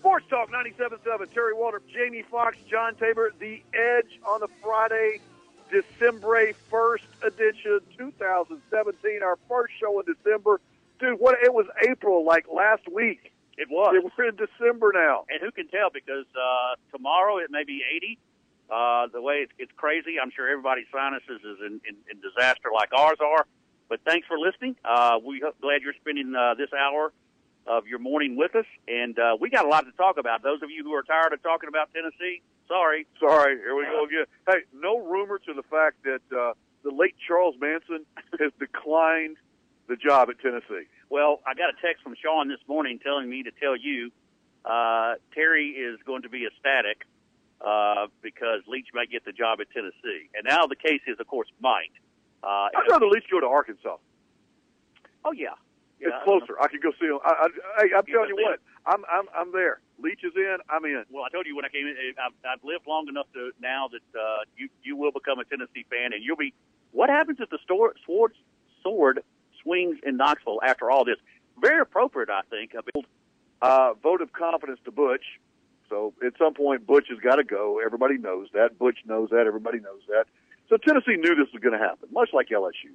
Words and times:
Sports 0.00 0.24
Talk 0.30 0.50
97.7. 0.50 1.30
Terry 1.34 1.52
Walter, 1.52 1.82
Jamie 1.92 2.22
Fox, 2.22 2.56
John 2.70 2.94
Tabor. 2.94 3.32
The 3.38 3.62
Edge 3.74 4.18
on 4.26 4.40
the 4.40 4.48
Friday, 4.62 5.20
December 5.70 6.52
1st 6.72 7.02
edition, 7.22 7.80
2017. 7.98 9.22
Our 9.22 9.38
first 9.46 9.74
show 9.78 10.00
in 10.00 10.06
December. 10.06 10.58
Dude, 10.98 11.20
what? 11.20 11.36
It 11.44 11.52
was 11.52 11.66
April, 11.86 12.24
like 12.24 12.46
last 12.48 12.88
week. 12.90 13.30
It 13.58 13.68
was. 13.70 13.94
We're 14.16 14.28
in 14.28 14.36
December 14.36 14.92
now. 14.94 15.26
And 15.28 15.38
who 15.42 15.52
can 15.52 15.68
tell? 15.68 15.90
Because 15.92 16.24
uh, 16.34 16.76
tomorrow 16.96 17.36
it 17.36 17.50
may 17.50 17.64
be 17.64 17.82
80. 17.94 18.18
Uh, 18.70 19.06
the 19.12 19.20
way 19.20 19.44
it's, 19.44 19.52
it's 19.58 19.72
crazy, 19.76 20.16
I'm 20.22 20.30
sure 20.30 20.48
everybody's 20.48 20.86
sinuses 20.90 21.44
is 21.44 21.58
in, 21.60 21.80
in, 21.86 21.96
in 22.10 22.20
disaster 22.22 22.70
like 22.72 22.88
ours 22.96 23.18
are. 23.20 23.44
But 23.90 24.00
thanks 24.06 24.26
for 24.26 24.38
listening. 24.38 24.76
Uh, 24.82 25.18
we're 25.22 25.40
glad 25.60 25.82
you're 25.82 25.92
spending 26.00 26.34
uh, 26.34 26.54
this 26.54 26.72
hour 26.72 27.12
of 27.66 27.86
your 27.86 27.98
morning 27.98 28.36
with 28.36 28.54
us. 28.54 28.66
And 28.88 29.18
uh, 29.18 29.36
we 29.40 29.50
got 29.50 29.64
a 29.64 29.68
lot 29.68 29.82
to 29.82 29.92
talk 29.92 30.18
about. 30.18 30.42
Those 30.42 30.62
of 30.62 30.70
you 30.70 30.82
who 30.82 30.92
are 30.94 31.02
tired 31.02 31.32
of 31.32 31.42
talking 31.42 31.68
about 31.68 31.90
Tennessee, 31.92 32.42
sorry. 32.68 33.06
Sorry, 33.18 33.56
here 33.56 33.76
we 33.76 33.84
go 33.84 34.04
again. 34.04 34.26
Hey, 34.46 34.64
no 34.74 34.98
rumor 34.98 35.38
to 35.38 35.54
the 35.54 35.62
fact 35.64 36.02
that 36.04 36.22
uh, 36.36 36.54
the 36.82 36.90
late 36.90 37.14
Charles 37.26 37.54
Manson 37.60 38.06
has 38.40 38.52
declined 38.58 39.36
the 39.88 39.96
job 39.96 40.30
at 40.30 40.38
Tennessee. 40.40 40.86
Well, 41.10 41.40
I 41.46 41.54
got 41.54 41.70
a 41.70 41.76
text 41.84 42.02
from 42.02 42.14
Sean 42.22 42.48
this 42.48 42.60
morning 42.68 43.00
telling 43.02 43.28
me 43.28 43.42
to 43.42 43.50
tell 43.50 43.76
you 43.76 44.10
uh, 44.64 45.14
Terry 45.34 45.70
is 45.70 45.98
going 46.06 46.22
to 46.22 46.28
be 46.28 46.46
ecstatic 46.46 47.06
uh, 47.60 48.06
because 48.22 48.62
Leach 48.68 48.88
might 48.94 49.10
get 49.10 49.24
the 49.24 49.32
job 49.32 49.60
at 49.60 49.70
Tennessee. 49.70 50.30
And 50.34 50.46
now 50.46 50.66
the 50.66 50.76
case 50.76 51.00
is, 51.06 51.18
of 51.18 51.26
course, 51.26 51.48
might. 51.60 51.92
Uh, 52.42 52.68
I'd 52.72 52.88
rather 52.88 53.06
Leach 53.06 53.24
go 53.30 53.40
to 53.40 53.46
Arkansas. 53.46 53.96
oh, 55.24 55.32
yeah. 55.32 55.58
It's 56.00 56.08
Yeah, 56.10 56.24
closer. 56.24 56.56
I 56.60 56.68
could 56.68 56.82
go 56.82 56.92
see 56.98 57.06
him. 57.06 57.18
I, 57.24 57.30
I, 57.30 57.48
hey, 57.84 57.88
I'm 57.96 58.04
You 58.06 58.14
telling 58.14 58.30
you 58.30 58.36
what. 58.42 58.60
I'm 58.86 59.04
I'm 59.12 59.26
I'm 59.36 59.52
there. 59.52 59.80
Leach 60.02 60.24
is 60.24 60.32
in. 60.34 60.56
I'm 60.70 60.84
in. 60.86 61.04
Well, 61.10 61.24
I 61.24 61.28
told 61.28 61.46
you 61.46 61.54
when 61.54 61.64
I 61.64 61.68
came 61.68 61.86
in, 61.86 61.94
I've, 62.18 62.32
I've 62.48 62.64
lived 62.64 62.86
long 62.88 63.06
enough 63.08 63.26
to 63.34 63.52
now 63.60 63.88
that 63.92 64.18
uh, 64.18 64.44
you 64.56 64.68
you 64.82 64.96
will 64.96 65.12
become 65.12 65.38
a 65.38 65.44
Tennessee 65.44 65.84
fan, 65.90 66.12
and 66.12 66.24
you'll 66.24 66.36
be. 66.36 66.54
What 66.92 67.08
happens 67.10 67.38
if 67.40 67.50
the 67.50 67.58
store, 67.62 67.94
sword 68.04 68.32
sword 68.82 69.22
swings 69.62 69.98
in 70.04 70.16
Knoxville 70.16 70.60
after 70.66 70.90
all 70.90 71.04
this? 71.04 71.16
Very 71.60 71.80
appropriate, 71.80 72.30
I 72.30 72.40
think. 72.48 72.72
I 72.74 72.80
mean, 72.94 73.04
Uh, 73.62 73.92
vote 74.02 74.22
of 74.22 74.32
confidence 74.32 74.80
to 74.86 74.90
Butch. 74.90 75.24
So 75.90 76.14
at 76.24 76.32
some 76.38 76.54
point, 76.54 76.86
Butch 76.86 77.08
has 77.10 77.18
got 77.18 77.36
to 77.36 77.44
go. 77.44 77.78
Everybody 77.84 78.16
knows 78.16 78.48
that. 78.54 78.78
Butch 78.78 78.98
knows 79.04 79.28
that. 79.30 79.46
Everybody 79.46 79.80
knows 79.80 80.00
that. 80.08 80.24
So 80.70 80.76
Tennessee 80.78 81.16
knew 81.16 81.34
this 81.34 81.52
was 81.52 81.60
going 81.60 81.78
to 81.78 81.84
happen, 81.84 82.08
much 82.12 82.30
like 82.32 82.48
LSU. 82.48 82.94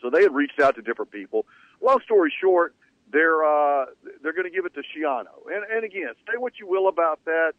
So 0.00 0.10
they 0.10 0.22
had 0.22 0.32
reached 0.34 0.60
out 0.60 0.76
to 0.76 0.82
different 0.82 1.10
people. 1.10 1.44
Long 1.80 2.00
story 2.04 2.32
short, 2.40 2.74
they're 3.12 3.44
uh, 3.44 3.86
they're 4.22 4.32
going 4.32 4.50
to 4.50 4.54
give 4.54 4.66
it 4.66 4.74
to 4.74 4.82
Schiano. 4.82 5.46
And 5.52 5.64
and 5.70 5.84
again, 5.84 6.12
say 6.26 6.36
what 6.36 6.58
you 6.58 6.66
will 6.66 6.88
about 6.88 7.24
that, 7.24 7.52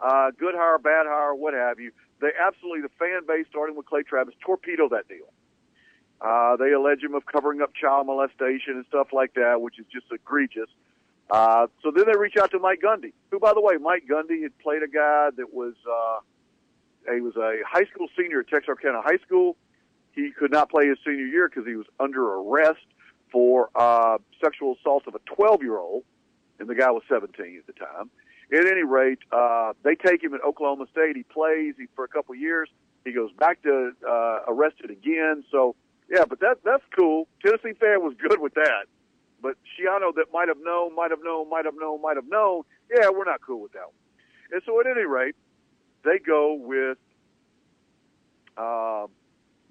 uh, 0.00 0.30
good 0.38 0.54
hire, 0.54 0.78
bad 0.78 1.06
hire, 1.06 1.34
what 1.34 1.54
have 1.54 1.80
you. 1.80 1.92
They 2.20 2.30
absolutely 2.40 2.82
the 2.82 2.90
fan 2.98 3.22
base, 3.26 3.46
starting 3.50 3.76
with 3.76 3.86
Clay 3.86 4.02
Travis, 4.02 4.34
torpedo 4.40 4.88
that 4.90 5.08
deal. 5.08 5.26
Uh, 6.20 6.56
they 6.56 6.72
allege 6.72 7.02
him 7.02 7.14
of 7.14 7.26
covering 7.26 7.60
up 7.60 7.74
child 7.74 8.06
molestation 8.06 8.76
and 8.76 8.86
stuff 8.86 9.08
like 9.12 9.34
that, 9.34 9.60
which 9.60 9.78
is 9.78 9.84
just 9.92 10.06
egregious. 10.12 10.70
Uh, 11.30 11.66
so 11.82 11.90
then 11.90 12.04
they 12.06 12.16
reach 12.16 12.36
out 12.40 12.50
to 12.50 12.58
Mike 12.58 12.80
Gundy, 12.80 13.12
who, 13.30 13.38
by 13.38 13.52
the 13.52 13.60
way, 13.60 13.74
Mike 13.80 14.04
Gundy 14.10 14.42
had 14.42 14.56
played 14.58 14.82
a 14.82 14.88
guy 14.88 15.30
that 15.36 15.52
was 15.52 15.74
uh, 15.90 16.20
he 17.12 17.20
was 17.20 17.36
a 17.36 17.56
high 17.66 17.84
school 17.92 18.08
senior 18.16 18.40
at 18.40 18.48
Texarkana 18.48 19.02
High 19.02 19.18
School. 19.26 19.56
He 20.12 20.30
could 20.30 20.52
not 20.52 20.70
play 20.70 20.86
his 20.86 20.98
senior 21.04 21.26
year 21.26 21.48
because 21.48 21.66
he 21.66 21.76
was 21.76 21.86
under 21.98 22.36
arrest 22.36 22.86
for 23.34 23.68
uh, 23.74 24.18
sexual 24.40 24.76
assault 24.78 25.02
of 25.08 25.16
a 25.16 25.18
12 25.34 25.62
year 25.62 25.76
old, 25.76 26.04
and 26.60 26.68
the 26.68 26.74
guy 26.76 26.92
was 26.92 27.02
17 27.08 27.58
at 27.58 27.66
the 27.66 27.72
time. 27.72 28.08
At 28.52 28.64
any 28.70 28.84
rate, 28.84 29.18
uh, 29.32 29.72
they 29.82 29.96
take 29.96 30.22
him 30.22 30.34
at 30.34 30.40
Oklahoma 30.44 30.86
State. 30.92 31.16
He 31.16 31.24
plays 31.24 31.74
he, 31.76 31.86
for 31.96 32.04
a 32.04 32.08
couple 32.08 32.36
years. 32.36 32.68
He 33.04 33.12
goes 33.12 33.32
back 33.32 33.60
to 33.62 33.90
uh, 34.08 34.38
arrested 34.46 34.90
again. 34.90 35.42
So 35.50 35.74
yeah, 36.08 36.24
but 36.28 36.38
that 36.40 36.58
that's 36.64 36.84
cool. 36.96 37.26
Tennessee 37.44 37.76
fan 37.80 38.04
was 38.04 38.14
good 38.16 38.40
with 38.40 38.54
that. 38.54 38.86
But 39.42 39.56
Schiano 39.74 40.14
that 40.14 40.26
might 40.32 40.46
have 40.46 40.58
known, 40.62 40.94
might 40.94 41.10
have 41.10 41.22
known, 41.24 41.50
might 41.50 41.64
have 41.64 41.74
known, 41.74 42.00
might 42.00 42.16
have 42.16 42.28
known. 42.28 42.62
Yeah, 42.94 43.08
we're 43.10 43.24
not 43.24 43.40
cool 43.44 43.60
with 43.60 43.72
that 43.72 43.86
one. 43.86 44.52
And 44.52 44.62
so 44.64 44.80
at 44.80 44.86
any 44.86 45.04
rate, 45.04 45.34
they 46.04 46.18
go 46.24 46.54
with 46.54 46.98
uh, 48.56 49.06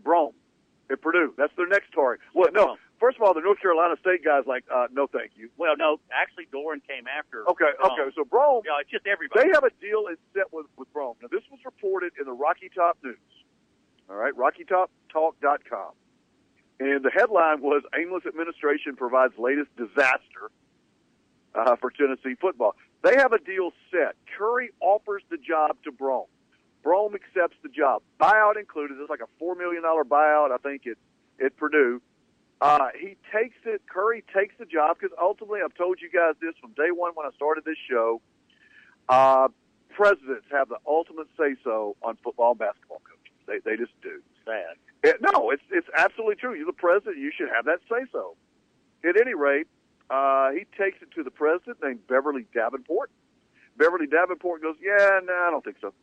Brohm 0.03 0.33
at 0.91 1.01
Purdue. 1.01 1.33
That's 1.37 1.53
their 1.55 1.67
next 1.67 1.93
target. 1.93 2.21
Well, 2.33 2.49
no. 2.53 2.75
First 3.03 3.17
of 3.17 3.23
all, 3.23 3.33
the 3.33 3.41
North 3.41 3.59
Carolina 3.59 3.95
State 3.99 4.23
guy's 4.23 4.47
like, 4.47 4.63
uh, 4.73 4.87
no, 4.93 5.07
thank 5.07 5.31
you. 5.35 5.49
well, 5.57 5.75
no, 5.75 5.99
actually, 6.15 6.47
Doeren 6.55 6.79
came 6.87 7.03
after. 7.03 7.43
Okay, 7.49 7.75
Brohm. 7.83 7.91
okay. 7.99 8.15
So 8.15 8.23
Brohm, 8.23 8.63
Yeah, 8.63 8.79
it's 8.79 8.91
just 8.91 9.05
everybody. 9.05 9.43
they 9.43 9.51
have 9.53 9.65
a 9.65 9.71
deal 9.81 10.07
in 10.07 10.15
set 10.33 10.53
with, 10.53 10.67
with 10.77 10.87
Brohm. 10.93 11.15
Now, 11.21 11.27
this 11.29 11.43
was 11.51 11.59
reported 11.65 12.13
in 12.17 12.23
the 12.23 12.31
Rocky 12.31 12.71
Top 12.73 12.97
News. 13.03 13.17
All 14.09 14.15
right, 14.15 14.31
RockyTopTalk.com. 14.31 15.91
And 16.79 17.03
the 17.03 17.09
headline 17.09 17.59
was 17.59 17.83
Aimless 17.93 18.25
Administration 18.25 18.95
Provides 18.95 19.33
Latest 19.37 19.75
Disaster 19.75 20.47
uh, 21.55 21.75
for 21.75 21.91
Tennessee 21.91 22.35
football. 22.39 22.73
They 23.03 23.17
have 23.17 23.33
a 23.33 23.39
deal 23.39 23.71
set. 23.91 24.15
Currie 24.37 24.71
offers 24.79 25.23
the 25.29 25.35
job 25.35 25.75
to 25.83 25.91
Brohm. 25.91 26.27
Brohm 26.85 27.15
accepts 27.15 27.57
the 27.63 27.69
job. 27.69 28.01
Buyout 28.17 28.55
included. 28.57 28.95
It's 29.01 29.09
like 29.09 29.19
a 29.19 29.43
$4 29.43 29.57
million 29.57 29.83
buyout, 29.83 30.51
I 30.51 30.57
think, 30.63 30.87
at, 30.87 30.95
at 31.45 31.57
Purdue. 31.57 32.01
Uh, 32.63 32.87
he 32.97 33.17
takes 33.35 33.57
it. 33.65 33.81
Currie 33.91 34.23
takes 34.33 34.55
the 34.57 34.63
job 34.65 34.95
because 34.97 35.13
ultimately, 35.21 35.59
I've 35.61 35.75
told 35.75 35.99
you 35.99 36.09
guys 36.09 36.35
this 36.39 36.53
from 36.61 36.71
day 36.71 36.91
one 36.95 37.11
when 37.13 37.27
I 37.27 37.31
started 37.35 37.65
this 37.65 37.75
show. 37.89 38.21
Uh, 39.09 39.49
presidents 39.89 40.45
have 40.49 40.69
the 40.69 40.77
ultimate 40.87 41.27
say 41.37 41.55
so 41.61 41.97
on 42.01 42.17
football 42.23 42.51
and 42.51 42.59
basketball 42.59 43.01
coaches. 43.03 43.35
They 43.47 43.59
they 43.69 43.75
just 43.75 43.91
do. 44.01 44.21
sad. 44.45 44.79
It, 45.03 45.17
no, 45.19 45.49
it's 45.49 45.61
it's 45.71 45.87
absolutely 45.93 46.35
true. 46.35 46.53
You're 46.53 46.65
the 46.65 46.71
president. 46.71 47.17
You 47.17 47.33
should 47.35 47.49
have 47.53 47.65
that 47.65 47.79
say 47.91 48.05
so. 48.13 48.37
At 49.03 49.19
any 49.19 49.33
rate, 49.33 49.67
uh, 50.09 50.51
he 50.51 50.63
takes 50.77 51.01
it 51.01 51.11
to 51.15 51.23
the 51.23 51.31
president 51.31 51.83
named 51.83 52.07
Beverly 52.07 52.45
Davenport. 52.53 53.11
Beverly 53.75 54.07
Davenport 54.07 54.61
goes, 54.61 54.77
"Yeah, 54.81 55.19
no, 55.21 55.33
I 55.33 55.49
don't 55.51 55.65
think 55.65 55.77
so." 55.81 55.93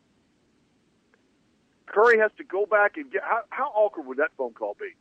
Currie 1.87 2.19
has 2.19 2.33
to 2.37 2.45
go 2.45 2.67
back 2.67 2.99
and 2.99 3.11
get. 3.11 3.23
How, 3.23 3.41
how 3.49 3.73
awkward 3.75 4.07
would 4.09 4.19
that 4.19 4.33
phone 4.37 4.53
call 4.53 4.77
be? 4.79 4.93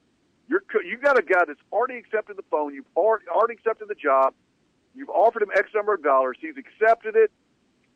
You're 0.50 0.64
you 0.84 0.98
got 0.98 1.18
a 1.18 1.22
guy 1.22 1.46
that's 1.48 1.62
already 1.72 1.98
accepted 1.98 2.36
the 2.36 2.44
phone. 2.50 2.74
You've 2.74 2.90
already, 2.96 3.26
already 3.28 3.54
accepted 3.54 3.88
the 3.88 3.96
job. 3.96 4.34
You've 4.96 5.10
offered 5.10 5.44
him 5.44 5.50
X 5.56 5.70
number 5.76 5.94
of 5.94 6.04
dollars. 6.04 6.38
He's 6.42 6.56
accepted 6.58 7.16
it. 7.16 7.32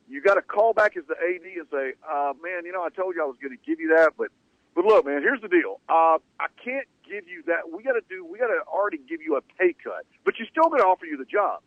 You 0.08 0.22
got 0.22 0.36
to 0.36 0.42
call 0.44 0.74
back 0.74 0.96
as 0.96 1.04
the 1.08 1.16
AD 1.16 1.42
and 1.42 1.68
say, 1.72 1.94
uh, 2.08 2.34
"Man, 2.44 2.66
you 2.66 2.72
know, 2.72 2.84
I 2.84 2.90
told 2.90 3.16
you 3.16 3.24
I 3.24 3.26
was 3.26 3.38
going 3.42 3.58
to 3.58 3.64
give 3.66 3.80
you 3.80 3.96
that, 3.98 4.14
but 4.18 4.28
but 4.76 4.86
look, 4.86 5.06
man, 5.06 5.22
here's 5.24 5.42
the 5.42 5.48
deal. 5.48 5.82
Uh, 5.90 6.22
I 6.40 6.48
can't 6.64 6.88
give 7.04 7.28
you 7.28 7.42
that. 7.48 7.74
We 7.74 7.82
got 7.82 7.94
to 7.94 8.06
do. 8.08 8.24
We 8.24 8.38
got 8.38 8.48
to 8.48 8.62
already 8.68 9.00
give 9.10 9.22
you 9.22 9.36
a 9.36 9.42
pay 9.58 9.74
cut, 9.84 10.06
but 10.24 10.38
you're 10.38 10.48
still 10.48 10.70
going 10.70 10.82
to 10.82 10.88
offer 10.88 11.06
you 11.06 11.18
the 11.18 11.26
job." 11.26 11.62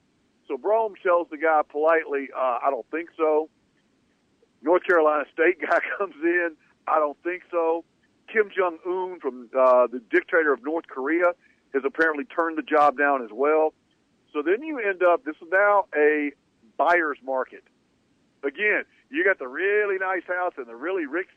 So 0.47 0.57
Brohm 0.57 0.95
tells 1.03 1.27
the 1.31 1.39
guy 1.39 1.63
politely, 1.69 2.29
uh, 2.35 2.59
"I 2.63 2.71
don't 2.71 2.87
think 2.93 3.11
so." 3.17 3.51
North 4.63 4.85
Carolina 4.85 5.25
State 5.33 5.61
guy 5.69 5.81
comes 5.99 6.15
in. 6.23 6.51
I 6.87 7.01
don't 7.01 7.19
think 7.25 7.43
so. 7.51 7.85
Kim 8.33 8.51
Jong 8.57 8.79
Un 8.87 9.21
from 9.21 9.49
uh, 9.57 9.87
the 9.87 10.01
dictator 10.11 10.53
of 10.53 10.63
North 10.63 10.87
Korea 10.89 11.33
has 11.75 11.83
apparently 11.85 12.25
turned 12.25 12.59
the 12.59 12.63
job 12.63 12.99
down 12.99 13.23
as 13.23 13.31
well. 13.33 13.75
So 14.33 14.43
then 14.43 14.63
you 14.63 14.79
end 14.79 15.03
up. 15.03 15.25
This 15.25 15.37
is 15.41 15.49
now 15.51 15.87
a 15.97 16.33
buyer's 16.77 17.19
market. 17.25 17.65
Again, 18.43 18.85
you 19.11 19.25
got 19.25 19.39
the 19.39 19.49
really 19.49 19.99
nice 19.99 20.25
house 20.27 20.55
in 20.59 20.65
the 20.65 20.77
really 20.77 21.07
rich 21.07 21.29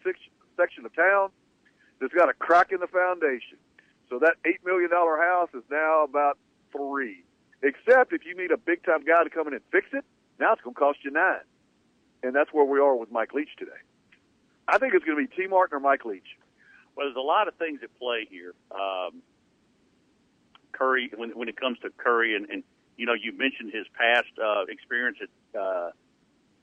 section 0.58 0.86
of 0.86 0.96
town 0.96 1.30
that's 2.00 2.14
got 2.14 2.30
a 2.30 2.34
crack 2.34 2.72
in 2.72 2.80
the 2.80 2.88
foundation. 2.88 3.58
So 4.10 4.20
that 4.20 4.36
$8 4.46 4.66
million 4.66 4.90
house 4.90 5.50
is 5.54 5.64
now 5.70 6.04
about 6.04 6.38
three. 6.72 7.24
Except 7.62 8.14
if 8.14 8.26
you 8.26 8.36
need 8.36 8.52
a 8.52 8.58
big 8.58 8.84
time 8.84 9.04
guy 9.04 9.24
to 9.24 9.30
come 9.30 9.48
in 9.48 9.54
and 9.54 9.64
fix 9.72 9.88
it, 9.94 10.04
now 10.40 10.54
it's 10.54 10.62
going 10.62 10.74
to 10.74 10.80
cost 10.80 11.00
you 11.04 11.12
nine. 11.12 11.44
And 12.24 12.36
that's 12.36 12.52
where 12.52 12.66
we 12.66 12.80
are 12.80 12.96
with 12.96 13.12
Mike 13.12 13.34
Leach 13.34 13.50
today. 13.58 13.72
I 14.68 14.78
think 14.78 14.94
it's 14.94 15.06
going 15.06 15.18
to 15.18 15.28
be 15.28 15.36
Tee 15.36 15.48
Martin 15.48 15.78
or 15.78 15.80
Mike 15.80 16.06
Leach. 16.06 16.38
Well, 17.00 17.08
there's 17.08 17.16
a 17.16 17.26
lot 17.26 17.48
of 17.48 17.56
things 17.56 17.80
at 17.82 17.98
play 17.98 18.28
here. 18.30 18.54
Um, 18.72 19.22
Currie, 20.74 21.10
when 21.16 21.30
when 21.30 21.48
it 21.48 21.56
comes 21.56 21.80
to 21.80 21.92
Currie, 21.96 22.36
and, 22.36 22.50
and 22.50 22.64
you 22.98 23.06
know, 23.06 23.14
you 23.14 23.32
mentioned 23.32 23.72
his 23.74 23.86
past 23.98 24.28
uh, 24.38 24.66
experience 24.68 25.18
at 25.24 25.58
uh, 25.58 25.92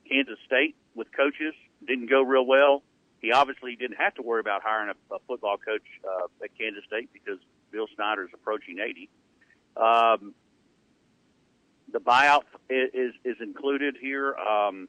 Kansas 0.07 0.37
State 0.45 0.77
with 0.95 1.09
coaches 1.17 1.55
didn't 1.87 2.11
go 2.11 2.21
real 2.21 2.45
well. 2.45 2.83
He 3.23 3.33
obviously 3.33 3.77
didn't 3.77 3.97
have 3.97 4.15
to 4.17 4.23
worry 4.23 4.41
about 4.41 4.61
hiring 4.63 4.91
a, 4.91 5.15
a 5.15 5.19
football 5.27 5.57
coach 5.57 5.87
uh, 6.05 6.45
at 6.45 6.51
Kansas 6.59 6.85
State 6.85 7.09
because 7.15 7.39
Bill 7.71 7.87
Snyder 7.95 8.25
is 8.25 8.31
approaching 8.35 8.77
80. 8.79 9.09
Um, 9.75 10.35
the 11.91 11.99
buyout 11.99 12.43
is, 12.69 12.91
is, 12.93 13.13
is 13.25 13.37
included 13.41 13.97
here. 13.99 14.35
Um, 14.35 14.87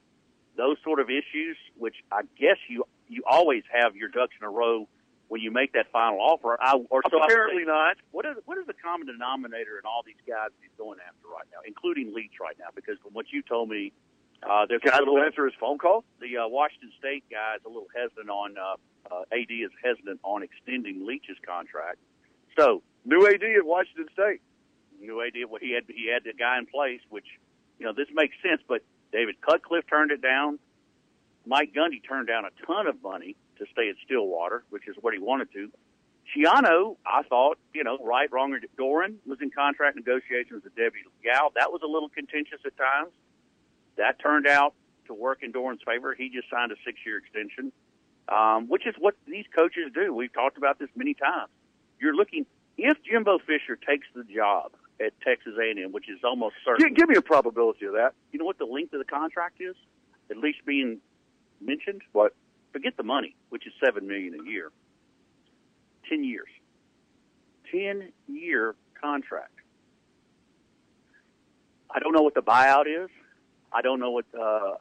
those 0.57 0.75
sort 0.83 0.99
of 0.99 1.09
issues, 1.09 1.55
which 1.77 1.95
I 2.11 2.23
guess 2.37 2.57
you 2.67 2.83
you 3.07 3.23
always 3.25 3.63
have 3.71 3.95
your 3.95 4.09
ducks 4.09 4.35
in 4.41 4.45
a 4.45 4.49
row 4.49 4.89
when 5.27 5.41
you 5.41 5.51
make 5.51 5.73
that 5.73 5.91
final 5.91 6.19
offer. 6.19 6.57
I, 6.59 6.75
or 6.89 7.01
so 7.09 7.19
apparently 7.21 7.65
not. 7.65 7.97
What 8.11 8.25
is 8.25 8.35
what 8.45 8.57
is 8.57 8.65
the 8.65 8.73
common 8.73 9.07
denominator 9.07 9.77
in 9.77 9.85
all 9.85 10.03
these 10.05 10.19
guys 10.27 10.49
he's 10.61 10.71
going 10.77 10.99
after 11.05 11.27
right 11.27 11.47
now, 11.51 11.59
including 11.65 12.13
Leach 12.13 12.39
right 12.41 12.55
now? 12.59 12.67
Because 12.75 12.97
from 13.03 13.13
what 13.13 13.25
you 13.31 13.41
told 13.41 13.69
me, 13.69 13.91
uh, 14.43 14.65
there's 14.67 14.81
guys 14.81 15.01
will 15.05 15.21
answer 15.21 15.45
his 15.45 15.55
phone 15.59 15.77
call. 15.77 16.03
The 16.19 16.37
uh, 16.37 16.47
Washington 16.47 16.91
State 16.97 17.25
guy 17.29 17.55
is 17.55 17.61
a 17.65 17.69
little 17.69 17.89
hesitant 17.95 18.29
on. 18.29 18.55
Uh, 18.57 18.75
uh, 19.09 19.23
AD 19.31 19.49
is 19.49 19.71
hesitant 19.83 20.19
on 20.23 20.43
extending 20.43 21.05
Leach's 21.05 21.39
contract. 21.45 21.97
So 22.59 22.83
new 23.05 23.25
AD 23.25 23.43
at 23.43 23.65
Washington 23.65 24.07
State. 24.13 24.41
New 24.99 25.21
AD. 25.21 25.33
Well, 25.49 25.59
he 25.61 25.73
had 25.73 25.83
he 25.87 26.11
had 26.11 26.23
the 26.23 26.33
guy 26.33 26.57
in 26.57 26.65
place, 26.65 27.01
which 27.09 27.27
you 27.79 27.85
know 27.85 27.93
this 27.93 28.07
makes 28.13 28.35
sense. 28.41 28.61
But 28.67 28.81
David 29.11 29.39
Cutcliffe 29.41 29.85
turned 29.89 30.11
it 30.11 30.21
down. 30.21 30.59
Mike 31.45 31.71
Gundy 31.73 32.03
turned 32.05 32.27
down 32.27 32.43
a 32.43 32.65
ton 32.65 32.87
of 32.87 33.01
money 33.01 33.37
to 33.59 33.65
stay 33.71 33.89
at 33.89 33.95
Stillwater, 34.05 34.63
which 34.69 34.87
is 34.87 34.95
what 35.01 35.13
he 35.13 35.19
wanted 35.19 35.51
to. 35.53 35.71
Schiano, 36.27 36.97
I 37.05 37.23
thought, 37.23 37.57
you 37.73 37.83
know, 37.83 37.97
right, 38.03 38.31
wrong, 38.31 38.53
or 38.53 38.59
Doeren 38.77 39.15
was 39.25 39.39
in 39.41 39.49
contract 39.49 39.95
negotiations 39.95 40.63
with 40.63 40.75
Debbie 40.75 41.05
Gal. 41.23 41.51
That 41.55 41.71
was 41.71 41.81
a 41.83 41.87
little 41.87 42.09
contentious 42.09 42.59
at 42.65 42.75
times. 42.75 43.13
That 43.97 44.19
turned 44.19 44.45
out 44.45 44.73
to 45.07 45.13
work 45.13 45.39
in 45.41 45.53
Doeren's 45.53 45.81
favor. 45.85 46.13
He 46.13 46.29
just 46.29 46.49
signed 46.49 46.71
a 46.71 46.75
six-year 46.85 47.17
extension, 47.17 47.71
um, 48.27 48.67
which 48.67 48.85
is 48.85 48.93
what 48.99 49.15
these 49.25 49.45
coaches 49.55 49.91
do. 49.93 50.13
We've 50.13 50.33
talked 50.33 50.57
about 50.57 50.79
this 50.79 50.89
many 50.95 51.13
times. 51.13 51.49
You're 51.99 52.15
looking 52.15 52.45
if 52.77 52.97
Jimbo 53.03 53.39
Fisher 53.39 53.75
takes 53.75 54.05
the 54.13 54.23
job 54.23 54.71
at 54.99 55.13
Texas 55.21 55.53
A&M, 55.59 55.91
which 55.91 56.09
is 56.09 56.19
almost 56.23 56.55
certain. 56.65 56.89
Give, 56.89 56.97
give 56.97 57.09
me 57.09 57.15
a 57.15 57.21
probability 57.21 57.85
of 57.85 57.93
that. 57.93 58.13
You 58.31 58.39
know 58.39 58.45
what 58.45 58.57
the 58.57 58.65
length 58.65 58.93
of 58.93 58.99
the 58.99 59.05
contract 59.05 59.61
is? 59.61 59.75
At 60.29 60.37
least 60.37 60.59
being 60.65 60.99
mentioned. 61.61 62.01
What? 62.11 62.35
Forget 62.73 62.97
the 62.97 63.03
money, 63.03 63.35
which 63.49 63.65
is 63.65 63.73
seven 63.83 64.07
million 64.07 64.39
a 64.39 64.49
year. 64.49 64.71
Ten 66.09 66.23
years. 66.23 66.49
Ten 67.71 68.11
year 68.27 68.75
contract. 69.01 69.51
I 71.89 71.99
don't 71.99 72.13
know 72.13 72.21
what 72.21 72.35
the 72.35 72.41
buyout 72.41 72.85
is. 72.87 73.09
I 73.71 73.81
don't 73.81 73.99
know 73.99 74.11
what. 74.11 74.25
Uh, 74.37 74.75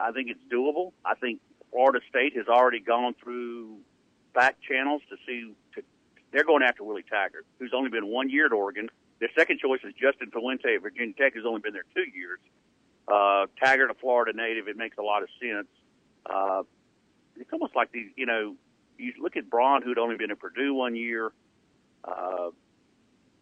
I 0.00 0.12
think 0.12 0.28
it's 0.30 0.42
doable. 0.52 0.92
I 1.04 1.14
think 1.14 1.40
Florida 1.70 2.00
State 2.08 2.36
has 2.36 2.46
already 2.48 2.80
gone 2.80 3.14
through 3.22 3.78
back 4.34 4.56
channels 4.60 5.02
to 5.10 5.16
see. 5.26 5.54
To, 5.74 5.82
they're 6.32 6.44
going 6.44 6.62
after 6.62 6.84
Willie 6.84 7.04
Taggart, 7.08 7.46
who's 7.58 7.72
only 7.74 7.90
been 7.90 8.06
one 8.06 8.28
year 8.30 8.46
at 8.46 8.52
Oregon. 8.52 8.88
Their 9.20 9.30
second 9.36 9.58
choice 9.58 9.80
is 9.82 9.94
Justin 9.94 10.30
Fuente 10.30 10.74
at 10.74 10.82
Virginia 10.82 11.14
Tech, 11.14 11.34
who's 11.34 11.46
only 11.46 11.60
been 11.60 11.72
there 11.72 11.86
two 11.94 12.08
years. 12.16 12.38
Uh, 13.08 13.46
Taggart, 13.62 13.90
a 13.90 13.94
Florida 13.94 14.36
native, 14.36 14.68
it 14.68 14.76
makes 14.76 14.98
a 14.98 15.02
lot 15.02 15.22
of 15.22 15.28
sense. 15.40 15.66
Uh, 16.26 16.62
it's 17.40 17.52
almost 17.52 17.74
like 17.76 17.92
these, 17.92 18.10
you 18.16 18.26
know, 18.26 18.56
you 18.98 19.12
look 19.20 19.36
at 19.36 19.48
Brohm, 19.48 19.82
who'd 19.82 19.98
only 19.98 20.16
been 20.16 20.30
at 20.30 20.38
Purdue 20.38 20.74
one 20.74 20.96
year, 20.96 21.32
uh, 22.04 22.50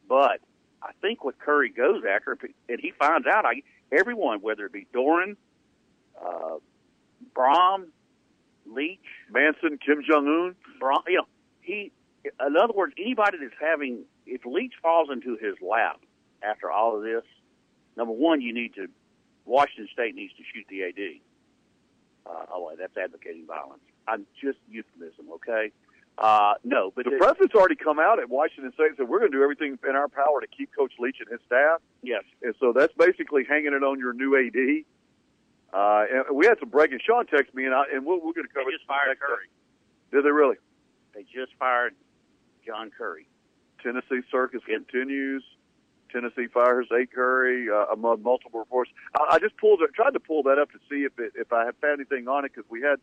but 0.08 0.40
I 0.82 0.92
think 1.00 1.24
what 1.24 1.38
Currie 1.38 1.70
goes 1.70 2.02
after, 2.08 2.38
and 2.68 2.80
he 2.80 2.92
finds 2.98 3.26
out, 3.26 3.44
I 3.44 3.62
everyone, 3.90 4.40
whether 4.40 4.66
it 4.66 4.72
be 4.72 4.86
Doeren, 4.94 5.36
uh, 6.20 6.56
Brohm, 7.34 7.86
Leach, 8.66 9.00
Manson, 9.30 9.78
Kim 9.84 10.02
Jong 10.08 10.26
Un, 10.26 10.54
Brohm, 10.80 11.02
you 11.08 11.18
know, 11.18 11.26
he, 11.60 11.92
in 12.24 12.56
other 12.56 12.72
words, 12.74 12.94
anybody 12.98 13.38
that's 13.40 13.54
having, 13.60 14.04
if 14.26 14.44
Leach 14.44 14.74
falls 14.82 15.08
into 15.10 15.36
his 15.36 15.54
lap 15.60 16.00
after 16.42 16.70
all 16.70 16.96
of 16.96 17.02
this, 17.02 17.24
number 17.96 18.12
one, 18.12 18.40
you 18.40 18.52
need 18.52 18.74
to, 18.74 18.88
Washington 19.44 19.88
State 19.92 20.14
needs 20.14 20.32
to 20.34 20.42
shoot 20.52 20.66
the 20.68 20.84
AD. 20.84 21.20
Uh, 22.28 22.46
oh, 22.52 22.72
that's 22.78 22.96
advocating 22.96 23.46
violence. 23.46 23.82
I'm 24.08 24.26
just 24.42 24.58
euphemism, 24.68 25.30
okay? 25.34 25.72
Uh, 26.18 26.54
no, 26.64 26.92
but 26.96 27.04
the, 27.04 27.10
the 27.10 27.16
president's 27.18 27.54
already 27.54 27.76
come 27.76 27.98
out 27.98 28.18
at 28.18 28.30
Washington 28.30 28.72
State 28.72 28.88
and 28.88 28.96
said 28.96 29.08
we're 29.08 29.18
going 29.18 29.30
to 29.30 29.36
do 29.36 29.42
everything 29.42 29.78
in 29.86 29.94
our 29.94 30.08
power 30.08 30.40
to 30.40 30.46
keep 30.46 30.74
Coach 30.74 30.92
Leach 30.98 31.16
and 31.20 31.28
his 31.28 31.40
staff. 31.46 31.80
Yes, 32.02 32.24
and 32.42 32.54
so 32.58 32.72
that's 32.72 32.94
basically 32.94 33.44
hanging 33.44 33.74
it 33.74 33.82
on 33.82 33.98
your 33.98 34.12
new 34.14 34.34
AD. 34.34 34.84
Uh, 35.74 36.04
and 36.10 36.36
we 36.36 36.46
had 36.46 36.58
some 36.58 36.70
breaking. 36.70 37.00
Sean 37.04 37.26
texted 37.26 37.54
me, 37.54 37.66
and, 37.66 37.74
I, 37.74 37.84
and 37.92 38.06
we're, 38.06 38.16
we're 38.16 38.32
going 38.32 38.46
to 38.46 38.52
cover. 38.52 38.64
They 38.64 38.76
just 38.76 38.86
fired 38.86 39.18
Currie. 39.20 39.50
Did 40.10 40.24
they 40.24 40.30
really? 40.30 40.56
They 41.14 41.22
just 41.22 41.52
fired 41.58 41.94
John 42.64 42.90
Currie. 42.96 43.28
Tennessee 43.82 44.22
circus 44.30 44.62
continues. 44.64 45.44
Tennessee 46.16 46.46
fires 46.52 46.86
A. 46.90 47.06
Currie 47.06 47.68
uh, 47.70 47.92
among 47.92 48.22
multiple 48.22 48.58
reports. 48.58 48.90
I, 49.14 49.34
I 49.36 49.38
just 49.38 49.56
pulled 49.58 49.82
it, 49.82 49.92
tried 49.94 50.12
to 50.12 50.20
pull 50.20 50.42
that 50.44 50.58
up 50.58 50.70
to 50.72 50.78
see 50.88 51.04
if 51.04 51.12
it, 51.18 51.32
if 51.34 51.52
I 51.52 51.66
had 51.66 51.74
found 51.82 52.00
anything 52.00 52.26
on 52.26 52.44
it 52.46 52.52
because 52.54 52.68
we 52.70 52.80
had 52.80 52.96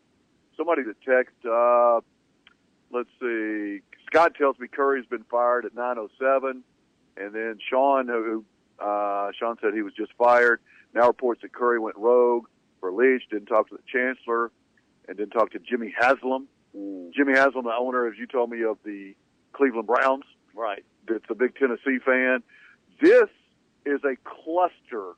somebody 0.57 0.81
that 0.83 0.99
text. 1.01 1.35
Uh, 1.45 2.01
let's 2.91 3.09
see. 3.21 3.81
Scott 4.07 4.33
tells 4.35 4.57
me 4.57 4.67
Currie's 4.67 5.05
been 5.05 5.25
fired 5.29 5.65
at 5.65 5.75
9:07, 5.75 6.61
and 7.17 7.35
then 7.35 7.59
Sean, 7.69 8.07
who 8.07 8.43
uh, 8.79 9.29
Sean 9.37 9.57
said 9.61 9.75
he 9.75 9.83
was 9.83 9.93
just 9.93 10.11
fired, 10.17 10.59
now 10.95 11.05
reports 11.07 11.41
that 11.43 11.53
Currie 11.53 11.79
went 11.79 11.97
rogue 11.97 12.45
for 12.79 12.91
Leach. 12.91 13.23
Didn't 13.29 13.45
talk 13.45 13.69
to 13.69 13.75
the 13.75 13.83
chancellor, 13.85 14.51
and 15.07 15.17
didn't 15.17 15.33
talk 15.33 15.51
to 15.51 15.59
Jimmy 15.59 15.93
Haslam. 15.99 16.47
Mm. 16.75 17.13
Jimmy 17.13 17.33
Haslam, 17.33 17.65
the 17.65 17.75
owner, 17.77 18.07
as 18.07 18.17
you 18.17 18.25
told 18.25 18.49
me, 18.49 18.63
of 18.63 18.77
the 18.83 19.13
Cleveland 19.53 19.85
Browns. 19.85 20.23
Right. 20.55 20.83
That's 21.07 21.25
a 21.29 21.35
big 21.35 21.55
Tennessee 21.55 21.99
fan. 22.03 22.41
This 23.01 23.29
is 23.85 23.99
a 24.03 24.15
cluster 24.23 25.13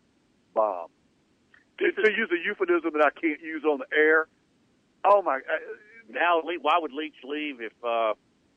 bomb. 0.54 0.88
To, 1.80 1.92
to 1.92 2.12
use 2.12 2.30
a 2.32 2.42
euphemism 2.44 2.92
that 2.94 3.06
I 3.06 3.20
can't 3.20 3.42
use 3.42 3.64
on 3.66 3.80
the 3.80 3.96
air. 3.96 4.28
Oh 5.04 5.22
my! 5.22 5.36
Uh, 5.36 6.10
now, 6.10 6.42
why 6.62 6.78
would 6.80 6.94
Leach 6.94 7.16
leave 7.24 7.60
if 7.62 7.74
uh, 7.84 8.14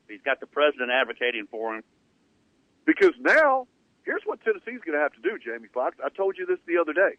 he's 0.09 0.23
got 0.25 0.41
the 0.41 0.47
president 0.47 0.91
advocating 0.91 1.47
for 1.51 1.75
him? 1.75 1.83
Because 2.87 3.13
now, 3.21 3.67
here's 4.05 4.23
what 4.25 4.43
Tennessee's 4.45 4.81
going 4.85 4.97
to 4.97 5.01
have 5.01 5.13
to 5.15 5.21
do, 5.21 5.39
Jamie 5.39 5.69
Foxx. 5.75 5.97
I 6.05 6.11
told 6.11 6.39
you 6.39 6.47
this 6.47 6.59
the 6.67 6.79
other 6.79 6.93
day. 6.93 7.17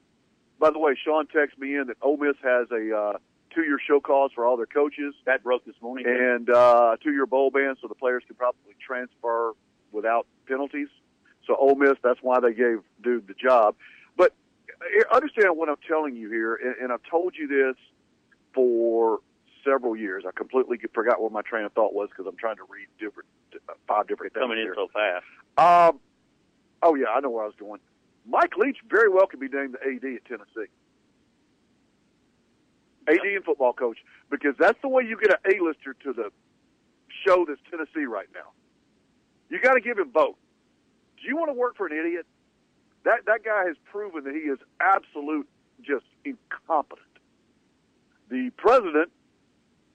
By 0.58 0.72
the 0.72 0.79
way, 0.79 0.98
Sean 1.03 1.27
texted 1.27 1.60
me 1.60 1.75
in 1.75 1.88
that 1.88 1.98
Ole 2.01 2.18
Miss 2.18 2.36
has 2.44 2.68
a 2.72 2.96
uh, 2.96 3.18
two-year 3.53 3.79
show 3.86 4.00
cause 4.00 4.32
for 4.34 4.46
all 4.46 4.58
their 4.58 4.65
coaches. 4.65 5.13
That 5.25 5.44
broke 5.44 5.65
this 5.65 5.75
morning. 5.82 6.06
And 6.08 6.50
uh, 6.50 6.98
two-year 7.03 7.25
bowl 7.25 7.51
ban, 7.51 7.75
so 7.82 7.88
the 7.88 7.96
players 7.96 8.24
can 8.25 8.36
probably 8.36 8.75
transfer 8.86 9.53
without 9.91 10.27
penalties. 10.48 10.89
So 11.50 11.56
Ole 11.56 11.74
Miss, 11.74 11.98
that's 12.03 12.20
why 12.22 12.39
they 12.39 12.53
gave 12.53 12.82
Dude 13.01 13.27
the 13.27 13.34
job. 13.34 13.75
But 14.15 14.34
understand 15.12 15.58
what 15.58 15.68
I'm 15.68 15.77
telling 15.88 16.15
you 16.15 16.29
here, 16.29 16.56
and, 16.56 16.75
and 16.79 16.94
I've 16.94 17.01
told 17.10 17.34
you 17.36 17.48
this 17.48 17.75
for 18.53 19.20
several 19.65 19.96
years. 19.96 20.25
I 20.27 20.32
completely 20.32 20.77
forgot 20.94 21.20
what 21.20 21.32
my 21.32 21.41
train 21.41 21.65
of 21.65 21.74
thought 21.74 21.94
was 21.94 22.10
because 22.10 22.27
I'm 22.27 22.38
trying 22.38 22.58
to 22.58 22.65
read 22.70 22.88
different 23.00 23.27
five 23.88 24.08
different 24.08 24.34
things. 24.34 24.44
Coming 24.44 24.60
in 24.60 24.65
here. 24.65 24.75
so 24.75 24.89
fast. 24.94 25.25
Um, 25.58 26.00
oh 26.84 26.94
yeah, 26.94 27.08
I 27.08 27.20
know 27.20 27.32
where 27.32 27.44
I 27.44 27.48
was 27.48 27.56
going. 27.60 27.79
Mike 28.27 28.56
Leach 28.56 28.77
very 28.88 29.10
well 29.10 29.25
could 29.25 29.39
be 29.39 29.50
named 29.50 29.75
the 29.82 29.88
AD 29.88 30.15
at 30.18 30.25
Tennessee. 30.25 30.72
AD 33.08 33.25
and 33.25 33.44
football 33.44 33.74
coach 33.74 33.98
because 34.29 34.53
that's 34.60 34.79
the 34.84 34.88
way 34.88 35.03
you 35.03 35.20
get 35.20 35.32
an 35.32 35.51
A-lister 35.51 35.96
to 36.03 36.13
the 36.13 36.29
show 37.25 37.44
that's 37.48 37.60
Tennessee 37.72 38.06
right 38.06 38.27
now. 38.36 38.51
You 39.50 39.60
got 39.60 39.74
to 39.74 39.82
give 39.82 39.98
him 39.98 40.12
both. 40.12 40.36
Do 41.22 41.28
you 41.28 41.36
want 41.38 41.50
to 41.50 41.54
work 41.54 41.76
for 41.78 41.88
an 41.88 41.98
idiot? 41.98 42.26
That 43.06 43.26
that 43.26 43.44
guy 43.44 43.66
has 43.66 43.76
proven 43.92 44.24
that 44.26 44.34
he 44.34 44.42
is 44.42 44.60
absolute 44.80 45.48
just 45.82 46.06
incompetent. 46.26 47.06
The 48.30 48.52
president 48.58 49.12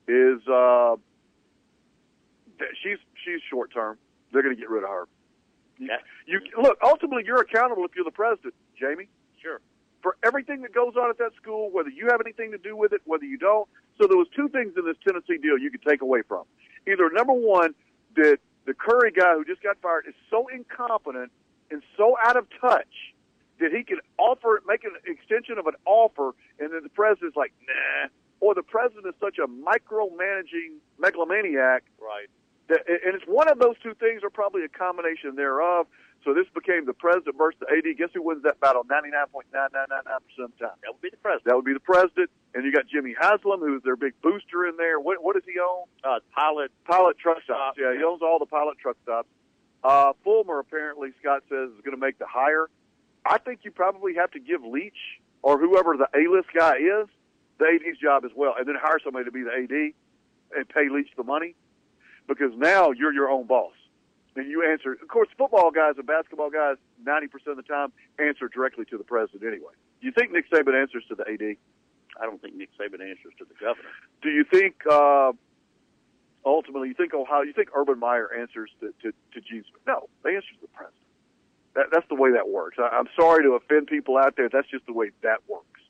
is 0.09 0.47
uh, 0.49 0.97
she's 2.83 2.99
she's 3.25 3.40
short 3.50 3.73
term. 3.73 3.99
They're 4.33 4.43
going 4.43 4.54
to 4.54 4.61
get 4.61 4.71
rid 4.71 4.85
of 4.85 4.90
her. 4.90 5.09
Yeah. 5.78 5.97
You 6.26 6.40
look. 6.61 6.78
Ultimately, 6.83 7.25
you're 7.26 7.40
accountable 7.40 7.85
if 7.85 7.93
you're 7.95 8.04
the 8.04 8.11
president, 8.11 8.54
Jamie. 8.78 9.09
Sure. 9.40 9.61
for 10.04 10.16
everything 10.23 10.61
that 10.62 10.75
goes 10.75 10.95
on 10.97 11.09
at 11.09 11.16
that 11.19 11.33
school, 11.40 11.71
whether 11.73 11.88
you 11.88 12.07
have 12.11 12.21
anything 12.21 12.52
to 12.52 12.59
do 12.59 12.76
with 12.76 12.93
it, 12.93 13.00
whether 13.07 13.25
you 13.25 13.38
don't. 13.38 13.66
So 13.99 14.07
there 14.07 14.19
was 14.19 14.28
two 14.37 14.49
things 14.50 14.75
in 14.76 14.85
this 14.85 14.97
Tennessee 15.07 15.38
deal 15.38 15.59
you 15.59 15.71
could 15.71 15.83
take 15.83 16.02
away 16.02 16.21
from. 16.28 16.45
Either 16.87 17.09
number 17.11 17.33
one, 17.33 17.75
that 18.16 18.38
the 18.66 18.75
Currie 18.75 19.12
guy 19.12 19.35
who 19.35 19.44
just 19.44 19.62
got 19.62 19.76
fired 19.80 20.06
is 20.09 20.14
so 20.30 20.47
incompetent 20.49 21.30
and 21.71 21.83
so 21.97 22.16
out 22.23 22.37
of 22.37 22.47
touch 22.61 23.14
that 23.61 23.73
he 23.73 23.85
can 23.85 23.99
offer, 24.18 24.62
make 24.66 24.85
an 24.85 24.92
extension 25.06 25.59
of 25.59 25.66
an 25.66 25.75
offer, 25.85 26.35
and 26.59 26.73
then 26.73 26.83
the 26.83 26.88
president's 26.88 27.37
like, 27.37 27.52
nah. 27.66 28.09
Or 28.40 28.54
the 28.54 28.62
president 28.62 29.06
is 29.06 29.14
such 29.21 29.38
a 29.38 29.47
micromanaging 29.47 30.76
megalomaniac. 30.99 31.85
Right. 32.00 32.28
That, 32.68 32.80
and 32.88 33.14
it's 33.14 33.25
one 33.26 33.49
of 33.49 33.59
those 33.59 33.76
two 33.83 33.94
things, 33.94 34.23
or 34.23 34.30
probably 34.30 34.64
a 34.64 34.68
combination 34.68 35.37
thereof. 35.37 35.87
So 36.25 36.33
this 36.33 36.49
became 36.54 36.87
the 36.87 36.97
president 36.97 37.37
versus 37.37 37.61
the 37.61 37.69
AD. 37.69 37.85
Guess 37.99 38.09
who 38.14 38.23
wins 38.23 38.43
that 38.45 38.59
battle? 38.59 38.83
Ninety 38.88 39.11
nine 39.11 39.28
point 39.28 39.47
nine 39.52 39.69
nine 39.75 39.87
nine 39.90 40.09
nine 40.09 40.25
percent 40.25 40.49
of 40.49 40.52
the 40.57 40.64
time. 40.64 40.76
That 40.81 40.97
would 40.97 41.04
be 41.04 41.11
the 41.12 41.21
president. 41.21 41.45
That 41.45 41.57
would 41.57 41.69
be 41.69 41.76
the 41.76 41.85
president. 41.85 42.31
And 42.54 42.64
you 42.64 42.73
got 42.73 42.88
Jimmy 42.88 43.14
Haslam, 43.21 43.61
who's 43.61 43.83
their 43.83 43.97
big 43.97 44.14
booster 44.23 44.64
in 44.64 44.76
there. 44.78 44.99
What 44.99 45.23
what 45.23 45.37
does 45.37 45.45
he 45.45 45.61
own? 45.61 45.85
Uh, 46.02 46.25
pilot. 46.33 46.73
Pilot 46.88 47.19
truck 47.19 47.45
stops. 47.45 47.76
Stop. 47.76 47.78
Yeah, 47.78 47.93
he 47.93 48.02
owns 48.02 48.23
all 48.23 48.38
the 48.38 48.49
pilot 48.49 48.78
truck 48.81 48.97
stops. 49.02 49.28
Uh, 49.85 50.14
Fulmer 50.25 50.61
apparently 50.61 51.12
Scott 51.21 51.45
says 51.50 51.69
is 51.76 51.85
going 51.85 51.95
to 51.95 52.00
make 52.00 52.19
the 52.19 52.26
hire. 52.26 52.71
I 53.26 53.37
think 53.37 53.61
you 53.62 53.71
probably 53.71 54.14
have 54.14 54.31
to 54.33 54.40
give 54.40 54.64
Leach 54.64 55.21
or 55.43 55.59
whoever 55.59 55.97
the 55.97 56.09
A 56.16 56.25
list 56.33 56.49
guy 56.57 56.76
is 56.76 57.07
the 57.59 57.66
AD's 57.66 57.99
job 57.99 58.25
as 58.25 58.31
well, 58.35 58.54
and 58.59 58.66
then 58.66 58.76
hire 58.81 58.99
somebody 59.04 59.26
to 59.26 59.31
be 59.31 59.43
the 59.43 59.52
AD 59.52 59.93
and 60.57 60.69
pay 60.69 60.88
Leach 60.88 61.11
the 61.19 61.23
money 61.23 61.54
because 62.26 62.52
now 62.57 62.93
you're 62.93 63.12
your 63.12 63.28
own 63.28 63.47
boss 63.47 63.75
and 64.36 64.50
you 64.50 64.68
answer. 64.68 64.92
Of 64.92 65.08
course, 65.08 65.28
football 65.36 65.70
guys 65.70 65.94
and 65.96 66.06
basketball 66.06 66.50
guys, 66.50 66.76
ninety 67.04 67.28
percent 67.28 67.58
of 67.58 67.64
the 67.64 67.68
time, 67.72 67.92
answer 68.18 68.48
directly 68.48 68.84
to 68.86 68.98
the 68.98 69.04
president 69.04 69.42
anyway. 69.44 69.72
Do 70.00 70.06
you 70.06 70.12
think 70.12 70.32
Nick 70.32 70.50
Saban 70.50 70.80
answers 70.80 71.04
to 71.08 71.14
the 71.14 71.22
AD? 71.22 71.56
I 72.20 72.26
don't 72.26 72.40
think 72.40 72.54
Nick 72.54 72.70
Saban 72.78 73.00
answers 73.00 73.34
to 73.38 73.44
the 73.44 73.54
governor. 73.60 73.88
Do 74.22 74.30
you 74.30 74.44
think 74.44 74.76
uh, 74.90 75.32
ultimately 76.44 76.88
you 76.88 76.94
think 76.94 77.14
Ohio? 77.14 77.42
You 77.42 77.52
think 77.52 77.70
Urban 77.74 77.98
Meyer 77.98 78.28
answers 78.38 78.70
to 78.80 78.92
to, 79.02 79.12
to 79.32 79.40
Gene 79.40 79.64
Smith? 79.68 79.82
No, 79.86 80.08
they 80.22 80.36
answer 80.36 80.54
to 80.54 80.60
the 80.62 80.68
president. 80.68 81.00
That, 81.74 81.86
that's 81.90 82.06
the 82.08 82.14
way 82.14 82.32
that 82.32 82.48
works. 82.48 82.76
I, 82.78 82.88
I'm 82.88 83.08
sorry 83.18 83.42
to 83.44 83.52
offend 83.54 83.88
people 83.88 84.16
out 84.16 84.36
there. 84.36 84.48
That's 84.48 84.68
just 84.68 84.86
the 84.86 84.92
way 84.92 85.10
that 85.22 85.40
works. 85.48 85.80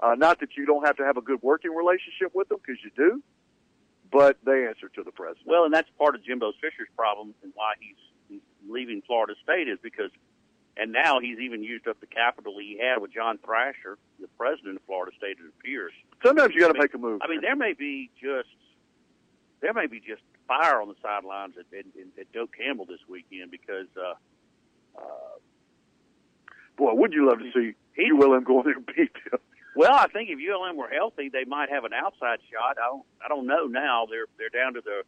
Uh, 0.00 0.14
not 0.16 0.40
that 0.40 0.56
you 0.56 0.64
don't 0.64 0.84
have 0.86 0.96
to 0.96 1.04
have 1.04 1.16
a 1.16 1.20
good 1.20 1.42
working 1.42 1.74
relationship 1.74 2.34
with 2.34 2.48
them 2.48 2.58
because 2.64 2.82
you 2.82 2.90
do, 2.96 3.22
but 4.10 4.38
they 4.44 4.66
answer 4.66 4.88
to 4.88 5.02
the 5.02 5.12
president. 5.12 5.46
Well, 5.46 5.64
and 5.64 5.72
that's 5.72 5.88
part 5.98 6.14
of 6.14 6.24
Jimbo 6.24 6.52
Fisher's 6.60 6.88
problem 6.96 7.34
and 7.42 7.52
why 7.54 7.74
he's, 7.78 7.96
he's 8.28 8.40
leaving 8.68 9.02
Florida 9.06 9.34
State 9.42 9.68
is 9.68 9.78
because, 9.82 10.10
and 10.76 10.92
now 10.92 11.20
he's 11.20 11.38
even 11.38 11.62
used 11.62 11.86
up 11.86 12.00
the 12.00 12.06
capital 12.06 12.54
he 12.58 12.78
had 12.78 13.00
with 13.00 13.12
John 13.12 13.38
Thrasher, 13.44 13.98
the 14.20 14.28
president 14.38 14.76
of 14.76 14.82
Florida 14.86 15.12
State, 15.16 15.36
it 15.38 15.52
appears. 15.58 15.92
Sometimes 16.24 16.54
you 16.54 16.60
got 16.60 16.72
to 16.72 16.78
make 16.78 16.94
a 16.94 16.98
move. 16.98 17.20
I 17.22 17.28
mean, 17.28 17.40
there 17.40 17.56
may 17.56 17.72
be 17.72 18.10
just 18.20 18.48
there 19.60 19.74
may 19.74 19.86
be 19.86 20.00
just 20.00 20.22
fire 20.48 20.80
on 20.80 20.88
the 20.88 20.94
sidelines 21.02 21.54
at, 21.58 21.66
at, 21.78 21.84
at 22.18 22.32
Doak 22.32 22.56
Campbell 22.56 22.86
this 22.86 23.00
weekend 23.08 23.50
because 23.50 23.86
uh, 23.96 24.14
uh, 24.98 25.38
boy, 26.76 26.94
would 26.94 27.12
you 27.12 27.28
love 27.28 27.38
to 27.38 27.52
see 27.52 27.74
ULM 28.10 28.44
go 28.44 28.60
in 28.60 28.66
there 28.66 28.74
and 28.74 28.86
beat 28.86 29.12
them? 29.30 29.40
Well, 29.74 29.94
I 29.94 30.08
think 30.08 30.30
if 30.30 30.38
ULM 30.38 30.76
were 30.76 30.88
healthy, 30.88 31.28
they 31.28 31.44
might 31.44 31.70
have 31.70 31.84
an 31.84 31.92
outside 31.92 32.40
shot. 32.50 32.76
I 32.78 32.86
don't, 32.86 33.04
I 33.24 33.28
don't 33.28 33.46
know 33.46 33.66
now. 33.66 34.06
They're 34.10 34.26
they're 34.38 34.48
down 34.50 34.74
to 34.74 34.80
the 34.80 35.02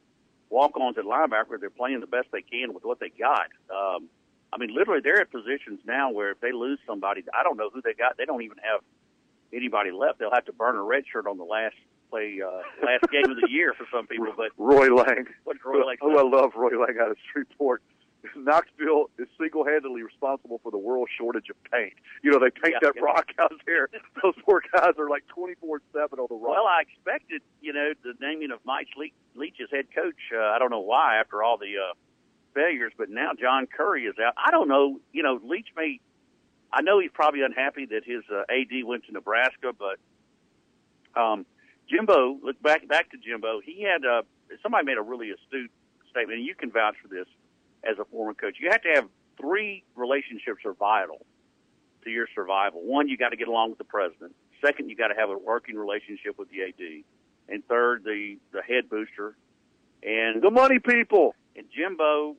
walk-ons 0.51 0.99
at 0.99 1.05
linebacker. 1.05 1.59
They're 1.59 1.71
playing 1.71 2.01
the 2.01 2.07
best 2.07 2.29
they 2.33 2.43
can 2.43 2.75
with 2.75 2.85
what 2.85 3.01
they 3.01 3.09
got. 3.09 3.49
Um, 3.71 4.09
I 4.53 4.59
mean, 4.59 4.75
literally, 4.75 5.01
they're 5.03 5.21
at 5.21 5.33
positions 5.33 5.81
now 5.87 6.11
where 6.11 6.31
if 6.31 6.41
they 6.41 6.53
lose 6.53 6.79
somebody, 6.87 7.25
I 7.33 7.43
don't 7.43 7.57
know 7.57 7.71
who 7.73 7.81
they 7.83 7.95
got. 7.95 8.19
They 8.19 8.27
don't 8.27 8.43
even 8.43 8.59
have 8.59 8.83
anybody 9.53 9.91
left. 9.91 10.19
They'll 10.19 10.33
have 10.33 10.45
to 10.45 10.53
burn 10.53 10.77
a 10.77 10.83
red 10.83 11.05
shirt 11.11 11.27
on 11.27 11.39
the 11.39 11.45
last 11.45 11.77
play, 12.11 12.39
uh, 12.45 12.61
last 12.85 13.11
game 13.11 13.31
of 13.31 13.41
the 13.41 13.49
year 13.51 13.73
for 13.77 13.87
some 13.91 14.07
people. 14.07 14.33
But 14.37 14.51
Roy 14.59 14.95
Lang, 14.95 15.27
what 15.45 15.57
Roy 15.65 15.85
Lang? 15.87 15.97
Oh, 16.03 16.17
I 16.17 16.23
love 16.23 16.53
Roy 16.55 16.79
Lang 16.79 16.99
out 17.01 17.11
of 17.11 17.17
Shreveport. 17.33 17.83
Knoxville 18.37 19.11
is 19.19 19.27
single-handedly 19.41 20.03
responsible 20.03 20.61
for 20.63 20.71
the 20.71 20.79
world 20.79 21.09
shortage 21.19 21.49
of 21.51 21.57
paint. 21.71 21.95
You 22.23 22.31
know, 22.31 22.39
they 22.39 22.51
paint 22.51 22.75
Yeah, 22.81 22.89
that 22.89 22.95
yeah. 22.97 23.03
rock 23.03 23.27
out 23.41 23.53
there. 23.67 23.89
Those 24.23 24.35
poor 24.45 24.63
guys 24.73 24.95
are 24.99 25.09
like 25.09 25.25
24-7 25.37 25.59
on 26.19 26.27
the 26.29 26.35
rock. 26.35 26.41
Well, 26.41 26.67
I 26.67 26.83
expected, 26.83 27.43
you 27.61 27.73
know, 27.73 27.93
the 28.05 28.15
naming 28.21 28.51
of 28.53 28.61
Mike 28.65 28.89
Le- 28.97 29.07
Leach 29.35 29.57
as 29.63 29.69
head 29.71 29.87
coach. 29.95 30.19
Uh, 30.35 30.39
I 30.39 30.59
don't 30.59 30.71
know 30.71 30.81
why 30.81 31.17
after 31.17 31.43
all 31.43 31.59
the 31.59 31.75
uh, 31.79 31.95
failures, 32.55 32.93
but 32.97 33.11
now 33.11 33.31
John 33.39 33.67
Currie 33.67 34.05
is 34.05 34.15
out. 34.25 34.35
I 34.37 34.51
don't 34.51 34.69
know. 34.69 35.01
You 35.13 35.23
know, 35.23 35.41
Leach 35.43 35.69
may. 35.77 36.01
I 36.73 36.81
know 36.81 37.01
he's 37.01 37.11
probably 37.13 37.43
unhappy 37.43 37.87
that 37.87 38.05
his 38.05 38.23
uh, 38.33 38.43
AD 38.49 38.85
went 38.87 39.05
to 39.07 39.13
Nebraska, 39.13 39.73
but 39.79 39.99
um, 41.21 41.45
Jimbo, 41.91 42.39
look 42.43 42.61
back 42.63 42.87
back 42.89 43.11
to 43.11 43.19
Jimbo. 43.19 43.61
He 43.65 43.83
had 43.83 44.07
uh, 44.07 44.23
somebody 44.63 44.87
made 44.87 44.97
a 44.97 45.03
really 45.03 45.31
astute 45.31 45.71
statement, 46.11 46.39
and 46.39 46.47
you 46.47 46.55
can 46.55 46.71
vouch 46.71 46.95
for 47.03 47.09
this 47.09 47.27
as 47.89 47.99
a 47.99 48.05
former 48.07 48.35
coach. 48.35 48.57
You 48.61 48.71
have 48.71 48.83
to 48.83 48.89
have 48.95 49.09
three 49.41 49.85
relationships 49.97 50.65
are 50.65 50.75
vital 50.75 51.25
to 52.05 52.11
your 52.11 52.27
survival. 52.35 52.81
One, 52.83 53.09
you 53.09 53.17
got 53.17 53.31
to 53.31 53.37
get 53.37 53.49
along 53.49 53.71
with 53.71 53.79
the 53.79 53.85
president. 53.85 54.35
Second, 54.65 54.89
you 54.91 54.97
got 54.97 55.09
to 55.09 55.15
have 55.15 55.31
a 55.31 55.37
working 55.39 55.77
relationship 55.77 56.39
with 56.39 56.49
the 56.51 56.63
AD, 56.63 57.05
and 57.49 57.67
third, 57.67 58.05
the 58.05 58.37
the 58.53 58.63
head 58.63 58.89
booster. 58.89 59.37
And 60.05 60.43
the 60.43 60.51
money 60.51 60.79
people. 60.79 61.35
and 61.57 61.67
Jimbo 61.75 62.37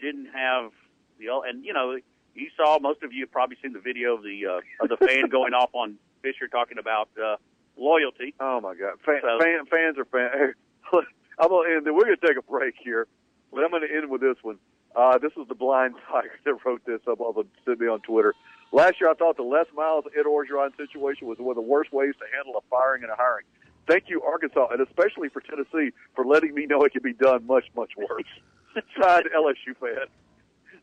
didn't 0.00 0.26
have 0.34 0.70
the 1.18 1.26
and 1.46 1.64
you 1.64 1.72
know 1.72 1.96
you 2.34 2.48
saw 2.56 2.78
most 2.80 3.02
of 3.02 3.12
you 3.12 3.24
have 3.24 3.32
probably 3.32 3.56
seen 3.62 3.72
the 3.72 3.80
video 3.80 4.14
of 4.16 4.22
the 4.22 4.46
uh, 4.46 4.60
of 4.84 4.88
the 4.88 4.96
fan 5.06 5.28
going 5.30 5.52
off 5.52 5.70
on 5.74 5.96
Fisher 6.22 6.48
talking 6.48 6.78
about 6.78 7.08
uh, 7.22 7.36
loyalty. 7.76 8.34
Oh 8.40 8.60
my 8.60 8.74
God, 8.74 8.98
fan, 9.04 9.20
So- 9.22 9.38
fan, 9.42 9.66
fans 9.66 9.98
are 9.98 10.04
fan. 10.06 10.54
I'm 11.38 11.48
gonna 11.48 11.70
end. 11.76 11.86
We're 11.86 12.04
gonna 12.04 12.16
take 12.16 12.36
a 12.38 12.42
break 12.42 12.74
here, 12.82 13.06
but 13.52 13.64
I'm 13.64 13.70
gonna 13.70 13.86
end 13.86 14.10
with 14.10 14.20
this 14.20 14.36
one. 14.42 14.58
Uh, 14.94 15.18
this 15.18 15.32
was 15.36 15.46
the 15.48 15.54
blind 15.54 15.94
tiger 16.10 16.32
that 16.44 16.54
wrote 16.64 16.84
this 16.84 17.00
up 17.08 17.20
on 17.20 17.44
sent 17.64 17.80
me 17.80 17.86
on 17.86 18.00
Twitter. 18.00 18.34
Last 18.72 19.00
year, 19.00 19.10
I 19.10 19.14
thought 19.14 19.36
the 19.36 19.42
Les 19.42 19.66
Miles 19.74 20.04
Ed 20.16 20.26
Orgeron 20.26 20.76
situation 20.76 21.26
was 21.26 21.38
one 21.38 21.50
of 21.50 21.56
the 21.56 21.68
worst 21.68 21.92
ways 21.92 22.14
to 22.18 22.24
handle 22.34 22.56
a 22.56 22.62
firing 22.70 23.02
and 23.02 23.10
a 23.10 23.16
hiring. 23.16 23.44
Thank 23.88 24.04
you, 24.08 24.22
Arkansas, 24.22 24.68
and 24.70 24.80
especially 24.80 25.28
for 25.28 25.40
Tennessee 25.40 25.90
for 26.14 26.24
letting 26.24 26.54
me 26.54 26.66
know 26.66 26.82
it 26.82 26.92
could 26.92 27.02
be 27.02 27.12
done 27.14 27.46
much, 27.46 27.64
much 27.74 27.92
worse. 27.96 28.30
Signed 29.00 29.26
LSU 29.34 29.74
fan. 29.80 30.06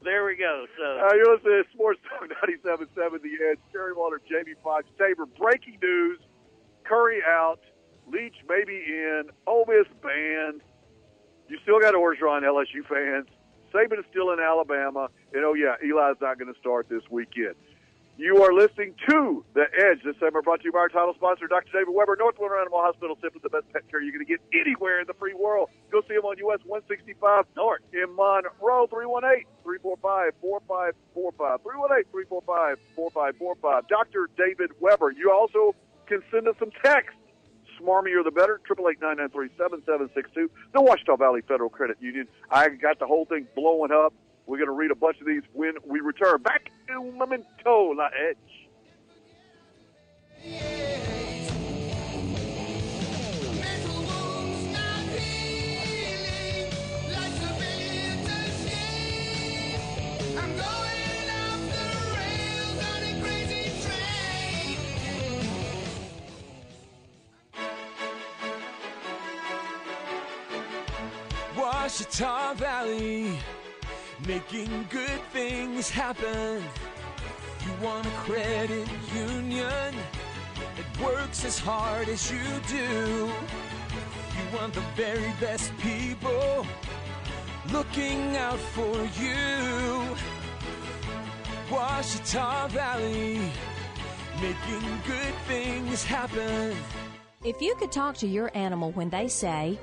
There 0.04 0.26
we 0.26 0.36
go. 0.36 0.66
So 0.78 0.84
Uh, 0.84 1.14
you're 1.16 1.34
listening 1.34 1.64
to 1.64 1.70
Sports 1.74 2.00
Talk 2.10 2.28
97.7 2.44 3.22
The 3.22 3.30
Edge. 3.52 3.60
Terry 3.72 3.94
Walter, 3.94 4.22
Jamie 4.30 4.56
Fox, 4.64 4.86
Tabor. 5.00 5.26
Breaking 5.26 5.78
news. 5.82 6.20
Currie 6.84 7.22
out. 7.26 7.60
Leach 8.12 8.36
maybe 8.50 8.76
in. 8.88 9.24
Ole 9.48 9.66
Miss 9.68 9.88
banned. 10.04 10.62
You 11.48 11.58
still 11.64 11.80
got 11.80 11.94
Orgeron, 11.94 12.44
LSU 12.44 12.86
fans. 12.88 13.28
Saban 13.74 14.00
is 14.00 14.06
still 14.10 14.32
in 14.32 14.40
Alabama. 14.40 15.10
And, 15.34 15.44
oh, 15.46 15.54
yeah, 15.54 15.76
Eli's 15.82 16.18
not 16.22 16.38
going 16.40 16.54
to 16.54 16.60
start 16.60 16.88
this 16.90 17.04
weekend. 17.10 17.56
You 18.18 18.42
are 18.42 18.52
listening 18.52 18.96
to 19.08 19.46
The 19.54 19.66
Edge. 19.78 20.02
This 20.04 20.16
segment 20.20 20.44
brought 20.44 20.62
to 20.62 20.66
you 20.66 20.72
by 20.72 20.80
our 20.80 20.90
title 20.90 21.14
sponsor, 21.14 21.46
Dr. 21.46 21.72
David 21.72 21.94
Weber, 21.94 22.16
Northwood 22.18 22.50
Animal 22.60 22.82
Hospital, 22.82 23.16
simply 23.22 23.42
the 23.44 23.50
best 23.50 23.72
pet 23.72 23.88
care 23.92 24.02
you're 24.02 24.12
going 24.12 24.26
to 24.26 24.32
get 24.32 24.42
anywhere 24.58 25.00
in 25.00 25.06
the 25.06 25.14
free 25.14 25.36
world. 25.36 25.70
Go 25.92 26.02
see 26.08 26.16
him 26.16 26.26
on 26.26 26.36
US 26.50 26.60
165 26.66 27.46
North 27.56 27.82
in 27.94 28.10
Monroe, 28.16 28.88
318-345-4545. 29.64 31.62
318-345-4545. 32.98 33.88
Dr. 33.88 34.30
David 34.36 34.72
Weber. 34.80 35.12
You 35.12 35.30
also 35.32 35.76
can 36.08 36.24
send 36.32 36.48
us 36.48 36.56
some 36.58 36.72
text. 36.84 37.16
Smarmier 37.82 38.24
the 38.24 38.32
better. 38.32 38.62
888-993-7762. 38.70 40.50
The 40.74 40.82
Ouachita 40.82 41.18
Valley 41.18 41.42
Federal 41.48 41.70
Credit 41.70 41.98
Union. 42.00 42.28
I 42.52 42.70
got 42.70 43.00
the 43.00 43.08
whole 43.08 43.26
thing 43.26 43.48
blowing 43.56 43.92
up. 43.92 44.14
We're 44.46 44.58
going 44.58 44.68
to 44.68 44.74
read 44.74 44.92
a 44.92 44.96
bunch 44.96 45.20
of 45.20 45.28
these 45.28 45.44
when 45.54 45.74
we 45.86 46.00
return. 46.00 46.42
Back 46.42 46.72
to 46.88 47.12
Memento 47.12 47.94
La 47.94 48.10
Edge. 48.18 48.38
Ouachita 71.88 72.54
Valley, 72.58 73.40
making 74.28 74.88
good 74.90 75.22
things 75.32 75.90
happen. 75.90 76.62
You 77.66 77.72
want 77.82 78.06
a 78.06 78.10
credit 78.10 78.90
union 79.16 79.96
that 80.76 81.02
works 81.02 81.46
as 81.46 81.58
hard 81.58 82.10
as 82.10 82.30
you 82.30 82.44
do. 82.68 83.32
You 84.36 84.58
want 84.58 84.74
the 84.74 84.84
very 84.98 85.32
best 85.40 85.72
people 85.78 86.68
looking 87.72 88.36
out 88.36 88.60
for 88.60 88.98
you. 89.24 90.18
Ouachita 91.72 92.68
Valley, 92.68 93.40
making 94.42 94.90
good 95.08 95.34
things 95.48 96.04
happen. 96.04 96.76
If 97.46 97.62
you 97.62 97.76
could 97.76 97.94
talk 97.94 98.18
to 98.18 98.28
your 98.28 98.52
animal 98.58 98.92
when 98.92 99.10
they 99.10 99.30
say, 99.30 99.80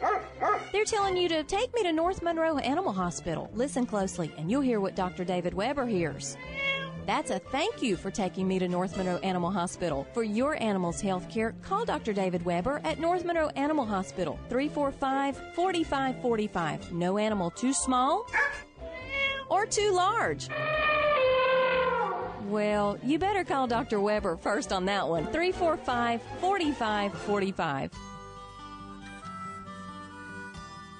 they're 0.74 0.84
telling 0.84 1.16
you 1.16 1.28
to 1.28 1.44
take 1.44 1.72
me 1.72 1.84
to 1.84 1.92
North 1.92 2.20
Monroe 2.20 2.58
Animal 2.58 2.92
Hospital, 2.92 3.48
listen 3.54 3.86
closely 3.86 4.32
and 4.36 4.50
you'll 4.50 4.60
hear 4.60 4.80
what 4.80 4.96
Dr. 4.96 5.24
David 5.24 5.54
Weber 5.54 5.86
hears. 5.86 6.36
That's 7.06 7.30
a 7.30 7.38
thank 7.38 7.80
you 7.80 7.96
for 7.96 8.10
taking 8.10 8.48
me 8.48 8.58
to 8.58 8.66
North 8.66 8.96
Monroe 8.96 9.18
Animal 9.18 9.52
Hospital. 9.52 10.04
For 10.12 10.24
your 10.24 10.60
animal's 10.60 11.00
health 11.00 11.30
care, 11.30 11.54
call 11.62 11.84
Dr. 11.84 12.12
David 12.12 12.44
Weber 12.44 12.80
at 12.82 12.98
North 12.98 13.24
Monroe 13.24 13.50
Animal 13.50 13.86
Hospital, 13.86 14.36
345 14.48 15.36
4545. 15.54 16.92
No 16.92 17.18
animal 17.18 17.50
too 17.50 17.72
small 17.72 18.26
or 19.48 19.66
too 19.66 19.92
large. 19.92 20.48
Well, 22.48 22.98
you 23.04 23.20
better 23.20 23.44
call 23.44 23.68
Dr. 23.68 24.00
Weber 24.00 24.36
first 24.36 24.72
on 24.72 24.86
that 24.86 25.06
one. 25.06 25.26
345 25.26 26.20
4545. 26.40 27.92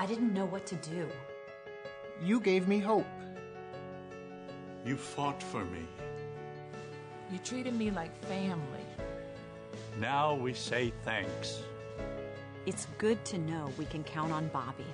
I 0.00 0.06
didn't 0.06 0.32
know 0.32 0.46
what 0.46 0.64
to 0.66 0.76
do. 0.76 1.08
You 2.22 2.38
gave 2.38 2.68
me 2.68 2.78
hope. 2.78 3.04
You 4.86 4.96
fought 4.96 5.42
for 5.42 5.64
me. 5.64 5.80
You 7.32 7.40
treated 7.40 7.74
me 7.74 7.90
like 7.90 8.16
family. 8.26 8.86
Now 9.98 10.36
we 10.36 10.54
say 10.54 10.92
thanks. 11.04 11.62
It's 12.64 12.86
good 12.96 13.24
to 13.24 13.38
know 13.38 13.72
we 13.76 13.86
can 13.86 14.04
count 14.04 14.30
on 14.30 14.46
Bobby. 14.48 14.86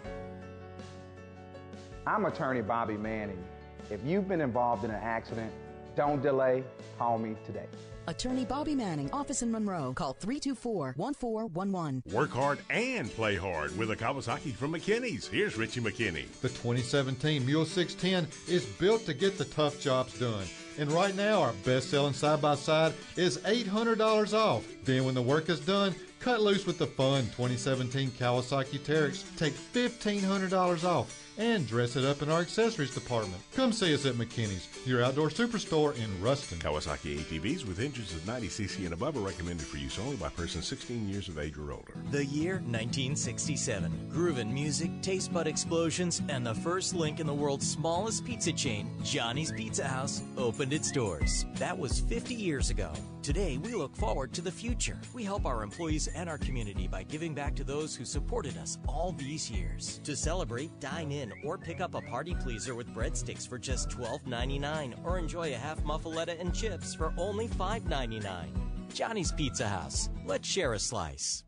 I'm 2.07 2.25
attorney 2.25 2.63
Bobby 2.63 2.97
Manning. 2.97 3.45
If 3.91 4.01
you've 4.07 4.27
been 4.27 4.41
involved 4.41 4.85
in 4.85 4.91
an 4.91 5.03
accident, 5.03 5.53
don't 5.95 6.23
delay. 6.23 6.65
Call 6.99 7.19
me 7.19 7.37
today. 7.45 7.67
Attorney 8.07 8.45
Bobby 8.45 8.75
Manning, 8.75 9.11
office 9.13 9.43
in 9.43 9.51
Monroe. 9.51 9.93
Call 9.95 10.13
324 10.15 10.95
1411. 10.97 12.03
Work 12.13 12.31
hard 12.31 12.59
and 12.71 13.11
play 13.11 13.37
hard 13.37 13.77
with 13.79 13.91
a 13.91 13.97
Kawasaki 13.97 14.55
from 14.55 14.73
McKinney's. 14.73 15.27
Here's 15.27 15.57
Richie 15.57 15.81
McKinney. 15.81 16.31
The 16.41 16.49
2017 16.49 17.45
Mule 17.47 17.65
610 17.65 18.29
is 18.53 18.67
built 18.67 19.07
to 19.07 19.15
get 19.15 19.39
the 19.39 19.45
tough 19.47 19.81
jobs 19.81 20.19
done. 20.19 20.47
And 20.79 20.91
right 20.91 21.15
now, 21.15 21.41
our 21.41 21.53
best 21.65 21.91
selling 21.91 22.15
side 22.15 22.43
by 22.43 22.57
side 22.57 22.93
is 23.17 23.39
$800 23.39 24.35
off. 24.35 24.67
Then, 24.85 25.05
when 25.05 25.15
the 25.15 25.23
work 25.23 25.49
is 25.49 25.61
done, 25.61 25.95
cut 26.21 26.41
loose 26.41 26.67
with 26.67 26.79
the 26.79 26.87
fun 26.87 27.25
2017 27.27 28.11
Kawasaki 28.11 28.81
Teryx. 28.81 29.25
Take 29.37 29.55
$1,500 29.73 30.85
off 30.85 31.24
and 31.39 31.67
dress 31.67 31.97
it 31.97 32.05
up 32.05 32.23
in 32.23 32.31
our 32.31 32.41
accessories 32.41 32.95
department. 32.95 33.43
Come 33.55 33.73
see 33.73 33.95
us 33.95 34.07
at 34.07 34.15
McKinney's, 34.15 34.69
your 34.87 35.03
outdoor 35.03 35.29
superstore 35.29 35.97
in 35.97 36.23
Ruston. 36.23 36.59
Kawasaki 36.59 37.19
ATVs 37.19 37.67
with 37.67 37.81
engines 37.81 38.13
of 38.13 38.21
90cc 38.21 38.85
and 38.85 38.93
above 38.93 39.17
are 39.17 39.21
recommended 39.21 39.67
for 39.67 39.77
use 39.77 39.99
only 39.99 40.17
by 40.17 40.29
persons 40.29 40.67
16 40.67 41.09
years 41.09 41.29
of 41.29 41.39
age 41.39 41.57
or 41.59 41.73
older. 41.73 41.95
The 42.11 42.25
year 42.27 42.55
1967. 42.55 44.11
Groovin' 44.13 44.53
music, 44.53 44.91
taste 45.03 45.33
bud 45.33 45.47
explosions, 45.47 46.23
and 46.29 46.47
the 46.47 46.55
first 46.55 46.95
link 46.95 47.21
in 47.21 47.27
the 47.27 47.35
world's 47.35 47.69
smallest 47.69 48.25
pizza 48.25 48.53
chain, 48.53 48.91
Johnny's 49.03 49.53
Pizza 49.53 49.85
House, 49.85 50.23
opened 50.37 50.73
its 50.73 50.91
doors. 50.91 51.47
That 51.55 51.77
was 51.77 52.01
50 52.01 52.35
years 52.35 52.71
ago. 52.71 52.93
Today, 53.25 53.57
we 53.57 53.73
look 53.73 53.97
forward 53.97 54.35
to 54.35 54.43
the 54.43 54.53
future. 54.53 54.99
We 55.15 55.25
help 55.25 55.47
our 55.47 55.63
employees 55.63 56.09
and 56.09 56.29
our 56.29 56.37
community 56.37 56.87
by 56.87 57.05
giving 57.05 57.33
back 57.33 57.55
to 57.57 57.65
those 57.65 57.97
who 57.97 58.05
supported 58.05 58.59
us 58.59 58.77
all 58.87 59.13
these 59.13 59.51
years. 59.51 59.99
To 60.05 60.15
celebrate, 60.15 60.79
dine 60.79 61.11
in 61.11 61.24
or 61.45 61.57
pick 61.57 61.81
up 61.81 61.95
a 61.95 62.01
party 62.01 62.35
pleaser 62.35 62.75
with 62.75 62.89
breadsticks 62.95 63.49
for 63.49 63.59
just 63.59 63.89
$12.99 63.91 64.95
or 65.05 65.19
enjoy 65.19 65.53
a 65.53 65.57
half 65.57 65.83
muffaletta 65.85 66.39
and 66.41 66.55
chips 66.55 66.95
for 66.95 67.15
only 67.17 67.49
$5.99. 67.49 68.47
Johnny's 68.93 69.33
Pizza 69.33 69.67
House. 69.67 70.09
Let's 70.27 70.49
share 70.49 70.75
a 70.75 70.79
slice. 70.79 71.45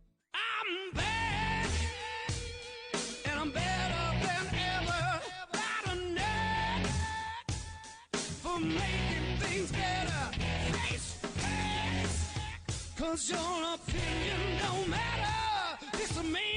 Cause 12.97 13.31
your 13.31 13.39
opinion 13.75 14.59
don't 14.59 14.89
matter. 14.89 15.87
This 15.93 16.19
a 16.19 16.23
is 16.23 16.56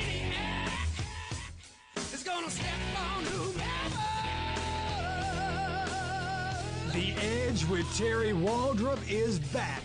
gonna 2.30 2.50
step 2.50 2.66
on 2.98 3.24
whomever. 3.26 3.98
The 6.94 7.14
Edge 7.26 7.66
with 7.66 7.86
Terry 7.98 8.32
Waldrop 8.34 9.00
is 9.10 9.40
back 9.40 9.84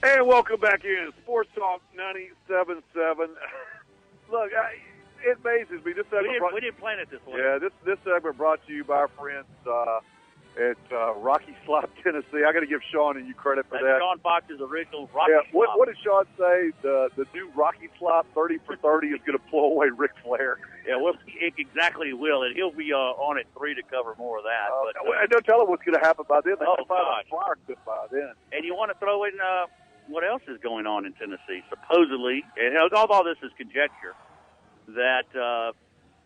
And 0.02 0.26
welcome 0.26 0.58
back 0.58 0.84
in 0.84 1.10
Sports 1.22 1.50
Talk 1.54 1.82
97.7. 2.48 2.82
Look, 4.30 4.52
I, 4.54 4.76
it 5.26 5.38
amazes 5.42 5.84
me. 5.84 5.92
This 5.92 6.06
We 6.10 6.16
segment 6.16 6.24
didn't, 6.26 6.38
brought, 6.38 6.54
we 6.54 6.60
didn't 6.60 6.78
plan 6.78 6.98
it 6.98 7.10
this 7.10 7.20
way. 7.26 7.40
yeah, 7.42 7.58
this 7.58 7.72
this 7.84 7.98
segment 8.04 8.36
brought 8.36 8.64
to 8.66 8.72
you 8.72 8.84
by 8.84 8.96
our 8.96 9.08
friends 9.18 9.46
uh, 9.66 10.00
at 10.56 10.78
uh, 10.90 11.12
Rocky 11.20 11.54
Slop, 11.66 11.90
Tennessee. 12.02 12.44
I 12.46 12.52
got 12.52 12.60
to 12.60 12.66
give 12.66 12.80
Sean 12.90 13.16
and 13.18 13.26
you 13.28 13.34
credit 13.34 13.66
for 13.68 13.76
That's 13.76 13.84
that. 13.84 14.00
Sean 14.00 14.18
Fox's 14.20 14.60
original 14.60 15.10
Rocky 15.12 15.32
yeah, 15.32 15.44
what, 15.52 15.66
Slop. 15.68 15.78
what 15.78 15.88
did 15.88 15.96
Sean 16.02 16.24
say? 16.38 16.70
The 16.82 17.10
the 17.16 17.26
new 17.34 17.50
Rocky 17.54 17.88
Slop 17.98 18.26
30 18.34 18.58
for 18.64 18.76
30 18.76 19.08
is 19.08 19.20
going 19.26 19.36
to 19.38 19.44
blow 19.50 19.66
away 19.72 19.88
Ric 19.94 20.12
Flair. 20.24 20.58
Yeah, 20.86 20.96
well, 21.02 21.14
it 21.26 21.52
exactly 21.58 22.12
will, 22.14 22.44
and 22.44 22.54
he'll 22.54 22.70
be 22.70 22.92
uh, 22.94 22.96
on 23.18 23.38
at 23.38 23.46
three 23.58 23.74
to 23.74 23.82
cover 23.90 24.14
more 24.18 24.38
of 24.38 24.44
that. 24.44 24.70
but, 24.70 24.94
uh, 24.94 25.26
don't 25.28 25.44
tell 25.44 25.58
them 25.58 25.68
what's 25.68 25.82
going 25.82 25.98
to 25.98 26.04
happen 26.06 26.24
by 26.28 26.40
then. 26.46 26.54
They 26.60 26.64
Oh, 26.64 26.76
can 26.78 26.86
find 26.86 27.26
God. 27.28 27.58
a 27.66 27.76
by 27.84 28.06
then. 28.12 28.32
and 28.52 28.64
you 28.64 28.74
want 28.76 28.92
to 28.94 28.98
throw 29.02 29.24
in 29.24 29.32
uh, 29.42 29.66
what 30.06 30.22
else 30.22 30.42
is 30.46 30.58
going 30.62 30.86
on 30.86 31.04
in 31.04 31.12
Tennessee? 31.14 31.66
Supposedly, 31.68 32.44
and 32.56 32.78
all, 32.94 33.06
all 33.10 33.24
this 33.24 33.36
is 33.42 33.50
conjecture, 33.58 34.14
that 34.88 35.24
uh, 35.38 35.72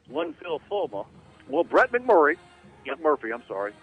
one 0.09 0.35
Phil 0.43 0.61
Fulmer. 0.69 1.05
Well, 1.49 1.65
Brett 1.65 1.93
McMurray, 1.93 2.37
Murphy, 3.03 3.33
I'm 3.33 3.43
sorry. 3.49 3.73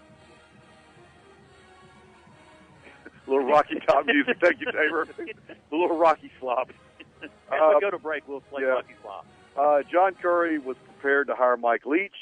little 3.28 3.46
Rocky 3.46 3.76
top 3.88 4.06
music. 4.06 4.38
Thank 4.42 4.62
you, 4.62 4.68
Tabor. 4.72 5.08
the 5.18 5.34
little 5.78 5.98
Rocky 5.98 6.32
slop. 6.40 6.70
As 7.24 7.30
Uh, 7.52 7.72
we 7.76 7.82
go 7.82 7.92
to 7.92 7.98
break, 8.00 8.28
we'll 8.28 8.42
play 8.42 8.62
yeah. 8.64 8.70
Rocky 8.70 8.94
Slop. 9.02 9.26
Uh, 9.58 9.82
John 9.92 10.14
Currie 10.22 10.60
was 10.60 10.78
prepared 10.86 11.28
to 11.28 11.36
hire 11.36 11.58
Mike 11.58 11.86
Leach, 11.86 12.16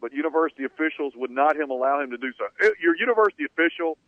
but 0.00 0.12
university 0.14 0.64
officials 0.64 1.12
would 1.16 1.30
not 1.30 1.56
him 1.56 1.70
allow 1.70 2.00
him 2.00 2.10
to 2.10 2.16
do 2.16 2.32
so. 2.38 2.44
Uh, 2.64 2.70
Your 2.82 2.96
university 2.96 3.44
official 3.44 3.98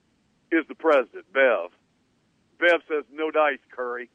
is 0.50 0.64
the 0.68 0.74
president, 0.74 1.26
Bev. 1.34 1.70
Bev 2.58 2.80
says 2.88 3.04
no 3.12 3.30
dice, 3.30 3.58
Currie. 3.76 4.08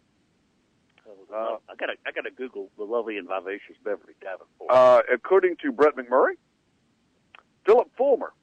Uh, 1.07 1.57
I 1.69 1.75
got 1.75 1.87
to 1.87 1.93
I 2.05 2.11
got 2.11 2.21
to 2.21 2.31
Google 2.31 2.69
the 2.77 2.83
lovely 2.83 3.17
and 3.17 3.27
vivacious 3.27 3.75
Beverly 3.83 4.13
Davenport. 4.21 4.69
Uh, 4.69 5.01
according 5.13 5.57
to 5.57 5.71
Brett 5.71 5.95
McMurray, 5.95 6.33
Philip 7.65 7.89
Fulmer 7.97 8.33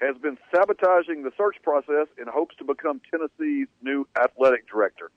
has 0.00 0.16
been 0.18 0.38
sabotaging 0.54 1.22
the 1.22 1.30
search 1.36 1.56
process 1.62 2.06
in 2.18 2.26
hopes 2.26 2.56
to 2.56 2.64
become 2.64 3.00
Tennessee's 3.10 3.68
new 3.82 4.06
athletic 4.18 4.68
director. 4.68 5.10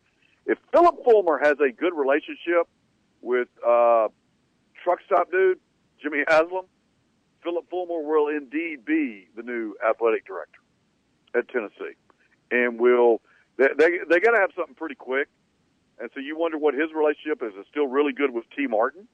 If 0.46 0.58
Philip 0.72 1.04
Fulmer 1.06 1.40
has 1.42 1.56
a 1.60 1.72
good 1.72 1.94
relationship 1.94 2.68
with 3.22 3.48
uh, 3.66 4.10
truck 4.84 5.00
stop 5.06 5.32
dude 5.32 5.60
Jimmy 6.02 6.24
Haslam, 6.28 6.66
Philip 7.44 7.70
Fulmer 7.70 8.02
will 8.02 8.28
indeed 8.28 8.86
be 8.86 9.28
the 9.36 9.44
new 9.44 9.76
athletic 9.88 10.26
director 10.26 10.60
at 11.36 11.48
Tennessee, 11.50 11.96
and 12.52 12.80
will 12.80 13.22
they 13.58 13.68
they, 13.78 14.00
they 14.10 14.20
got 14.20 14.32
to 14.32 14.42
have 14.42 14.52
something 14.56 14.76
pretty 14.76 14.96
quick. 14.96 15.28
And 16.00 16.10
so 16.14 16.20
you 16.20 16.38
wonder 16.38 16.58
what 16.58 16.74
his 16.74 16.92
relationship 16.96 17.42
is. 17.44 17.54
Is 17.60 17.66
still 17.70 17.88
really 17.88 18.14
good 18.14 18.32
with 18.32 18.46
Tee 18.56 18.68
Martin? 18.68 19.08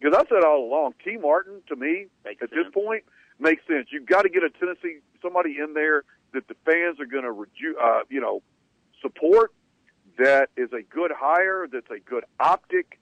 Because 0.00 0.16
I've 0.18 0.26
said 0.28 0.44
all 0.44 0.64
along, 0.64 0.94
Tee 1.04 1.16
Martin 1.16 1.62
to 1.68 1.76
me 1.76 2.06
Makes 2.24 2.42
at 2.42 2.50
sense. 2.50 2.64
this 2.64 2.72
point 2.74 3.04
makes 3.38 3.62
sense. 3.66 3.88
You've 3.90 4.06
got 4.06 4.22
to 4.22 4.28
get 4.28 4.42
a 4.42 4.50
Tennessee 4.50 4.98
somebody 5.22 5.56
in 5.62 5.74
there 5.74 6.04
that 6.32 6.48
the 6.48 6.54
fans 6.64 7.00
are 7.00 7.06
going 7.06 7.24
to 7.24 7.32
reju- 7.32 7.76
uh, 7.82 8.00
you 8.08 8.20
know 8.20 8.42
support. 9.00 9.52
that 10.18 10.48
is 10.56 10.72
a 10.72 10.82
good 10.82 11.10
hire, 11.14 11.66
that's 11.70 11.90
a 11.90 11.98
good 12.00 12.24
optic, 12.40 12.98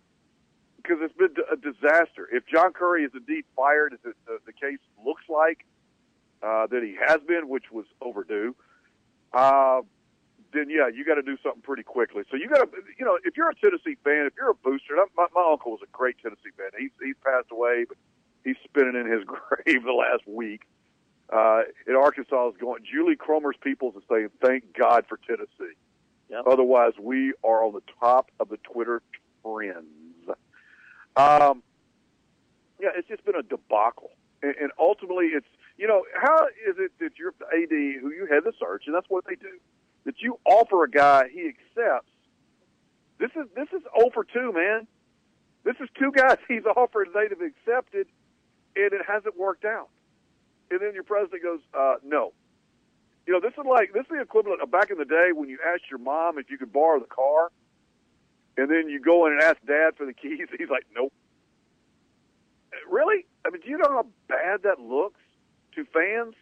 because 0.76 0.98
it's 1.00 1.14
been 1.16 1.34
a 1.52 1.56
disaster. 1.56 2.28
If 2.32 2.46
John 2.46 2.72
Currie 2.72 3.04
is 3.04 3.12
indeed 3.14 3.44
fired, 3.54 3.92
as 3.94 4.00
it, 4.04 4.16
the, 4.26 4.38
the 4.46 4.52
case 4.52 4.80
looks 5.04 5.22
like 5.28 5.64
uh, 6.42 6.66
that 6.66 6.82
he 6.82 6.96
has 7.06 7.20
been, 7.26 7.48
which 7.48 7.70
was 7.70 7.86
overdue, 8.00 8.54
uh, 9.32 9.82
then 10.54 10.70
yeah, 10.70 10.88
you 10.88 11.04
got 11.04 11.16
to 11.16 11.22
do 11.22 11.36
something 11.42 11.62
pretty 11.62 11.82
quickly. 11.82 12.22
So 12.30 12.36
you 12.36 12.48
got 12.48 12.72
to, 12.72 12.82
you 12.98 13.04
know, 13.04 13.18
if 13.24 13.36
you're 13.36 13.50
a 13.50 13.54
Tennessee 13.54 13.96
fan, 14.04 14.26
if 14.26 14.34
you're 14.36 14.50
a 14.50 14.54
booster, 14.54 14.94
my, 15.16 15.26
my 15.34 15.44
uncle 15.50 15.72
was 15.72 15.80
a 15.82 15.90
great 15.92 16.16
Tennessee 16.22 16.54
fan. 16.56 16.70
He's 16.78 16.90
he's 17.02 17.16
passed 17.24 17.50
away, 17.50 17.84
but 17.88 17.96
he's 18.44 18.56
spinning 18.64 18.94
in 18.94 19.10
his 19.10 19.24
grave 19.26 19.82
the 19.84 19.92
last 19.92 20.26
week. 20.26 20.62
Uh, 21.32 21.62
in 21.86 21.96
Arkansas 21.96 22.50
is 22.50 22.56
going. 22.60 22.84
Julie 22.84 23.16
Cromer's 23.16 23.56
peoples 23.60 23.94
is 23.96 24.02
saying, 24.10 24.28
"Thank 24.42 24.76
God 24.76 25.06
for 25.08 25.18
Tennessee." 25.26 25.74
Yep. 26.30 26.44
Otherwise, 26.46 26.92
we 27.00 27.32
are 27.42 27.64
on 27.64 27.72
the 27.72 27.82
top 28.00 28.30
of 28.40 28.48
the 28.48 28.58
Twitter 28.58 29.02
trends. 29.42 30.28
Um, 31.16 31.62
yeah, 32.80 32.90
it's 32.96 33.08
just 33.08 33.24
been 33.24 33.36
a 33.36 33.42
debacle, 33.42 34.10
and, 34.42 34.54
and 34.60 34.70
ultimately, 34.78 35.26
it's 35.26 35.46
you 35.78 35.86
know 35.86 36.04
how 36.14 36.46
is 36.68 36.76
it 36.78 36.92
that 37.00 37.12
you're 37.18 37.34
AD 37.52 37.70
who 37.70 38.10
you 38.12 38.26
had 38.30 38.44
the 38.44 38.52
search, 38.58 38.84
and 38.86 38.94
that's 38.94 39.08
what 39.08 39.24
they 39.26 39.34
do. 39.34 39.58
That 40.04 40.20
you 40.20 40.38
offer 40.44 40.84
a 40.84 40.90
guy, 40.90 41.28
he 41.32 41.48
accepts. 41.48 42.10
This 43.18 43.30
is 43.36 43.46
this 43.54 43.68
is 43.72 43.82
0 43.98 44.10
for 44.12 44.24
two, 44.24 44.52
man. 44.52 44.86
This 45.64 45.76
is 45.80 45.88
two 45.98 46.12
guys 46.12 46.36
he's 46.48 46.64
offered, 46.76 47.08
they'd 47.14 47.30
have 47.30 47.40
accepted, 47.40 48.06
and 48.76 48.92
it 48.92 49.00
hasn't 49.06 49.36
worked 49.36 49.64
out. 49.64 49.88
And 50.70 50.80
then 50.80 50.94
your 50.94 51.04
president 51.04 51.42
goes, 51.42 51.60
uh, 51.72 51.94
no. 52.04 52.32
You 53.26 53.32
know, 53.32 53.40
this 53.40 53.52
is 53.52 53.64
like 53.64 53.92
this 53.92 54.02
is 54.02 54.10
the 54.10 54.20
equivalent 54.20 54.60
of 54.60 54.70
back 54.70 54.90
in 54.90 54.98
the 54.98 55.06
day 55.06 55.30
when 55.34 55.48
you 55.48 55.58
asked 55.66 55.84
your 55.90 55.98
mom 55.98 56.38
if 56.38 56.50
you 56.50 56.58
could 56.58 56.72
borrow 56.72 57.00
the 57.00 57.06
car, 57.06 57.50
and 58.58 58.70
then 58.70 58.88
you 58.88 59.00
go 59.00 59.26
in 59.26 59.32
and 59.32 59.42
ask 59.42 59.56
dad 59.66 59.96
for 59.96 60.04
the 60.04 60.12
keys. 60.12 60.48
He's 60.58 60.68
like, 60.68 60.84
nope. 60.94 61.12
Really? 62.90 63.24
I 63.46 63.50
mean, 63.50 63.62
do 63.62 63.70
you 63.70 63.78
know 63.78 63.88
how 63.88 64.06
bad 64.28 64.64
that 64.64 64.80
looks 64.80 65.20
to 65.74 65.86
fans? 65.86 66.34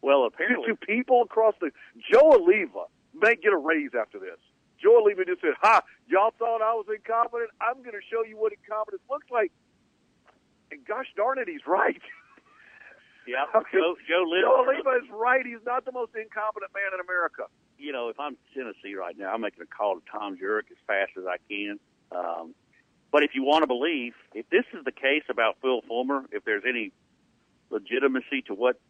Well, 0.00 0.24
apparently, 0.24 0.68
to 0.68 0.76
people 0.76 1.22
across 1.22 1.54
the 1.60 1.72
Joe 2.10 2.30
Alleva 2.30 2.86
may 3.14 3.36
get 3.36 3.52
a 3.52 3.58
raise 3.58 3.90
after 3.98 4.18
this. 4.18 4.38
Joe 4.82 5.02
Alleva 5.04 5.26
just 5.26 5.40
said, 5.40 5.54
"Ha! 5.62 5.82
Y'all 6.08 6.32
thought 6.38 6.62
I 6.62 6.72
was 6.74 6.86
incompetent. 6.88 7.50
I'm 7.60 7.82
going 7.82 7.92
to 7.92 8.04
show 8.10 8.24
you 8.24 8.36
what 8.36 8.52
incompetence 8.52 9.02
looks 9.10 9.26
like." 9.30 9.52
And 10.70 10.84
gosh 10.86 11.06
darn 11.16 11.38
it, 11.38 11.48
he's 11.48 11.66
right. 11.66 12.00
yeah, 13.26 13.44
Joe, 13.72 13.96
Joe 14.08 14.24
Joe 14.40 14.96
is 15.02 15.10
right. 15.10 15.44
He's 15.44 15.64
not 15.66 15.84
the 15.84 15.92
most 15.92 16.12
incompetent 16.14 16.72
man 16.72 16.94
in 16.94 17.00
America. 17.00 17.44
you 17.78 17.92
know, 17.92 18.08
if 18.08 18.18
I'm 18.18 18.36
Tennessee 18.54 18.94
right 18.94 19.16
now, 19.18 19.34
I'm 19.34 19.40
making 19.40 19.62
a 19.62 19.66
call 19.66 19.96
to 19.96 20.02
Tom 20.10 20.38
Jurich 20.38 20.66
as 20.70 20.78
fast 20.86 21.12
as 21.18 21.24
I 21.26 21.36
can. 21.48 21.78
Um, 22.12 22.54
but 23.12 23.22
if 23.24 23.34
you 23.34 23.42
want 23.42 23.62
to 23.62 23.66
believe, 23.66 24.14
if 24.34 24.48
this 24.50 24.64
is 24.72 24.84
the 24.84 24.92
case 24.92 25.24
about 25.28 25.56
Phil 25.60 25.82
Fulmer, 25.88 26.24
if 26.32 26.44
there's 26.44 26.62
any 26.68 26.92
legitimacy 27.70 28.42
to 28.46 28.54
what 28.54 28.80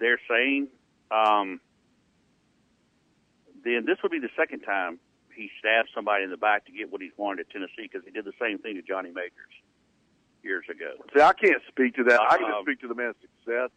they're 0.00 0.20
saying, 0.28 0.68
um, 1.10 1.60
then 3.66 3.84
this 3.86 3.98
would 4.02 4.12
be 4.12 4.18
the 4.20 4.30
second 4.36 4.60
time 4.60 4.98
he 5.34 5.50
stabbed 5.58 5.88
somebody 5.94 6.24
in 6.24 6.30
the 6.30 6.36
back 6.36 6.64
to 6.66 6.72
get 6.72 6.90
what 6.90 7.00
he's 7.02 7.12
wanted 7.16 7.40
at 7.46 7.50
Tennessee 7.50 7.82
because 7.90 8.02
he 8.04 8.10
did 8.10 8.24
the 8.24 8.32
same 8.40 8.58
thing 8.58 8.74
to 8.76 8.82
Johnny 8.82 9.10
Majors 9.10 9.52
years 10.42 10.64
ago. 10.70 10.92
See, 11.14 11.20
I 11.20 11.32
can't 11.34 11.60
speak 11.68 11.94
to 11.96 12.04
that. 12.04 12.20
I 12.20 12.38
can 12.38 12.46
Um, 12.52 12.62
speak 12.62 12.80
to 12.80 12.88
the 12.88 12.94
man's 12.94 13.16
success. 13.20 13.70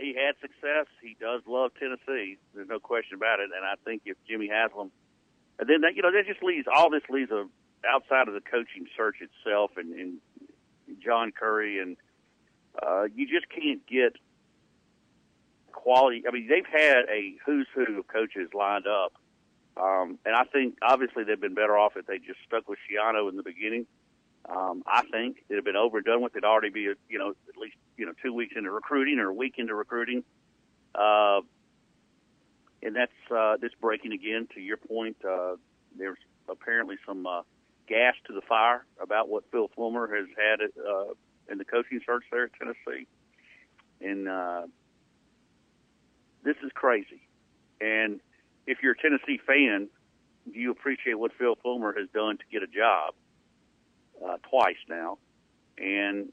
he 0.00 0.14
had 0.14 0.34
success. 0.40 0.86
He 1.00 1.16
does 1.20 1.42
love 1.46 1.70
Tennessee. 1.78 2.36
There's 2.54 2.68
no 2.68 2.80
question 2.80 3.14
about 3.14 3.38
it. 3.40 3.50
And 3.54 3.64
I 3.64 3.74
think 3.84 4.02
if 4.06 4.16
Jimmy 4.26 4.48
Haslam, 4.48 4.90
and 5.60 5.68
then 5.68 5.82
that, 5.82 5.94
you 5.94 6.02
know, 6.02 6.10
that 6.10 6.26
just 6.26 6.42
leaves 6.42 6.66
all 6.66 6.90
this 6.90 7.02
leaves 7.08 7.30
a 7.30 7.46
outside 7.88 8.26
of 8.26 8.34
the 8.34 8.40
coaching 8.40 8.86
search 8.96 9.16
itself 9.20 9.72
and, 9.76 9.92
and 9.94 10.18
John 11.00 11.30
Currie 11.30 11.78
and 11.78 11.96
uh, 12.82 13.04
you 13.14 13.28
just 13.28 13.48
can't 13.50 13.86
get 13.86 14.16
quality. 15.70 16.24
I 16.26 16.32
mean, 16.32 16.48
they've 16.48 16.66
had 16.66 17.04
a 17.10 17.34
who's 17.44 17.68
who 17.74 17.98
of 17.98 18.06
coaches 18.08 18.48
lined 18.54 18.86
up, 18.86 19.12
um, 19.76 20.18
and 20.24 20.34
I 20.34 20.44
think 20.44 20.78
obviously 20.82 21.24
they've 21.24 21.40
been 21.40 21.54
better 21.54 21.76
off 21.76 21.96
if 21.96 22.06
they 22.06 22.18
just 22.18 22.38
stuck 22.46 22.68
with 22.68 22.78
Schiano 22.88 23.28
in 23.28 23.36
the 23.36 23.42
beginning. 23.42 23.86
Um, 24.48 24.82
I 24.86 25.02
think 25.10 25.38
it'd 25.48 25.56
have 25.56 25.64
been 25.64 25.76
over 25.76 25.98
and 25.98 26.06
done 26.06 26.22
with. 26.22 26.32
It'd 26.32 26.44
already 26.44 26.70
be, 26.70 26.80
you 26.80 27.18
know, 27.18 27.30
at 27.48 27.56
least 27.56 27.76
you 27.96 28.06
know 28.06 28.12
two 28.22 28.32
weeks 28.32 28.54
into 28.56 28.70
recruiting 28.70 29.18
or 29.18 29.28
a 29.28 29.34
week 29.34 29.54
into 29.56 29.74
recruiting, 29.74 30.22
uh, 30.94 31.40
and 32.82 32.94
that's 32.94 33.12
uh, 33.34 33.56
this 33.56 33.72
breaking 33.80 34.12
again. 34.12 34.46
To 34.54 34.60
your 34.60 34.76
point, 34.76 35.16
uh, 35.26 35.56
there's 35.98 36.18
apparently 36.48 36.96
some 37.06 37.26
uh, 37.26 37.42
gas 37.88 38.14
to 38.26 38.34
the 38.34 38.42
fire 38.42 38.84
about 39.02 39.28
what 39.28 39.44
Phil 39.50 39.70
Fulmer 39.74 40.14
has 40.14 40.26
had 40.36 40.60
uh, 40.60 41.14
in 41.50 41.58
the 41.58 41.64
coaching 41.64 42.00
search 42.04 42.24
there 42.30 42.44
at 42.44 42.50
Tennessee, 42.58 43.06
and 44.02 44.28
uh, 44.28 44.62
this 46.44 46.56
is 46.62 46.70
crazy. 46.74 47.26
And 47.80 48.20
if 48.66 48.78
you're 48.82 48.92
a 48.92 48.96
Tennessee 48.98 49.38
fan, 49.46 49.88
do 50.52 50.58
you 50.58 50.70
appreciate 50.70 51.14
what 51.18 51.32
Phil 51.38 51.56
Fulmer 51.62 51.94
has 51.98 52.08
done 52.14 52.36
to 52.38 52.44
get 52.52 52.62
a 52.62 52.66
job 52.66 53.14
uh, 54.24 54.36
twice 54.50 54.76
now? 54.88 55.18
And 55.78 56.32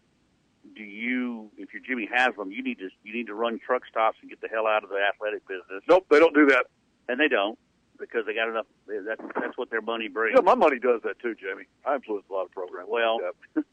do 0.76 0.84
you, 0.84 1.50
if 1.58 1.70
you're 1.74 1.82
Jimmy 1.82 2.08
Haslam, 2.12 2.52
you 2.52 2.64
need 2.64 2.78
to 2.80 2.90
you 3.04 3.14
need 3.14 3.28
to 3.28 3.34
run 3.34 3.60
truck 3.66 3.84
stops 3.90 4.18
and 4.22 4.30
get 4.30 4.42
the 4.42 4.48
hell 4.48 4.68
out 4.68 4.84
of 4.84 4.90
the 4.90 4.98
athletic 4.98 5.48
business. 5.48 5.82
Nope, 5.90 6.06
they 6.10 6.20
don't 6.20 6.36
do 6.36 6.46
that. 6.48 6.66
And 7.10 7.20
they 7.20 7.28
don't 7.28 7.58
because 8.00 8.26
they 8.26 8.34
got 8.34 8.50
enough. 8.50 8.68
That's 8.88 9.22
that's 9.40 9.58
what 9.58 9.70
their 9.72 9.82
money 9.82 10.08
brings. 10.08 10.36
Yeah, 10.36 10.42
my 10.42 10.56
money 10.56 10.78
does 10.80 11.02
that 11.04 11.20
too, 11.20 11.36
Jamie. 11.36 11.66
I 11.86 11.96
influence 11.96 12.26
a 12.30 12.34
lot 12.34 12.46
of 12.46 12.52
programs. 12.52 12.88
Well, 12.90 13.20
i- 13.58 13.64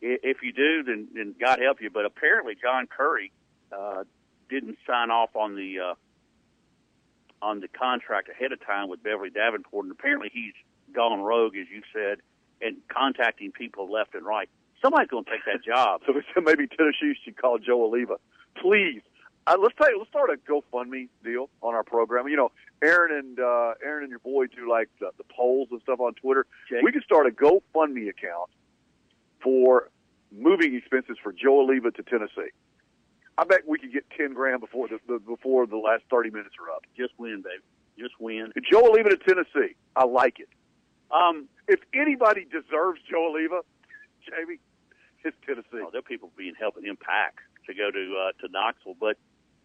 if 0.00 0.38
you 0.42 0.52
do, 0.52 0.82
then, 0.84 1.08
then 1.14 1.34
God 1.38 1.58
help 1.60 1.80
you. 1.82 1.90
But 1.90 2.06
apparently, 2.06 2.54
John 2.60 2.86
Currie 2.86 3.30
uh, 3.70 4.04
didn't 4.48 4.78
sign 4.86 5.10
off 5.10 5.36
on 5.36 5.54
the 5.54 5.78
uh, 5.80 5.94
on 7.42 7.60
the 7.60 7.68
contract 7.68 8.28
ahead 8.30 8.52
of 8.52 8.64
time 8.64 8.88
with 8.88 9.02
Beverly 9.02 9.30
Davenport, 9.30 9.84
and 9.84 9.92
apparently 9.92 10.30
he's 10.32 10.54
gone 10.94 11.20
rogue, 11.20 11.56
as 11.56 11.66
you 11.68 11.82
said, 11.92 12.18
and 12.60 12.76
contacting 12.88 13.52
people 13.52 13.90
left 13.90 14.14
and 14.14 14.24
right. 14.24 14.48
Somebody's 14.80 15.08
going 15.08 15.24
to 15.24 15.30
take 15.30 15.44
that 15.46 15.64
job. 15.64 16.02
So 16.06 16.12
we 16.12 16.22
said 16.32 16.44
maybe 16.44 16.66
Tennessee 16.66 17.14
should 17.24 17.36
call 17.36 17.58
Joe 17.58 17.90
Alleva. 17.90 18.16
Please. 18.60 19.02
Uh, 19.44 19.56
let's 19.60 19.74
tell 19.76 19.90
you, 19.90 19.98
let's 19.98 20.10
start 20.10 20.30
a 20.30 20.36
GoFundMe 20.50 21.08
deal 21.24 21.48
on 21.62 21.74
our 21.74 21.82
program. 21.82 22.28
You 22.28 22.36
know, 22.36 22.52
Aaron 22.80 23.12
and 23.12 23.40
uh, 23.40 23.74
Aaron 23.84 24.04
and 24.04 24.10
your 24.10 24.20
boy 24.20 24.46
do 24.46 24.70
like 24.70 24.88
the, 25.00 25.10
the 25.18 25.24
polls 25.24 25.68
and 25.72 25.80
stuff 25.82 25.98
on 25.98 26.14
Twitter. 26.14 26.46
Jake. 26.68 26.82
We 26.82 26.92
could 26.92 27.02
start 27.02 27.26
a 27.26 27.30
GoFundMe 27.30 28.08
account 28.08 28.50
for 29.42 29.90
moving 30.30 30.76
expenses 30.76 31.16
for 31.22 31.32
Joe 31.32 31.66
Alleva 31.66 31.94
to 31.94 32.02
Tennessee. 32.04 32.52
I 33.38 33.44
bet 33.44 33.60
we 33.66 33.78
could 33.78 33.92
get 33.92 34.04
ten 34.16 34.34
grand 34.34 34.60
before 34.60 34.88
the, 34.88 34.98
the 35.08 35.18
before 35.18 35.66
the 35.66 35.76
last 35.78 36.04
thirty 36.10 36.30
minutes 36.30 36.54
are 36.60 36.70
up. 36.74 36.84
Just 36.96 37.12
win, 37.18 37.42
baby. 37.42 37.62
Just 37.98 38.14
win. 38.20 38.52
Joe 38.70 38.82
Alleva 38.82 39.10
to 39.10 39.16
Tennessee. 39.16 39.74
I 39.96 40.04
like 40.04 40.38
it. 40.40 40.48
Um, 41.10 41.48
if 41.68 41.80
anybody 41.94 42.44
deserves 42.44 43.00
Joe 43.10 43.32
Alleva, 43.34 43.60
Jamie, 44.28 44.58
it's 45.24 45.36
Tennessee. 45.46 45.66
Oh, 45.84 45.88
there 45.92 45.98
are 46.00 46.02
people 46.02 46.30
being 46.36 46.54
helping 46.58 46.84
him 46.84 46.96
pack 46.96 47.36
to 47.66 47.74
go 47.74 47.90
to 47.90 48.16
uh, 48.28 48.32
to 48.46 48.52
Knoxville, 48.52 48.96
but 48.98 49.16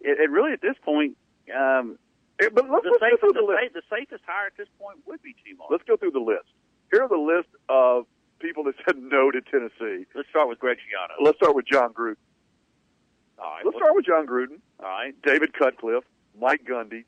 it, 0.02 0.20
it 0.20 0.30
really 0.30 0.52
at 0.54 0.62
this 0.62 0.76
point, 0.84 1.18
um, 1.56 1.98
Eh, 2.40 2.50
but 2.54 2.70
let's, 2.70 2.84
the, 2.84 2.90
let's 2.92 3.02
go 3.02 3.08
safest, 3.10 3.20
through 3.22 3.34
the, 3.34 3.40
the 3.42 3.46
list. 3.48 3.60
sa- 3.74 3.80
the 3.82 3.86
safest 3.90 4.24
hire 4.28 4.46
at 4.46 4.54
this 4.58 4.68
point 4.80 5.00
would 5.08 5.20
be 5.24 5.34
T-Mark. 5.44 5.72
Let's 5.72 5.84
go 5.90 5.98
through 5.98 6.12
the 6.12 6.20
list. 6.22 6.46
Here 6.94 7.02
are 7.02 7.10
the 7.10 7.18
list 7.18 7.50
of 7.68 8.06
people 8.38 8.64
that 8.66 8.76
said 8.86 8.96
no 9.02 9.32
to 9.32 9.42
Tennessee. 9.42 10.06
Let's 10.14 10.30
start 10.30 10.48
with 10.48 10.60
Greg 10.60 10.78
Schiano. 10.78 11.18
Let's 11.26 11.38
start 11.42 11.56
with 11.56 11.66
Jon 11.66 11.94
Gruden. 11.94 12.16
All 13.40 13.52
right, 13.52 13.66
Let's 13.66 13.78
start 13.78 13.94
with 13.96 14.06
Jon 14.06 14.26
Gruden. 14.26 14.60
All 14.80 14.86
right. 14.90 15.14
David 15.24 15.54
Cutcliffe, 15.54 16.04
Mike 16.40 16.62
Gundy. 16.70 17.04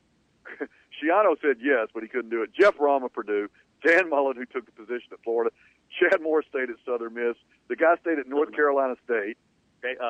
Schiano 0.60 1.34
said 1.40 1.56
yes, 1.60 1.88
but 1.92 2.02
he 2.02 2.08
couldn't 2.08 2.30
do 2.30 2.42
it. 2.42 2.50
Jeff 2.58 2.76
Brohm 2.76 3.04
of 3.04 3.12
Purdue, 3.12 3.48
Dan 3.84 4.08
Mullen, 4.10 4.36
who 4.36 4.44
took 4.46 4.66
the 4.66 4.72
position 4.72 5.08
at 5.12 5.18
Florida, 5.24 5.50
Chad 5.98 6.20
Moore 6.22 6.42
stayed 6.48 6.70
at 6.70 6.76
Southern 6.86 7.14
Miss. 7.14 7.36
The 7.68 7.76
guy 7.76 7.96
stayed 8.00 8.18
at 8.18 8.28
North 8.28 8.52
Carolina 8.52 8.94
State. 9.04 9.36
They, 9.82 9.96
uh, 10.00 10.04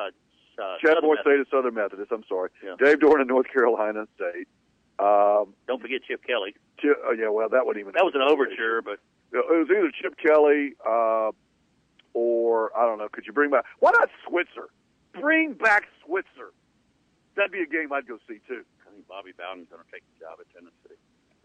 uh, 0.61 0.77
Chad 0.79 0.89
Southern 0.89 1.03
Moore 1.03 1.15
Methodist. 1.15 1.21
stayed 1.23 1.39
at 1.39 1.47
Southern 1.49 1.73
Methodist. 1.73 2.11
I'm 2.11 2.23
sorry. 2.29 2.49
Yeah. 2.63 2.75
Dave 2.77 2.99
Doeren 2.99 3.21
at 3.21 3.27
North 3.27 3.47
Carolina 3.51 4.05
State. 4.15 4.47
Um, 4.99 5.53
Don't 5.67 5.81
forget 5.81 6.01
Chip 6.07 6.23
Kelly. 6.25 6.53
Chip, 6.79 6.97
oh 7.03 7.13
yeah, 7.13 7.29
well 7.29 7.49
that 7.49 7.65
wouldn't 7.65 7.81
even. 7.81 7.93
That 7.95 8.05
was 8.05 8.13
an 8.13 8.21
overture, 8.21 8.81
but 8.83 8.99
It 9.33 9.45
was 9.49 9.67
either 9.71 9.91
Chip 9.99 10.15
Kelly 10.17 10.73
uh, 10.85 11.31
or 12.13 12.77
I 12.77 12.85
don't 12.85 12.99
know. 12.99 13.07
Could 13.11 13.25
you 13.25 13.33
bring 13.33 13.49
back? 13.49 13.65
Why 13.79 13.91
not 13.91 14.09
Switzer? 14.27 14.69
Bring 15.19 15.53
back 15.53 15.85
Switzer. 16.05 16.51
That'd 17.35 17.51
be 17.51 17.61
a 17.61 17.65
game 17.65 17.91
I'd 17.93 18.07
go 18.07 18.17
see 18.27 18.39
too. 18.47 18.63
I 18.87 18.91
think 18.91 19.07
Bobby 19.07 19.31
Bowden's 19.37 19.67
going 19.69 19.81
to 19.83 19.91
take 19.91 20.03
the 20.13 20.25
job 20.25 20.37
at 20.39 20.47
Tennessee. 20.53 20.99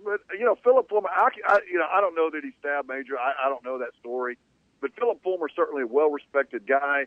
But 0.04 0.20
you 0.38 0.44
know, 0.44 0.56
Philip 0.62 0.88
Fulmer. 0.88 1.08
I, 1.10 1.28
I, 1.46 1.58
you 1.70 1.78
know, 1.78 1.86
I 1.90 2.00
don't 2.00 2.14
know 2.14 2.30
that 2.30 2.42
he 2.44 2.50
stabbed 2.60 2.88
Major. 2.88 3.18
I, 3.18 3.32
I 3.46 3.48
don't 3.48 3.64
know 3.64 3.78
that 3.78 3.90
story. 4.00 4.36
But 4.80 4.90
Philip 4.98 5.22
Fulmer 5.22 5.48
certainly 5.54 5.82
a 5.82 5.86
well-respected 5.86 6.66
guy. 6.66 7.06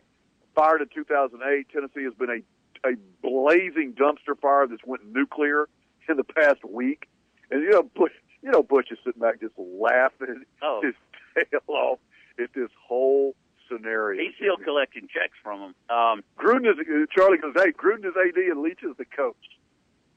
Fired 0.56 0.82
in 0.82 0.88
2008. 0.92 1.68
Tennessee 1.72 2.04
has 2.04 2.14
been 2.14 2.30
a 2.30 2.88
a 2.88 2.96
blazing 3.22 3.92
dumpster 3.92 4.38
fire 4.40 4.66
that's 4.66 4.82
went 4.86 5.02
nuclear 5.12 5.68
in 6.08 6.16
the 6.16 6.24
past 6.24 6.64
week. 6.64 7.08
And 7.50 7.62
you 7.62 7.70
know, 7.70 7.88
but 7.94 8.10
You 8.42 8.50
know, 8.50 8.62
Butch 8.62 8.90
is 8.90 8.98
sitting 9.04 9.20
back 9.20 9.40
just 9.40 9.52
laughing 9.58 10.44
Oh. 10.62 10.80
his 10.82 10.94
tail 11.50 11.60
off 11.68 11.98
at 12.42 12.52
this 12.54 12.70
whole 12.88 13.34
scenario. 13.70 14.22
He's 14.22 14.34
still 14.36 14.56
collecting 14.56 15.02
checks 15.02 15.34
from 15.42 15.60
him. 15.60 15.74
Um, 15.88 16.22
Gruden 16.38 16.66
is 16.70 16.78
uh, 16.78 17.06
Charlie 17.14 17.38
goes, 17.38 17.54
hey, 17.56 17.72
Gruden 17.72 18.04
is 18.04 18.14
AD 18.16 18.36
and 18.36 18.60
Leach 18.62 18.80
is 18.82 18.96
the 18.98 19.04
coach. 19.04 19.36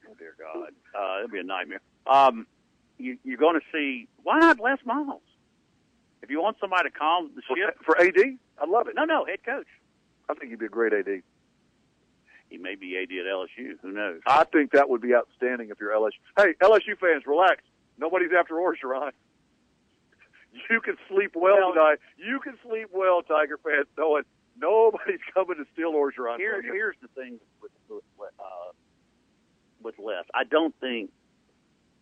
oh 0.08 0.14
dear 0.18 0.34
God, 0.38 0.70
uh, 0.94 1.18
it'll 1.18 1.30
be 1.30 1.38
a 1.40 1.44
nightmare. 1.44 1.80
Um, 2.06 2.46
you, 2.98 3.18
you're 3.24 3.38
going 3.38 3.58
to 3.58 3.66
see 3.72 4.08
why 4.22 4.38
not 4.38 4.60
Les 4.60 4.78
Miles? 4.84 5.20
If 6.22 6.30
you 6.30 6.40
want 6.40 6.56
somebody 6.60 6.88
to 6.88 6.98
calm 6.98 7.30
the 7.36 7.42
ship, 7.42 7.76
For 7.84 8.00
AD, 8.00 8.16
I 8.58 8.66
love 8.66 8.88
it. 8.88 8.94
no, 8.96 9.04
no, 9.04 9.26
head 9.26 9.44
coach. 9.44 9.66
I 10.28 10.34
think 10.34 10.50
he'd 10.50 10.58
be 10.58 10.66
a 10.66 10.70
great 10.70 10.92
AD. 10.94 11.22
He 12.48 12.56
may 12.58 12.76
be 12.76 12.96
AD 12.96 13.10
at 13.10 13.26
LSU. 13.26 13.72
Who 13.82 13.92
knows? 13.92 14.20
I 14.26 14.44
think 14.44 14.72
that 14.72 14.88
would 14.88 15.02
be 15.02 15.14
outstanding 15.14 15.70
if 15.70 15.78
you're 15.80 15.90
LSU. 15.90 16.12
Hey, 16.36 16.54
LSU 16.62 16.96
fans, 16.98 17.24
relax. 17.26 17.62
Nobody's 17.98 18.30
after 18.38 18.54
Orgeron. 18.54 19.10
You 20.70 20.80
can 20.80 20.96
sleep 21.08 21.32
well 21.34 21.72
tonight. 21.72 21.98
You 22.16 22.40
can 22.40 22.54
sleep 22.66 22.88
well, 22.92 23.22
Tiger 23.22 23.58
fans, 23.62 23.86
knowing 23.98 24.22
nobody's 24.58 25.20
coming 25.34 25.56
to 25.56 25.64
steal 25.72 25.92
Orgeron. 25.92 26.38
Here, 26.38 26.62
here's 26.62 26.96
the 27.02 27.08
thing 27.08 27.38
with 27.60 27.72
with, 27.88 28.02
uh, 28.38 28.72
with 29.82 29.94
Les. 29.98 30.22
I 30.32 30.44
don't 30.44 30.74
think 30.80 31.10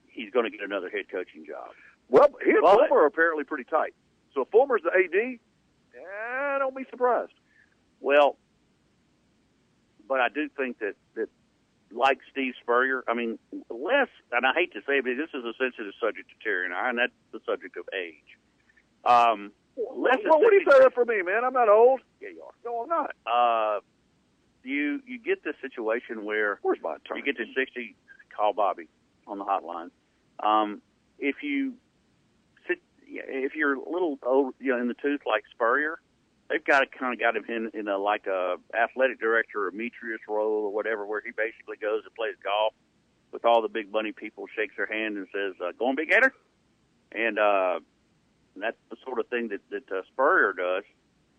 he's 0.08 0.30
going 0.30 0.44
to 0.44 0.50
get 0.50 0.60
another 0.64 0.90
head 0.90 1.06
coaching 1.10 1.46
job. 1.46 1.70
Well, 2.08 2.28
he 2.44 2.50
and 2.50 2.60
But- 2.62 2.88
Fulmer 2.88 3.02
are 3.02 3.06
apparently 3.06 3.44
pretty 3.44 3.64
tight. 3.64 3.94
So 4.34 4.42
if 4.42 4.48
Fulmer's 4.48 4.82
the 4.82 4.90
AD, 4.90 5.38
eh, 5.98 6.58
don't 6.58 6.76
be 6.76 6.84
surprised. 6.90 7.32
Well, 8.00 8.36
but 10.08 10.20
I 10.20 10.28
do 10.28 10.48
think 10.56 10.78
that 10.80 10.94
that 11.14 11.28
like 11.94 12.18
Steve 12.30 12.54
Spurrier, 12.62 13.04
I 13.08 13.14
mean, 13.14 13.38
Les, 13.70 14.08
and 14.32 14.46
I 14.46 14.52
hate 14.54 14.72
to 14.72 14.80
say 14.86 14.98
it, 14.98 15.04
but 15.04 15.16
this 15.16 15.30
is 15.34 15.44
a 15.44 15.52
sensitive 15.58 15.92
subject 16.00 16.28
to 16.28 16.34
Terry 16.42 16.64
and 16.66 16.74
I, 16.74 16.88
and 16.88 16.98
that's 16.98 17.12
the 17.32 17.40
subject 17.46 17.76
of 17.76 17.84
age. 17.94 18.38
Um, 19.04 19.52
Les 19.76 20.18
is 20.18 20.24
well, 20.28 20.40
what 20.40 20.50
do 20.50 20.56
you 20.56 20.66
say 20.70 20.78
that 20.80 20.94
for 20.94 21.04
me, 21.04 21.22
man? 21.22 21.44
I'm 21.44 21.52
not 21.52 21.68
old. 21.68 22.00
Yeah, 22.20 22.28
you 22.30 22.42
are. 22.42 22.52
No, 22.64 22.82
I'm 22.82 22.88
not. 22.88 23.14
Uh, 23.26 23.80
you 24.64 25.00
you 25.06 25.18
get 25.18 25.42
this 25.44 25.54
situation 25.60 26.24
where 26.24 26.58
Where's 26.62 26.78
my 26.82 26.96
turn? 27.06 27.18
you 27.18 27.24
get 27.24 27.36
to 27.38 27.44
sixty, 27.56 27.96
call 28.36 28.52
Bobby 28.52 28.88
on 29.26 29.38
the 29.38 29.44
hotline. 29.44 29.90
Um, 30.40 30.82
if 31.18 31.36
you 31.42 31.74
sit, 32.68 32.80
if 33.06 33.54
you're 33.54 33.74
a 33.74 33.90
little 33.90 34.18
old, 34.24 34.54
you 34.60 34.72
know, 34.72 34.80
in 34.80 34.88
the 34.88 34.94
tooth 34.94 35.20
like 35.26 35.44
Spurrier, 35.54 36.00
they've 36.52 36.64
got 36.64 36.80
to 36.80 36.86
kind 36.86 37.14
of 37.14 37.18
got 37.18 37.36
him 37.36 37.44
in 37.48 37.70
in 37.78 37.88
a 37.88 37.96
like 37.96 38.26
a 38.26 38.56
athletic 38.78 39.18
director 39.18 39.66
or 39.66 39.70
Metrius 39.70 40.20
role 40.28 40.64
or 40.66 40.72
whatever, 40.72 41.06
where 41.06 41.22
he 41.24 41.30
basically 41.30 41.76
goes 41.80 42.02
and 42.04 42.14
plays 42.14 42.34
golf 42.44 42.74
with 43.32 43.44
all 43.44 43.62
the 43.62 43.68
big 43.68 43.90
money 43.90 44.12
people, 44.12 44.46
shakes 44.54 44.74
their 44.76 44.86
hand 44.86 45.16
and 45.16 45.26
says, 45.32 45.54
uh, 45.64 45.72
"Going 45.78 45.96
big, 45.96 46.10
Gator," 46.10 46.32
and 47.12 47.38
uh, 47.38 47.80
that's 48.56 48.76
the 48.90 48.96
sort 49.04 49.18
of 49.18 49.26
thing 49.28 49.48
that 49.48 49.60
that 49.70 49.90
uh, 49.90 50.02
Spurrier 50.12 50.52
does. 50.52 50.84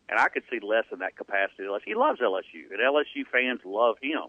And 0.09 0.19
I 0.19 0.27
could 0.27 0.43
see 0.51 0.59
less 0.59 0.83
in 0.91 0.99
that 0.99 1.15
capacity. 1.15 1.63
LSU. 1.63 1.79
He 1.85 1.95
loves 1.95 2.19
LSU, 2.19 2.69
and 2.71 2.79
LSU 2.79 3.25
fans 3.31 3.61
love 3.63 3.95
him. 4.01 4.23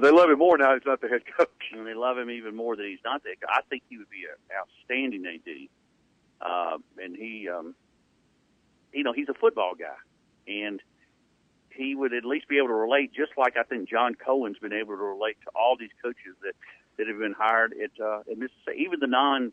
They 0.00 0.10
love 0.10 0.28
him 0.28 0.38
more 0.38 0.58
now. 0.58 0.74
He's 0.74 0.84
not 0.84 1.00
the 1.00 1.08
head 1.08 1.22
coach. 1.36 1.48
And 1.72 1.86
they 1.86 1.94
love 1.94 2.18
him 2.18 2.30
even 2.30 2.54
more 2.54 2.76
that 2.76 2.84
he's 2.84 3.02
not 3.04 3.22
that. 3.22 3.40
guy. 3.40 3.48
I 3.50 3.62
think 3.70 3.84
he 3.88 3.96
would 3.96 4.10
be 4.10 4.24
an 4.24 4.56
outstanding 4.58 5.24
AD. 5.24 5.68
Uh, 6.40 6.78
and 7.02 7.16
he, 7.16 7.48
um, 7.48 7.74
you 8.92 9.02
know, 9.02 9.12
he's 9.12 9.28
a 9.28 9.34
football 9.34 9.74
guy, 9.78 9.94
and 10.46 10.80
he 11.70 11.94
would 11.94 12.14
at 12.14 12.24
least 12.24 12.48
be 12.48 12.58
able 12.58 12.68
to 12.68 12.74
relate, 12.74 13.12
just 13.12 13.32
like 13.36 13.56
I 13.56 13.62
think 13.64 13.88
John 13.88 14.14
Cohen's 14.14 14.58
been 14.58 14.72
able 14.72 14.96
to 14.96 15.02
relate 15.02 15.36
to 15.44 15.50
all 15.54 15.76
these 15.78 15.90
coaches 16.02 16.36
that 16.42 16.54
that 16.96 17.08
have 17.08 17.18
been 17.18 17.34
hired 17.36 17.72
at 17.72 17.90
uh, 18.02 18.20
at 18.20 18.38
Mississippi, 18.38 18.78
even 18.78 19.00
the 19.00 19.06
non 19.06 19.52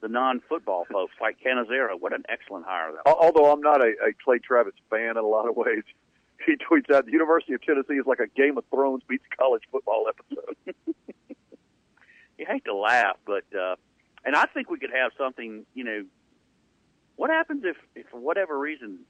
the 0.00 0.08
non 0.08 0.40
football 0.48 0.86
folks 0.90 1.14
like 1.20 1.36
Cannizaro. 1.44 2.00
What 2.00 2.14
an 2.14 2.24
excellent 2.28 2.66
hire 2.66 2.92
that. 2.92 3.08
Al- 3.08 3.18
Although 3.20 3.52
I'm 3.52 3.60
not 3.60 3.80
a, 3.80 3.92
a 4.08 4.12
Clay 4.24 4.38
Travis 4.38 4.74
fan 4.88 5.10
in 5.10 5.16
a 5.18 5.22
lot 5.22 5.48
of 5.48 5.56
ways, 5.56 5.84
he 6.46 6.54
tweets 6.56 6.94
out 6.94 7.06
the 7.06 7.12
University 7.12 7.52
of 7.52 7.62
Tennessee 7.62 7.94
is 7.94 8.06
like 8.06 8.20
a 8.20 8.28
Game 8.28 8.56
of 8.56 8.64
Thrones 8.70 9.02
meets 9.08 9.24
college 9.38 9.62
football 9.70 10.06
episode. 10.08 10.56
you 12.38 12.46
hate 12.48 12.64
to 12.64 12.74
laugh, 12.74 13.16
but 13.26 13.44
uh, 13.58 13.76
and 14.24 14.34
I 14.34 14.46
think 14.46 14.70
we 14.70 14.78
could 14.78 14.92
have 14.94 15.12
something. 15.18 15.66
You 15.74 15.84
know, 15.84 16.04
what 17.16 17.30
happens 17.30 17.64
if, 17.64 17.76
if 17.94 18.08
for 18.08 18.18
whatever 18.18 18.58
reason, 18.58 19.00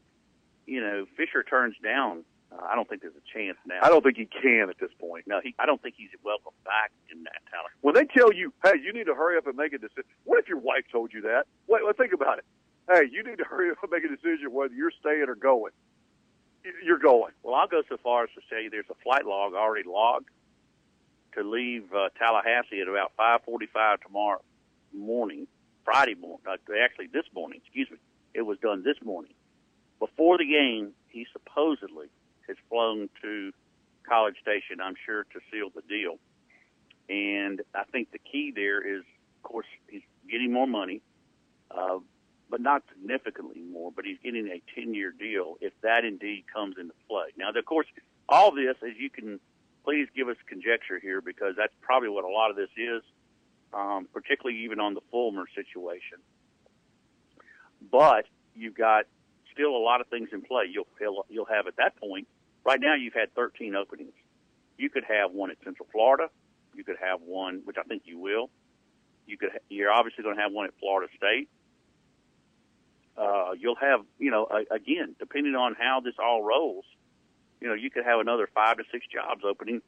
you 0.71 0.81
know, 0.81 1.05
Fisher 1.17 1.43
turns 1.43 1.75
down? 1.83 2.25
Uh, 2.53 2.63
I 2.63 2.77
don't 2.77 2.89
think 2.89 3.03
there's 3.03 3.19
a 3.19 3.39
chance 3.39 3.59
now. 3.67 3.81
I 3.83 3.89
don't 3.89 4.03
think 4.03 4.17
he 4.17 4.27
can 4.27 4.71
at 4.71 4.79
this 4.79 4.91
point. 5.01 5.25
No, 5.27 5.41
he, 5.43 5.55
I 5.59 5.67
don't 5.67 5.83
think 5.83 5.97
he's 5.99 6.11
welcome 6.25 6.53
back 6.65 6.93
in 7.11 7.25
that 7.25 7.43
talent. 7.51 7.75
When 7.81 7.95
they 7.95 8.07
tell 8.07 8.33
you, 8.33 8.53
hey, 8.63 8.75
you 8.83 8.93
need 8.93 9.07
to 9.07 9.15
hurry 9.15 9.37
up 9.37 9.49
and 9.49 9.57
make 9.57 9.73
a 9.73 9.79
decision. 9.79 10.05
What 10.25 10.39
if 10.39 10.49
your 10.49 10.59
wife 10.59 10.85
told 10.93 11.13
you 11.13 11.23
that? 11.23 11.47
Wait, 11.67 11.83
well, 11.83 11.93
think 11.93 12.13
about 12.13 12.39
it. 12.39 12.45
Hey, 12.89 13.03
you 13.11 13.25
need 13.25 13.39
to 13.39 13.45
hurry 13.45 13.71
up 13.71 13.79
and 13.83 13.91
make 13.91 14.05
a 14.05 14.09
decision 14.09 14.53
whether 14.53 14.73
you're 14.73 14.93
staying 15.01 15.27
or 15.27 15.35
going. 15.35 15.73
You're 16.85 16.99
going. 16.99 17.33
Well, 17.43 17.55
I'll 17.55 17.69
go 17.69 17.83
so 17.89 17.97
far 18.03 18.25
as 18.25 18.31
to 18.37 18.41
say 18.49 18.69
there's 18.69 18.91
a 18.91 18.99
flight 19.03 19.27
log 19.27 19.55
already 19.55 19.89
logged 19.89 20.29
to 21.35 21.43
leave 21.43 21.93
uh, 21.93 22.11
Tallahassee 22.19 22.81
at 22.81 22.89
about 22.89 23.13
5:45 23.19 24.03
tomorrow 24.03 24.43
morning, 24.95 25.47
Friday 25.85 26.15
morning. 26.15 26.45
Uh, 26.47 26.57
actually, 26.83 27.09
this 27.13 27.27
morning. 27.35 27.61
Excuse 27.65 27.91
me. 27.91 27.99
It 28.35 28.43
was 28.43 28.59
done 28.59 28.85
this 28.85 28.97
morning. 29.05 29.33
Before 30.01 30.39
the 30.39 30.47
game, 30.47 30.93
he 31.09 31.27
supposedly 31.33 32.09
has 32.49 32.57
flown 32.69 33.09
to 33.23 33.53
College 34.09 34.37
Station. 34.41 34.81
I'm 34.83 34.97
sure 35.07 35.25
to 35.25 35.41
seal 35.53 35.69
the 35.75 35.83
deal. 35.83 36.19
And 37.09 37.61
I 37.75 37.85
think 37.85 38.11
the 38.11 38.19
key 38.19 38.53
there 38.55 38.81
is, 38.81 39.03
of 39.37 39.43
course, 39.43 39.67
he's 39.89 40.03
getting 40.29 40.53
more 40.53 40.67
money, 40.67 41.03
uh, 41.71 41.99
but 42.49 42.61
not 42.61 42.83
significantly 42.89 43.61
more. 43.61 43.93
But 43.95 44.07
he's 44.07 44.19
getting 44.25 44.49
a 44.49 44.63
10-year 44.79 45.13
deal 45.19 45.57
if 45.61 45.73
that 45.83 46.05
indeed 46.05 46.45
comes 46.53 46.77
into 46.81 46.95
play. 47.09 47.27
Now, 47.37 47.51
of 47.51 47.65
course, 47.65 47.87
all 48.29 48.55
this, 48.55 48.77
as 48.83 48.97
you 48.99 49.11
can, 49.11 49.39
please 49.85 50.09
give 50.17 50.29
us 50.29 50.37
conjecture 50.49 50.99
here 50.99 51.21
because 51.21 51.55
that's 51.59 51.75
probably 51.83 52.09
what 52.09 52.25
a 52.25 52.29
lot 52.29 52.51
of 52.51 52.57
this 52.57 52.71
is, 52.77 53.03
um, 53.75 54.09
particularly 54.15 54.61
even 54.65 54.81
on 54.81 54.95
the 54.95 55.01
Fulmer 55.11 55.45
situation. 55.55 56.19
But 57.91 58.27
you've 58.55 58.77
got 58.77 59.07
still 59.53 59.77
a 59.77 59.79
lot 59.83 60.01
of 60.01 60.07
things 60.09 60.29
in 60.33 60.43
play. 60.43 60.65
You'll 60.71 60.87
you'll, 61.29 61.45
have 61.47 61.67
at 61.67 61.77
that 61.77 61.97
point. 61.97 62.27
Right 62.65 62.81
now, 62.81 62.95
you've 62.95 63.15
had 63.15 63.35
13 63.35 63.75
openings. 63.75 64.13
You 64.77 64.91
could 64.91 65.05
have 65.05 65.33
one 65.33 65.51
at 65.51 65.57
Central 65.65 65.89
Florida. 65.93 66.29
You 66.75 66.85
could 66.85 66.97
have 67.01 67.21
one, 67.23 67.63
which 67.65 67.77
I 67.79 67.83
think 67.83 68.03
you 68.05 68.19
will. 68.19 68.51
You 69.27 69.37
could. 69.37 69.51
You're 69.69 69.91
obviously 69.93 70.25
going 70.25 70.37
to 70.37 70.43
have 70.43 70.53
one 70.53 70.67
at 70.67 70.73
Florida 70.79 71.11
State. 71.17 71.49
Uh, 73.17 73.53
you'll 73.59 73.75
have, 73.77 74.01
you 74.19 74.31
know, 74.31 74.47
a, 74.51 74.75
again, 74.75 75.15
depending 75.19 75.55
on 75.55 75.75
how 75.79 76.01
this 76.01 76.15
all 76.23 76.43
rolls, 76.43 76.85
you 77.61 77.69
know, 77.69 77.75
you 77.75 77.91
could 77.91 78.05
have 78.05 78.21
another 78.21 78.49
five 78.55 78.79
to 78.79 78.85
six 78.91 79.05
jobs 79.13 79.43
opening, 79.45 79.83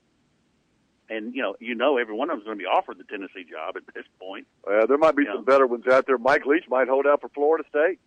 and 1.09 1.35
you 1.35 1.41
know, 1.41 1.57
you 1.59 1.75
know, 1.75 1.97
every 1.97 2.15
one 2.15 2.29
of 2.29 2.37
them's 2.37 2.45
going 2.45 2.59
to 2.59 2.63
be 2.63 2.67
offered 2.67 2.99
the 2.99 3.05
Tennessee 3.05 3.45
job 3.51 3.77
at 3.77 3.83
this 3.95 4.05
point. 4.21 4.47
Uh, 4.69 4.85
there 4.87 4.99
might 4.99 5.17
be 5.17 5.25
Yeah. 5.25 5.35
some 5.35 5.45
better 5.45 5.67
ones 5.67 5.87
out 5.87 6.07
there. 6.07 6.19
Mike 6.19 6.45
Leach 6.45 6.65
might 6.69 6.89
hold 6.89 7.07
out 7.07 7.21
for 7.23 7.29
Florida 7.31 7.65
State. 7.71 7.99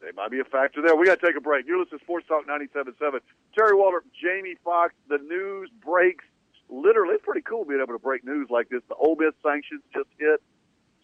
They 0.00 0.12
might 0.16 0.30
be 0.30 0.40
a 0.40 0.44
factor 0.44 0.80
there. 0.82 0.96
We 0.96 1.06
got 1.06 1.20
to 1.20 1.26
take 1.26 1.36
a 1.36 1.40
break. 1.40 1.66
You're 1.66 1.78
listening 1.78 1.98
to 1.98 2.04
Sports 2.04 2.26
Talk 2.26 2.46
97.7. 2.46 3.20
Terry 3.56 3.74
Walter, 3.74 4.02
Jamie 4.20 4.56
Fox. 4.64 4.94
The 5.08 5.18
news 5.18 5.70
breaks. 5.84 6.24
Literally, 6.70 7.14
it's 7.14 7.24
pretty 7.24 7.42
cool 7.42 7.64
being 7.64 7.80
able 7.82 7.92
to 7.94 8.02
break 8.02 8.24
news 8.24 8.48
like 8.48 8.68
this. 8.70 8.80
The 8.88 8.94
Ole 8.94 9.16
Miss 9.16 9.34
sanctions 9.42 9.82
just 9.92 10.08
hit. 10.18 10.40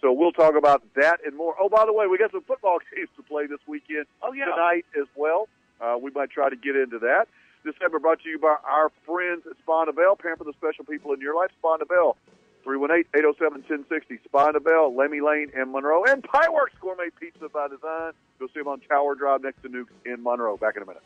So 0.00 0.12
we'll 0.12 0.32
talk 0.32 0.54
about 0.56 0.82
that 0.94 1.18
and 1.26 1.36
more. 1.36 1.54
Oh, 1.60 1.68
by 1.68 1.84
the 1.84 1.92
way, 1.92 2.06
we 2.06 2.16
got 2.18 2.30
some 2.32 2.42
football 2.42 2.78
games 2.96 3.08
to 3.16 3.22
play 3.22 3.46
this 3.46 3.58
weekend 3.66 4.06
Oh, 4.22 4.32
yeah. 4.32 4.44
tonight 4.46 4.84
as 4.98 5.06
well. 5.16 5.48
Uh, 5.80 5.96
we 6.00 6.10
might 6.12 6.30
try 6.30 6.48
to 6.48 6.56
get 6.56 6.76
into 6.76 6.98
that. 7.00 7.26
This 7.64 7.74
segment 7.82 8.02
brought 8.02 8.22
to 8.22 8.28
you 8.28 8.38
by 8.38 8.56
our 8.64 8.90
friends 9.04 9.42
at 9.50 9.58
Spawn 9.58 9.92
Bell. 9.94 10.16
Pamper 10.16 10.44
the 10.44 10.52
special 10.52 10.84
people 10.84 11.12
in 11.12 11.20
your 11.20 11.34
life. 11.34 11.50
Spawn 11.58 11.80
Bell. 11.88 12.16
318-807-1060. 12.66 14.24
Spawn 14.24 14.62
Bell, 14.62 14.94
Lemmy 14.94 15.20
Lane, 15.20 15.50
and 15.56 15.70
Monroe. 15.70 16.04
And 16.04 16.22
Pieworks 16.22 16.78
Gourmet 16.80 17.10
Pizza 17.18 17.48
by 17.48 17.68
Design. 17.68 18.12
Go 18.38 18.46
see 18.48 18.60
them 18.60 18.68
on 18.68 18.80
Tower 18.80 19.14
Drive 19.14 19.42
next 19.42 19.62
to 19.62 19.68
Nukes 19.68 19.86
in 20.04 20.22
Monroe. 20.22 20.56
Back 20.56 20.76
in 20.76 20.82
a 20.82 20.86
minute. 20.86 21.02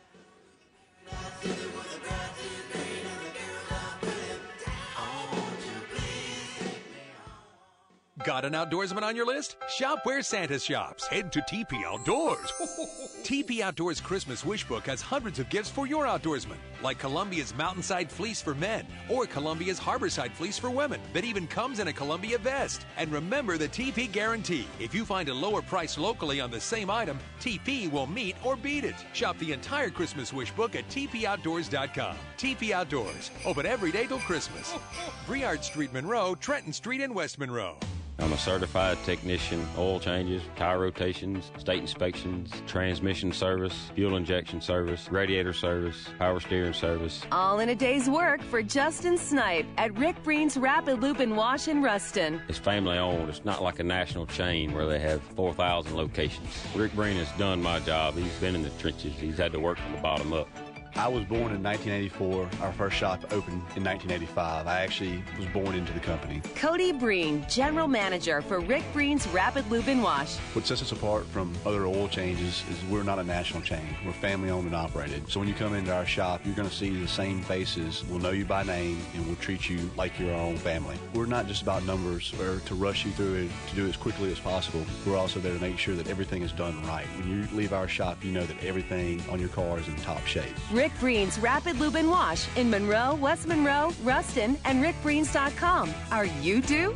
Got 8.23 8.45
an 8.45 8.53
outdoorsman 8.53 9.01
on 9.01 9.15
your 9.15 9.25
list? 9.25 9.55
Shop 9.67 9.99
where 10.03 10.21
Santa 10.21 10.59
shops. 10.59 11.07
Head 11.07 11.31
to 11.31 11.41
TP 11.41 11.83
Outdoors. 11.83 12.51
TP 13.23 13.61
Outdoors 13.61 13.99
Christmas 13.99 14.45
Wish 14.45 14.67
Book 14.67 14.85
has 14.85 15.01
hundreds 15.01 15.39
of 15.39 15.49
gifts 15.49 15.69
for 15.69 15.87
your 15.87 16.05
outdoorsman, 16.05 16.57
like 16.83 16.99
Columbia's 16.99 17.55
Mountainside 17.55 18.11
Fleece 18.11 18.39
for 18.39 18.53
men 18.53 18.85
or 19.09 19.25
Columbia's 19.25 19.79
Harborside 19.79 20.33
Fleece 20.33 20.59
for 20.59 20.69
women 20.69 21.01
that 21.13 21.23
even 21.23 21.47
comes 21.47 21.79
in 21.79 21.87
a 21.87 21.93
Columbia 21.93 22.37
vest. 22.37 22.85
And 22.97 23.11
remember 23.11 23.57
the 23.57 23.67
TP 23.67 24.11
guarantee. 24.11 24.67
If 24.79 24.93
you 24.93 25.03
find 25.03 25.29
a 25.29 25.33
lower 25.33 25.63
price 25.63 25.97
locally 25.97 26.39
on 26.41 26.51
the 26.51 26.61
same 26.61 26.91
item, 26.91 27.17
TP 27.39 27.91
will 27.91 28.07
meet 28.07 28.35
or 28.45 28.55
beat 28.55 28.83
it. 28.83 28.95
Shop 29.13 29.37
the 29.39 29.51
entire 29.51 29.89
Christmas 29.89 30.31
Wish 30.31 30.51
Book 30.51 30.75
at 30.75 30.87
tpoutdoors.com. 30.89 32.15
TP 32.37 32.71
Outdoors, 32.71 33.31
open 33.45 33.65
every 33.65 33.91
day 33.91 34.05
till 34.05 34.19
Christmas. 34.19 34.75
Briard 35.25 35.63
Street, 35.63 35.91
Monroe, 35.91 36.35
Trenton 36.35 36.73
Street, 36.73 37.01
and 37.01 37.15
West 37.15 37.39
Monroe. 37.39 37.77
I'm 38.21 38.33
a 38.33 38.37
certified 38.37 38.99
technician, 39.03 39.67
oil 39.79 39.99
changes, 39.99 40.43
tire 40.55 40.77
rotations, 40.77 41.51
state 41.57 41.79
inspections, 41.79 42.51
transmission 42.67 43.31
service, 43.31 43.89
fuel 43.95 44.15
injection 44.15 44.61
service, 44.61 45.09
radiator 45.11 45.53
service, 45.53 46.07
power 46.19 46.39
steering 46.39 46.73
service. 46.73 47.23
All 47.31 47.59
in 47.59 47.69
a 47.69 47.75
day's 47.75 48.07
work 48.07 48.43
for 48.43 48.61
Justin 48.61 49.17
Snipe 49.17 49.65
at 49.77 49.97
Rick 49.97 50.21
Breen's 50.23 50.55
Rapid 50.55 51.01
Loop 51.01 51.19
and 51.19 51.35
Wash 51.35 51.67
in 51.67 51.81
Ruston. 51.81 52.39
It's 52.47 52.59
family 52.59 52.99
owned. 52.99 53.27
It's 53.27 53.43
not 53.43 53.63
like 53.63 53.79
a 53.79 53.83
national 53.83 54.27
chain 54.27 54.71
where 54.71 54.85
they 54.85 54.99
have 54.99 55.23
4,000 55.35 55.95
locations. 55.95 56.47
Rick 56.75 56.93
Breen 56.93 57.17
has 57.17 57.31
done 57.39 57.59
my 57.59 57.79
job. 57.79 58.13
He's 58.13 58.31
been 58.39 58.53
in 58.53 58.61
the 58.61 58.69
trenches. 58.71 59.13
He's 59.15 59.37
had 59.37 59.51
to 59.53 59.59
work 59.59 59.79
from 59.79 59.93
the 59.93 60.01
bottom 60.01 60.31
up. 60.31 60.47
I 60.95 61.07
was 61.07 61.23
born 61.23 61.53
in 61.53 61.63
1984. 61.63 62.49
Our 62.61 62.73
first 62.73 62.97
shop 62.97 63.23
opened 63.31 63.61
in 63.75 63.83
1985. 63.83 64.67
I 64.67 64.81
actually 64.81 65.23
was 65.37 65.47
born 65.47 65.73
into 65.73 65.93
the 65.93 65.99
company. 65.99 66.41
Cody 66.55 66.91
Breen, 66.91 67.45
General 67.49 67.87
Manager 67.87 68.41
for 68.41 68.59
Rick 68.59 68.83
Breen's 68.93 69.27
Rapid 69.29 69.69
Lube 69.71 69.87
and 69.87 70.03
Wash. 70.03 70.35
What 70.53 70.65
sets 70.65 70.81
us 70.81 70.91
apart 70.91 71.25
from 71.27 71.53
other 71.65 71.85
oil 71.85 72.07
changes 72.07 72.63
is 72.69 72.83
we're 72.89 73.03
not 73.03 73.19
a 73.19 73.23
national 73.23 73.61
chain. 73.61 73.95
We're 74.05 74.11
family 74.11 74.49
owned 74.49 74.67
and 74.67 74.75
operated. 74.75 75.29
So 75.29 75.39
when 75.39 75.47
you 75.47 75.55
come 75.55 75.73
into 75.73 75.93
our 75.93 76.05
shop, 76.05 76.41
you're 76.45 76.55
going 76.55 76.69
to 76.69 76.75
see 76.75 76.89
the 76.89 77.07
same 77.07 77.41
faces. 77.41 78.03
We'll 78.09 78.19
know 78.19 78.31
you 78.31 78.45
by 78.45 78.63
name 78.63 78.99
and 79.15 79.25
we'll 79.25 79.37
treat 79.37 79.69
you 79.69 79.89
like 79.95 80.19
your 80.19 80.33
own 80.33 80.57
family. 80.57 80.97
We're 81.13 81.25
not 81.25 81.47
just 81.47 81.61
about 81.61 81.85
numbers 81.85 82.33
or 82.39 82.59
to 82.59 82.75
rush 82.75 83.05
you 83.05 83.11
through 83.11 83.35
it 83.35 83.51
to 83.69 83.75
do 83.75 83.85
it 83.85 83.89
as 83.89 83.97
quickly 83.97 84.31
as 84.31 84.39
possible. 84.39 84.85
We're 85.05 85.17
also 85.17 85.39
there 85.39 85.53
to 85.53 85.61
make 85.61 85.79
sure 85.79 85.95
that 85.95 86.09
everything 86.09 86.41
is 86.41 86.51
done 86.51 86.81
right. 86.83 87.07
When 87.17 87.29
you 87.29 87.57
leave 87.57 87.71
our 87.71 87.87
shop, 87.87 88.23
you 88.23 88.31
know 88.31 88.43
that 88.43 88.63
everything 88.63 89.23
on 89.29 89.39
your 89.39 89.49
car 89.49 89.79
is 89.79 89.87
in 89.87 89.95
top 89.97 90.25
shape. 90.25 90.53
Rick 90.71 90.80
Breen's 90.99 91.37
Rapid 91.37 91.79
Lube 91.79 91.97
and 91.97 92.09
Wash 92.09 92.47
in 92.55 92.69
Monroe, 92.69 93.15
West 93.15 93.47
Monroe, 93.47 93.93
Ruston, 94.03 94.57
and 94.65 94.83
rickbreens.com. 94.83 95.93
Are 96.11 96.25
you 96.25 96.61
due? 96.61 96.95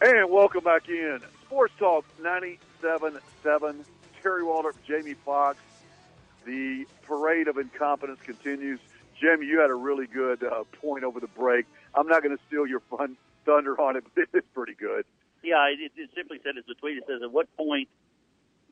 And 0.03 0.29
welcome 0.29 0.65
back 0.65 0.89
in. 0.89 1.21
Sports 1.47 1.73
Talk 1.79 2.05
97.7. 2.21 3.85
Terry 4.21 4.43
Waldrop, 4.43 4.75
Jamie 4.85 5.15
Fox. 5.15 5.57
The 6.47 6.85
parade 7.07 7.47
of 7.47 7.59
incompetence 7.59 8.19
continues. 8.25 8.81
Jamie, 9.21 9.47
you 9.47 9.61
had 9.61 9.71
a 9.71 9.75
really 9.77 10.09
good 10.09 10.43
uh, 10.43 10.65
point 10.83 11.05
over 11.05 11.21
the 11.21 11.29
break. 11.29 11.65
I'm 11.95 12.09
not 12.09 12.25
going 12.25 12.37
to 12.37 12.43
steal 12.49 12.67
your 12.67 12.81
fun 12.81 13.17
thunder 13.47 13.81
on 13.81 13.95
it, 13.95 14.03
but 14.17 14.25
it's 14.35 14.49
pretty 14.53 14.75
good. 14.75 15.05
Yeah, 15.45 15.65
it, 15.69 15.93
it 15.95 16.11
simply 16.17 16.41
said 16.43 16.55
it's 16.57 16.69
a 16.69 16.75
tweet. 16.75 16.99
It 16.99 17.05
says, 17.07 17.23
"At 17.23 17.31
what 17.31 17.47
point 17.57 17.89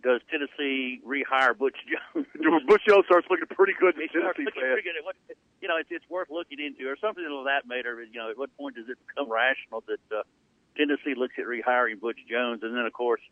does 0.02 0.20
Tennessee 0.30 1.00
rehire 1.06 1.56
Butch 1.56 1.76
Jones?" 1.86 2.26
Butch 2.66 2.82
Jones 2.88 3.04
starts 3.06 3.26
looking 3.30 3.46
pretty 3.50 3.74
good 3.78 3.94
He 3.96 4.08
starts 4.08 4.38
looking 4.38 4.46
fans. 4.52 4.74
pretty 4.74 4.82
good. 4.82 4.96
At 4.98 5.04
what, 5.04 5.16
you 5.60 5.68
know, 5.68 5.76
it's, 5.78 5.88
it's 5.90 6.08
worth 6.10 6.28
looking 6.30 6.58
into, 6.60 6.88
or 6.90 6.96
something 7.00 7.24
of 7.24 7.44
that 7.46 7.66
matter. 7.66 8.02
You 8.02 8.18
know, 8.18 8.30
at 8.30 8.38
what 8.38 8.54
point 8.56 8.76
does 8.76 8.88
it 8.88 8.98
become 9.06 9.30
rational 9.30 9.82
that 9.86 10.02
uh, 10.16 10.22
Tennessee 10.76 11.14
looks 11.16 11.34
at 11.38 11.44
rehiring 11.46 12.00
Butch 12.00 12.18
Jones? 12.28 12.62
And 12.62 12.76
then, 12.76 12.84
of 12.86 12.92
course, 12.92 13.22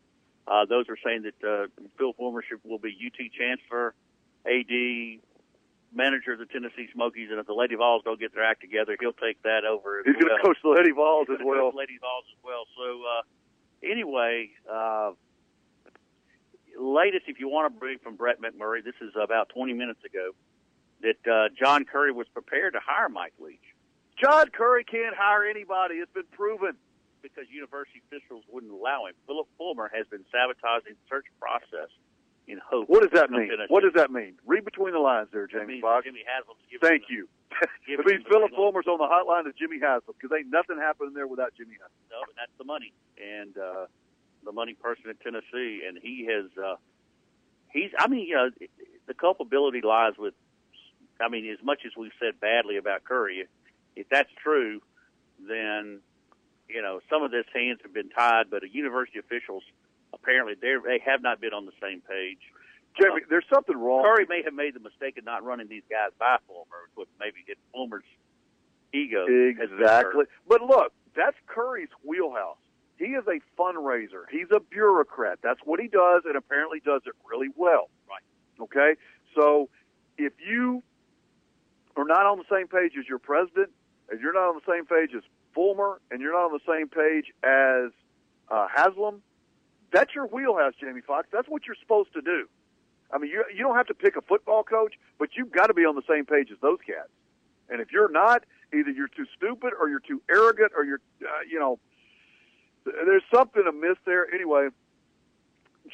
uh, 0.47 0.65
those 0.67 0.87
are 0.89 0.99
saying 1.05 1.23
that 1.29 1.39
uh, 1.47 1.67
Phil 1.99 2.13
Fulmer 2.15 2.43
should, 2.47 2.61
will 2.65 2.79
be 2.79 2.95
UT 2.97 3.19
chancellor, 3.37 3.95
AD, 4.47 5.21
manager 5.93 6.33
of 6.33 6.39
the 6.39 6.47
Tennessee 6.47 6.87
Smokies, 6.95 7.31
and 7.31 7.41
if 7.41 7.47
the 7.47 7.55
Lady 7.55 7.75
Vols 7.75 8.03
don't 8.05 8.19
get 8.21 8.33
their 8.33 8.45
act 8.45 8.61
together, 8.61 8.97
he'll 9.01 9.13
take 9.13 9.43
that 9.43 9.65
over. 9.65 10.03
He's 10.07 10.15
going 10.15 10.31
to 10.31 10.43
coach 10.43 10.57
the 10.63 10.71
Lady 10.71 10.93
Vols 10.93 11.27
He's 11.29 11.39
as 11.41 11.45
well. 11.45 11.71
coach 11.71 11.75
Lady 11.83 11.99
Vols 12.01 12.25
as 12.31 12.39
well. 12.45 12.63
So 12.79 13.03
uh, 13.03 13.23
anyway, 13.83 14.51
uh, 14.71 15.11
latest, 16.85 17.25
if 17.29 17.41
you 17.41 17.49
want 17.49 17.73
to 17.73 17.79
bring 17.79 17.99
from 17.99 18.17
Brett 18.17 18.41
McMurphy, 18.41 18.85
this 18.85 18.95
is 19.01 19.13
about 19.21 19.49
20 19.51 19.73
minutes 19.75 20.01
ago, 20.05 20.33
that 21.03 21.31
uh, 21.31 21.49
John 21.59 21.85
Currie 21.85 22.13
was 22.13 22.27
prepared 22.33 22.75
to 22.75 22.81
hire 22.85 23.09
Mike 23.09 23.35
Leach 23.39 23.61
John 24.21 24.51
Currie 24.53 24.85
can't 24.85 25.17
hire 25.17 25.45
anybody. 25.45 25.97
It's 25.97 26.13
been 26.13 26.29
proven. 26.33 26.77
because 27.23 27.45
university 27.53 28.01
officials 28.09 28.45
wouldn't 28.49 28.73
allow 28.73 29.05
him. 29.05 29.15
Philip 29.27 29.49
Fulmer 29.57 29.91
has 29.93 30.07
been 30.09 30.25
sabotaging 30.33 30.97
the 30.97 31.05
search 31.09 31.29
process 31.41 31.93
in 32.49 32.61
hope. 32.61 32.89
What 32.89 33.05
does 33.05 33.13
that 33.13 33.31
mean? 33.31 33.49
What 33.69 33.83
does 33.83 33.93
that 33.95 34.11
mean? 34.11 34.41
Read 34.47 34.65
between 34.65 34.93
the 34.93 35.01
lines 35.01 35.29
there, 35.33 35.45
means 35.69 35.85
Foxx. 35.85 36.05
Jimmy 36.05 36.25
giving 36.73 36.81
Thank 36.81 37.13
you. 37.13 37.29
it 37.89 38.01
means 38.05 38.25
Philip. 38.25 38.53
Fulmer's 38.57 38.89
on 38.89 38.97
the 38.97 39.09
hotline 39.09 39.45
to 39.45 39.53
Jimmy 39.53 39.77
Haslam 39.81 40.17
because 40.17 40.33
ain't 40.33 40.49
nothing 40.49 40.81
happening 40.81 41.13
there 41.13 41.29
without 41.29 41.53
Jimmy 41.57 41.77
Haslam. 41.77 42.09
No, 42.09 42.25
and 42.25 42.37
that's 42.37 42.57
the 42.57 42.65
money, 42.65 42.93
and 43.21 43.53
uh, 43.57 43.85
the 44.45 44.53
money 44.53 44.75
person 44.75 45.11
in 45.11 45.17
Tennessee, 45.17 45.83
and 45.87 45.99
he 46.03 46.27
has. 46.31 46.47
Uh, 46.57 46.77
he's. 47.73 47.91
I 47.99 48.09
mean, 48.09 48.27
you 48.27 48.35
know, 48.35 48.51
the 49.07 49.15
culpability 49.15 49.81
lies 49.83 50.15
with. 50.19 50.35
I 51.21 51.29
mean, 51.29 51.51
as 51.51 51.63
much 51.65 51.81
as 51.85 51.93
we've 51.97 52.13
said 52.19 52.41
badly 52.41 52.79
about 52.79 53.05
Currie, 53.05 53.41
if, 53.41 53.49
if 53.95 54.09
that's 54.09 54.31
true, 54.43 54.81
then 55.47 56.01
you 56.69 56.83
know 56.83 57.01
some 57.11 57.23
of 57.23 57.31
this 57.31 57.45
hands 57.55 57.81
have 57.83 57.93
been 57.93 58.11
tied. 58.11 58.51
But 58.51 58.63
the 58.63 58.69
university 58.73 59.19
officials 59.19 59.63
apparently 60.13 60.55
they 60.61 60.75
they 60.85 61.03
have 61.05 61.23
not 61.23 61.41
been 61.41 61.53
on 61.53 61.67
the 61.67 61.77
same 61.81 62.01
page. 62.01 62.41
Jamie, 62.99 63.23
there's 63.29 63.45
something 63.53 63.77
wrong. 63.77 64.03
Currie 64.03 64.27
may 64.29 64.43
have 64.45 64.55
made 64.55 64.75
the 64.75 64.81
mistake 64.81 65.17
of 65.17 65.25
not 65.25 65.45
running 65.45 65.69
these 65.69 65.85
guys 65.89 66.11
by 66.19 66.37
Fulmer, 66.49 66.91
but 66.97 67.07
maybe 67.21 67.45
hit 67.47 67.57
Fulmer's 67.73 68.05
ego. 68.93 69.27
Exactly. 69.27 70.25
But 70.49 70.63
look, 70.63 70.93
that's 71.15 71.37
Currie's 71.47 71.89
wheelhouse. 72.05 72.59
He 73.01 73.17
is 73.17 73.25
a 73.27 73.41
fundraiser. 73.59 74.25
He's 74.31 74.51
a 74.55 74.61
bureaucrat. 74.61 75.39
That's 75.43 75.61
what 75.65 75.81
he 75.81 75.89
does, 75.89 76.25
and 76.27 76.37
apparently 76.37 76.81
does 76.85 77.01
it 77.07 77.15
really 77.29 77.49
well. 77.57 77.89
Right. 78.07 78.23
Okay? 78.61 79.01
So 79.35 79.71
if 80.19 80.35
you 80.47 80.83
are 81.97 82.05
not 82.05 82.27
on 82.27 82.37
the 82.37 82.45
same 82.55 82.69
page 82.69 82.93
as 83.01 83.09
your 83.09 83.19
president, 83.19 83.71
if 84.13 84.21
you're 84.21 84.35
not 84.35 84.51
on 84.51 84.61
the 84.63 84.71
same 84.71 84.85
page 84.85 85.11
as 85.17 85.23
Fulmer, 85.55 85.99
and 86.11 86.21
you're 86.21 86.35
not 86.35 86.53
on 86.53 86.53
the 86.53 86.73
same 86.73 86.89
page 86.89 87.33
as 87.43 87.91
uh, 88.51 88.69
Haslam, 88.69 89.23
that's 89.91 90.15
your 90.15 90.27
wheelhouse, 90.27 90.75
Jamie 90.79 91.01
Foxx. 91.01 91.27
That's 91.33 91.49
what 91.49 91.67
you're 91.67 91.81
supposed 91.81 92.13
to 92.13 92.21
do. 92.21 92.49
I 93.11 93.17
mean, 93.17 93.31
you 93.31 93.43
you 93.51 93.65
don't 93.65 93.77
have 93.77 93.87
to 93.87 93.95
pick 93.95 94.17
a 94.17 94.21
football 94.21 94.63
coach, 94.63 94.95
but 95.19 95.31
you've 95.37 95.51
got 95.51 95.69
to 95.69 95.75
be 95.75 95.83
on 95.83 95.97
the 95.97 96.05
same 96.09 96.27
page 96.27 96.51
as 96.53 96.59
those 96.61 96.79
cats. 96.87 97.09
And 97.71 97.81
if 97.81 97.93
you're 97.93 98.11
not, 98.11 98.45
either 98.75 98.91
you're 98.91 99.09
too 99.09 99.27
stupid 99.37 99.73
or 99.81 99.89
you're 99.89 100.01
too 100.01 100.23
arrogant 100.31 100.73
or 100.77 100.85
you're, 100.85 101.01
uh, 101.23 101.43
you 101.51 101.59
know, 101.59 101.79
there's 102.85 103.23
something 103.35 103.63
amiss 103.69 103.99
there. 104.05 104.27
Anyway, 104.33 104.69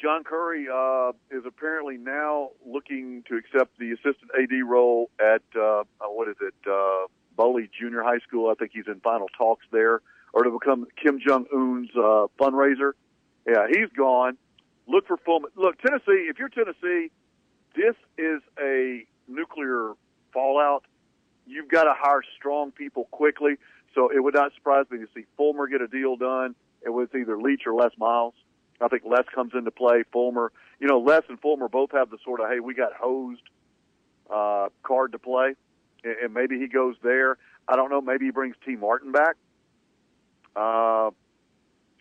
John 0.01 0.23
Currie 0.23 0.67
uh, 0.73 1.11
is 1.31 1.43
apparently 1.45 1.97
now 1.97 2.51
looking 2.65 3.23
to 3.29 3.35
accept 3.35 3.77
the 3.79 3.91
assistant 3.91 4.31
AD 4.39 4.51
role 4.65 5.09
at 5.19 5.41
uh, 5.55 5.81
uh, 5.81 5.83
what 6.07 6.27
is 6.27 6.35
it, 6.41 6.53
uh, 6.69 7.07
Boley 7.37 7.69
Junior 7.79 8.03
High 8.03 8.19
School. 8.19 8.49
I 8.49 8.53
think 8.53 8.71
he's 8.73 8.87
in 8.87 8.99
final 8.99 9.27
talks 9.37 9.65
there, 9.71 10.01
or 10.33 10.43
to 10.43 10.51
become 10.51 10.87
Kim 11.01 11.19
Jong 11.25 11.45
Un's 11.53 11.89
uh, 11.95 12.27
fundraiser. 12.39 12.93
Yeah, 13.47 13.67
he's 13.69 13.89
gone. 13.95 14.37
Look 14.87 15.07
for 15.07 15.17
Fulmer. 15.17 15.49
Look, 15.55 15.79
Tennessee. 15.79 16.27
If 16.29 16.37
you're 16.39 16.49
Tennessee, 16.49 17.11
this 17.75 17.95
is 18.17 18.41
a 18.59 19.05
nuclear 19.27 19.93
fallout. 20.33 20.83
You've 21.45 21.69
got 21.69 21.85
to 21.85 21.93
hire 21.95 22.21
strong 22.37 22.71
people 22.71 23.05
quickly. 23.11 23.55
So 23.95 24.09
it 24.09 24.23
would 24.23 24.35
not 24.35 24.53
surprise 24.53 24.85
me 24.91 24.99
to 24.99 25.07
see 25.15 25.25
Fulmer 25.37 25.67
get 25.67 25.81
a 25.81 25.87
deal 25.87 26.17
done. 26.17 26.55
It 26.85 26.89
was 26.89 27.09
either 27.15 27.37
Leach 27.37 27.63
or 27.65 27.73
Les 27.73 27.91
Miles. 27.97 28.33
I 28.79 28.87
think 28.87 29.03
Les 29.05 29.23
comes 29.33 29.53
into 29.55 29.71
play. 29.71 30.03
Fulmer, 30.11 30.51
you 30.79 30.87
know, 30.87 30.99
Les 30.99 31.21
and 31.29 31.39
Fulmer 31.39 31.67
both 31.67 31.91
have 31.91 32.09
the 32.09 32.17
sort 32.23 32.39
of 32.39 32.49
hey, 32.49 32.59
we 32.59 32.73
got 32.73 32.93
hosed 32.93 33.41
uh, 34.29 34.69
card 34.83 35.13
to 35.13 35.19
play, 35.19 35.55
and, 36.03 36.15
and 36.23 36.33
maybe 36.33 36.59
he 36.59 36.67
goes 36.67 36.95
there. 37.01 37.37
I 37.67 37.75
don't 37.75 37.89
know. 37.89 38.01
Maybe 38.01 38.25
he 38.25 38.31
brings 38.31 38.55
Tee 38.65 38.75
Martin 38.75 39.11
back. 39.11 39.35
Uh, 40.55 41.11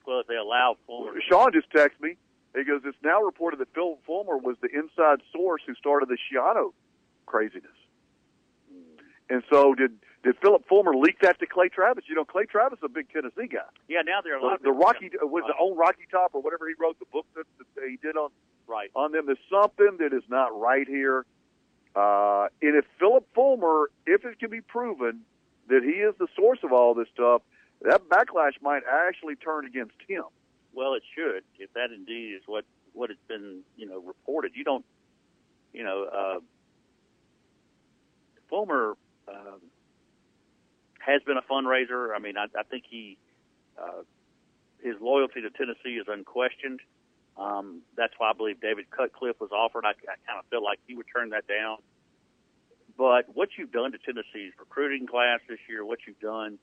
well, 0.07 0.21
if 0.21 0.27
they 0.29 0.37
allow 0.37 0.77
Fulmer, 0.87 1.13
Sean 1.29 1.53
just 1.53 1.71
texted 1.73 2.01
me. 2.01 2.17
He 2.55 2.65
goes, 2.65 2.83
"It's 2.85 2.97
now 3.03 3.23
reported 3.23 3.59
that 3.61 3.73
Phil 3.75 3.99
Fulmer 4.07 4.37
was 4.37 4.57
the 4.61 4.69
inside 4.69 5.21
source 5.33 5.63
who 5.67 5.75
started 5.75 6.09
the 6.09 6.17
Schiano 6.17 6.73
craziness." 7.27 7.71
And 9.29 9.43
so, 9.51 9.75
did 9.75 9.99
did 10.27 10.37
Philip 10.43 10.67
Fulmer 10.69 10.97
leak 10.97 11.21
that 11.21 11.39
to 11.39 11.47
Clay 11.47 11.69
Travis? 11.69 12.05
You 12.09 12.17
know, 12.17 12.25
Clay 12.25 12.47
Travis 12.47 12.79
is 12.79 12.83
a 12.83 12.89
big 12.89 13.09
Tennessee 13.13 13.47
guy. 13.47 13.61
yeah, 13.87 14.03
now 14.03 14.21
there 14.23 14.35
are 14.35 14.39
a 14.39 14.43
lot 14.43 14.61
The, 14.61 14.71
of 14.71 14.75
the 14.75 14.85
Rocky 14.85 15.11
was 15.23 15.45
the 15.47 15.55
own 15.61 15.77
Rocky 15.79 16.03
Top 16.11 16.33
or 16.35 16.43
whatever 16.43 16.67
he 16.67 16.75
wrote 16.81 16.99
the 16.99 17.05
book 17.13 17.27
that, 17.37 17.45
that 17.77 17.89
he 17.89 17.97
did 18.03 18.17
on 18.17 18.31
right 18.67 18.91
on 18.97 19.13
them. 19.13 19.27
There's 19.27 19.39
something 19.49 19.99
that 20.01 20.13
is 20.13 20.25
not 20.29 20.59
right 20.59 20.87
here. 20.89 21.25
Uh, 21.95 22.49
and 22.61 22.75
if 22.75 22.85
Philip 22.99 23.25
Fulmer, 23.37 23.89
if 24.05 24.25
it 24.25 24.41
can 24.41 24.51
be 24.51 24.61
proven 24.61 25.21
that 25.69 25.85
he 25.85 25.91
is 26.03 26.15
the 26.19 26.27
source 26.35 26.59
of 26.65 26.73
all 26.73 26.93
this 26.95 27.07
stuff, 27.15 27.43
that 27.83 28.09
backlash 28.09 28.61
might 28.61 28.83
actually 28.91 29.37
turn 29.37 29.65
against 29.65 29.95
him. 30.09 30.25
Well, 30.75 30.95
it 30.95 31.05
should, 31.15 31.45
if 31.61 31.73
that 31.75 31.93
indeed 31.95 32.35
is 32.35 32.43
what 32.47 32.65
what 32.95 33.11
has 33.11 33.19
been, 33.29 33.61
you 33.77 33.87
know, 33.87 34.01
reported. 34.01 34.53
You 34.57 34.65
don't, 34.65 34.85
you 35.73 35.85
know, 35.85 36.05
uh, 36.05 36.41
Fulmer 38.49 38.97
um, 39.29 39.61
has 41.07 41.23
been 41.23 41.37
a 41.37 41.43
fundraiser. 41.43 42.15
I 42.15 42.19
mean, 42.19 42.37
I, 42.37 42.47
I 42.59 42.65
think 42.65 42.85
he 42.91 43.17
uh, 43.79 44.03
his 44.83 44.95
loyalty 45.01 45.41
to 45.43 45.51
Tennessee 45.51 45.99
is 46.01 46.07
unquestioned. 46.09 46.81
Um, 47.37 47.83
that's 47.97 48.15
why 48.19 48.31
I 48.31 48.33
believe 48.33 48.61
David 48.61 48.91
Cutcliffe 48.91 49.41
was 49.41 49.51
offered. 49.53 49.85
I, 49.85 49.91
I 49.91 50.17
kind 50.27 50.39
of 50.39 50.47
feel 50.51 50.65
like 50.65 50.79
he 50.87 50.95
would 50.95 51.07
turn 51.15 51.31
that 51.31 51.47
down. 51.47 51.79
But 52.97 53.27
what 53.35 53.51
you've 53.59 53.73
done 53.73 53.93
to 53.93 53.99
Tennessee's 53.99 54.53
recruiting 54.59 55.07
class 55.07 55.41
this 55.49 55.59
year, 55.69 55.85
what 55.85 55.99
you've 56.07 56.21
done 56.21 56.59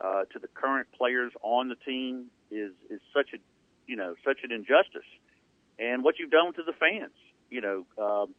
uh, 0.00 0.24
to 0.32 0.38
the 0.38 0.48
current 0.48 0.88
players 0.96 1.32
on 1.42 1.68
the 1.68 1.76
team 1.76 2.26
is 2.50 2.72
is 2.90 3.00
such 3.14 3.30
a 3.34 3.38
you 3.86 3.96
know 3.96 4.14
such 4.24 4.38
an 4.42 4.52
injustice, 4.52 5.08
and 5.78 6.02
what 6.02 6.18
you've 6.18 6.30
done 6.30 6.52
to 6.54 6.62
the 6.62 6.72
fans. 6.72 7.12
You 7.50 7.60
know, 7.60 7.86
um, 8.02 8.34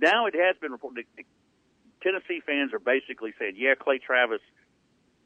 now 0.00 0.26
it 0.26 0.34
has 0.34 0.56
been 0.60 0.72
reported. 0.72 1.06
Tennessee 2.02 2.40
fans 2.46 2.72
are 2.72 2.78
basically 2.78 3.34
saying, 3.38 3.54
"Yeah, 3.56 3.74
Clay 3.74 3.98
Travis 3.98 4.40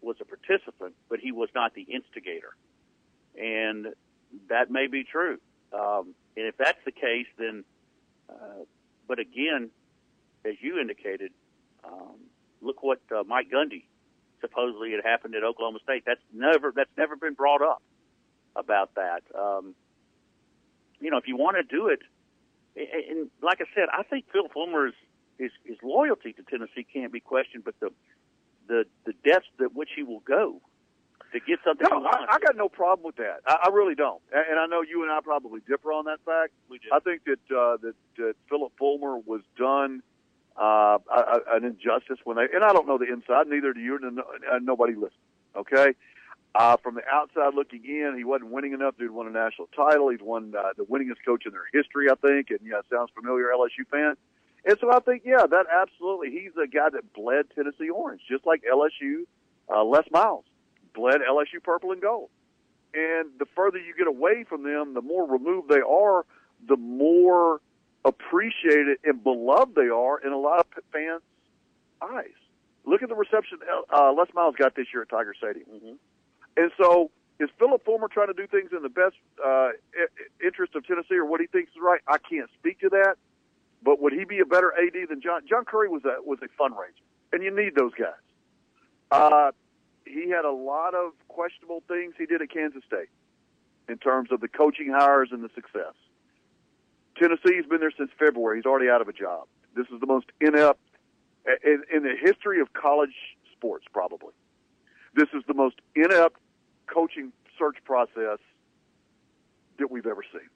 was 0.00 0.16
a 0.20 0.24
participant, 0.24 0.94
but 1.08 1.20
he 1.20 1.32
was 1.32 1.48
not 1.54 1.74
the 1.74 1.82
instigator," 1.82 2.54
and 3.38 3.88
that 4.48 4.70
may 4.70 4.86
be 4.86 5.04
true. 5.04 5.38
Um, 5.72 6.14
and 6.36 6.46
if 6.46 6.56
that's 6.56 6.78
the 6.84 6.92
case, 6.92 7.26
then, 7.38 7.64
uh, 8.28 8.64
but 9.06 9.18
again, 9.18 9.70
as 10.44 10.54
you 10.60 10.78
indicated, 10.78 11.32
um, 11.84 12.16
look 12.60 12.82
what 12.82 13.00
uh, 13.14 13.22
Mike 13.26 13.50
Gundy 13.50 13.84
supposedly 14.40 14.92
had 14.92 15.04
happened 15.04 15.34
at 15.34 15.44
Oklahoma 15.44 15.78
State. 15.82 16.04
That's 16.06 16.20
never 16.32 16.72
that's 16.74 16.90
never 16.96 17.16
been 17.16 17.34
brought 17.34 17.62
up 17.62 17.82
about 18.56 18.94
that. 18.94 19.22
Um, 19.36 19.74
you 21.00 21.10
know, 21.10 21.18
if 21.18 21.26
you 21.26 21.36
want 21.36 21.56
to 21.56 21.62
do 21.62 21.88
it, 21.88 22.00
and, 22.76 23.18
and 23.18 23.30
like 23.42 23.60
I 23.60 23.64
said, 23.74 23.88
I 23.92 24.02
think 24.02 24.26
Phil 24.32 24.48
Fulmer's 24.54 24.94
his 25.38 25.50
his 25.64 25.76
loyalty 25.82 26.32
to 26.32 26.42
Tennessee 26.42 26.86
can't 26.92 27.12
be 27.12 27.20
questioned, 27.20 27.64
but 27.64 27.74
the 27.80 27.90
the 28.68 28.84
the 29.04 29.12
depths 29.24 29.48
at 29.60 29.74
which 29.74 29.90
he 29.96 30.02
will 30.02 30.20
go 30.20 30.60
to 31.32 31.40
get 31.40 31.58
something 31.64 31.86
No. 31.90 32.06
I, 32.06 32.36
I 32.36 32.38
got 32.38 32.56
no 32.56 32.68
problem 32.68 33.04
with 33.04 33.16
that. 33.16 33.40
I, 33.46 33.66
I 33.66 33.68
really 33.70 33.94
don't, 33.94 34.22
and, 34.32 34.44
and 34.50 34.60
I 34.60 34.66
know 34.66 34.82
you 34.82 35.02
and 35.02 35.10
I 35.12 35.20
probably 35.22 35.60
differ 35.68 35.92
on 35.92 36.04
that 36.06 36.20
fact. 36.24 36.52
We 36.70 36.78
do. 36.78 36.88
I 36.92 37.00
think 37.00 37.22
that 37.24 37.56
uh, 37.56 37.76
that, 37.82 37.94
that 38.16 38.34
Philip 38.48 38.72
Fulmer 38.78 39.18
was 39.18 39.42
done 39.58 40.02
uh, 40.56 40.98
an 41.50 41.64
injustice 41.64 42.18
when 42.24 42.36
they, 42.36 42.46
and 42.54 42.64
I 42.64 42.72
don't 42.72 42.86
know 42.86 42.98
the 42.98 43.12
inside, 43.12 43.46
neither 43.48 43.72
do 43.72 43.80
you, 43.80 43.98
and 44.02 44.16
no- 44.16 44.58
nobody 44.60 44.94
listening. 44.94 45.12
Okay, 45.56 45.94
uh, 46.54 46.76
from 46.82 46.94
the 46.94 47.02
outside 47.10 47.54
looking 47.54 47.84
in, 47.84 48.14
he 48.16 48.24
wasn't 48.24 48.50
winning 48.50 48.72
enough. 48.72 48.96
Dude 48.98 49.10
won 49.10 49.26
a 49.26 49.30
national 49.30 49.68
title. 49.76 50.08
He's 50.08 50.20
won 50.20 50.54
uh, 50.58 50.70
the 50.76 50.84
winningest 50.84 51.24
coach 51.24 51.44
in 51.46 51.52
their 51.52 51.68
history, 51.72 52.08
I 52.10 52.14
think. 52.14 52.50
And 52.50 52.60
yeah, 52.62 52.80
sounds 52.90 53.10
familiar, 53.14 53.46
LSU 53.54 53.86
fan. 53.90 54.14
And 54.68 54.76
so 54.82 54.92
I 54.92 55.00
think, 55.00 55.22
yeah, 55.24 55.46
that 55.50 55.64
absolutely. 55.74 56.30
He's 56.30 56.52
a 56.62 56.68
guy 56.68 56.90
that 56.90 57.14
bled 57.14 57.46
Tennessee 57.54 57.88
orange, 57.88 58.20
just 58.30 58.44
like 58.44 58.62
LSU. 58.70 59.24
Uh, 59.74 59.82
Les 59.82 60.04
Miles 60.10 60.44
bled 60.94 61.20
LSU 61.26 61.62
purple 61.62 61.90
and 61.92 62.02
gold. 62.02 62.28
And 62.92 63.30
the 63.38 63.46
further 63.56 63.78
you 63.78 63.94
get 63.96 64.06
away 64.06 64.44
from 64.44 64.64
them, 64.64 64.92
the 64.92 65.00
more 65.00 65.26
removed 65.26 65.70
they 65.70 65.80
are, 65.80 66.26
the 66.66 66.76
more 66.76 67.62
appreciated 68.04 68.98
and 69.04 69.24
beloved 69.24 69.74
they 69.74 69.88
are 69.88 70.20
in 70.20 70.32
a 70.32 70.38
lot 70.38 70.60
of 70.60 70.66
fans' 70.92 71.22
eyes. 72.02 72.36
Look 72.84 73.02
at 73.02 73.08
the 73.08 73.14
reception 73.14 73.58
uh, 73.90 74.12
Les 74.12 74.28
Miles 74.34 74.54
got 74.56 74.74
this 74.74 74.86
year 74.92 75.02
at 75.02 75.08
Tiger 75.08 75.34
Stadium. 75.36 75.66
Mm-hmm. 75.74 75.92
And 76.58 76.72
so, 76.76 77.10
is 77.40 77.48
Philip 77.58 77.84
Fulmer 77.86 78.08
trying 78.08 78.28
to 78.28 78.34
do 78.34 78.46
things 78.46 78.70
in 78.76 78.82
the 78.82 78.88
best 78.88 79.16
uh, 79.44 79.70
interest 80.44 80.74
of 80.74 80.86
Tennessee 80.86 81.16
or 81.16 81.24
what 81.24 81.40
he 81.40 81.46
thinks 81.46 81.70
is 81.70 81.78
right? 81.80 82.00
I 82.06 82.18
can't 82.18 82.50
speak 82.58 82.80
to 82.80 82.90
that. 82.90 83.16
But 83.82 84.00
would 84.00 84.12
he 84.12 84.24
be 84.24 84.40
a 84.40 84.46
better 84.46 84.72
AD 84.72 85.08
than 85.08 85.20
John? 85.20 85.42
John 85.48 85.64
Currie 85.64 85.88
was 85.88 86.04
a 86.04 86.22
was 86.22 86.38
a 86.42 86.48
fundraiser, 86.60 87.02
and 87.32 87.42
you 87.42 87.54
need 87.54 87.74
those 87.74 87.92
guys. 87.94 88.14
Uh, 89.10 89.52
he 90.04 90.28
had 90.30 90.44
a 90.44 90.50
lot 90.50 90.94
of 90.94 91.12
questionable 91.28 91.82
things 91.86 92.14
he 92.18 92.26
did 92.26 92.42
at 92.42 92.50
Kansas 92.50 92.82
State 92.86 93.08
in 93.88 93.98
terms 93.98 94.30
of 94.32 94.40
the 94.40 94.48
coaching 94.48 94.90
hires 94.90 95.28
and 95.32 95.42
the 95.42 95.50
success. 95.54 95.94
Tennessee's 97.16 97.66
been 97.66 97.80
there 97.80 97.92
since 97.96 98.10
February. 98.18 98.58
He's 98.58 98.66
already 98.66 98.88
out 98.88 99.00
of 99.00 99.08
a 99.08 99.12
job. 99.12 99.46
This 99.74 99.86
is 99.92 100.00
the 100.00 100.06
most 100.06 100.26
inept 100.40 100.80
in, 101.64 101.82
in 101.92 102.02
the 102.02 102.14
history 102.20 102.60
of 102.60 102.72
college 102.72 103.14
sports, 103.52 103.86
probably. 103.92 104.32
This 105.14 105.28
is 105.34 105.42
the 105.46 105.54
most 105.54 105.76
inept 105.94 106.36
coaching 106.86 107.32
search 107.58 107.76
process 107.84 108.38
that 109.78 109.90
we've 109.90 110.06
ever 110.06 110.22
seen. 110.32 110.48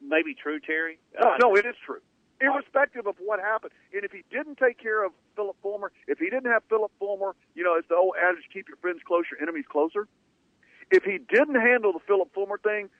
Maybe 0.00 0.34
true, 0.34 0.60
Terry. 0.60 0.98
No, 1.18 1.36
no, 1.40 1.56
it 1.56 1.66
is 1.66 1.76
true. 1.84 2.00
Irrespective 2.42 3.06
of 3.06 3.14
what 3.18 3.38
happened. 3.40 3.72
And 3.94 4.04
if 4.04 4.10
he 4.10 4.24
didn't 4.30 4.58
take 4.58 4.78
care 4.78 5.04
of 5.04 5.12
Philip 5.36 5.56
Fulmer, 5.62 5.92
if 6.08 6.18
he 6.18 6.28
didn't 6.28 6.50
have 6.50 6.62
Philip 6.68 6.90
Fulmer, 6.98 7.34
you 7.54 7.62
know, 7.62 7.74
it's 7.76 7.88
the 7.88 7.94
old 7.96 8.14
adage, 8.20 8.44
keep 8.52 8.68
your 8.68 8.76
friends 8.78 9.00
close, 9.06 9.24
your 9.30 9.40
enemies 9.40 9.64
closer. 9.70 10.08
If 10.90 11.04
he 11.04 11.18
didn't 11.18 11.54
handle 11.54 11.92
the 11.92 12.00
Philip 12.06 12.34
Fulmer 12.34 12.58
thing, 12.58 12.90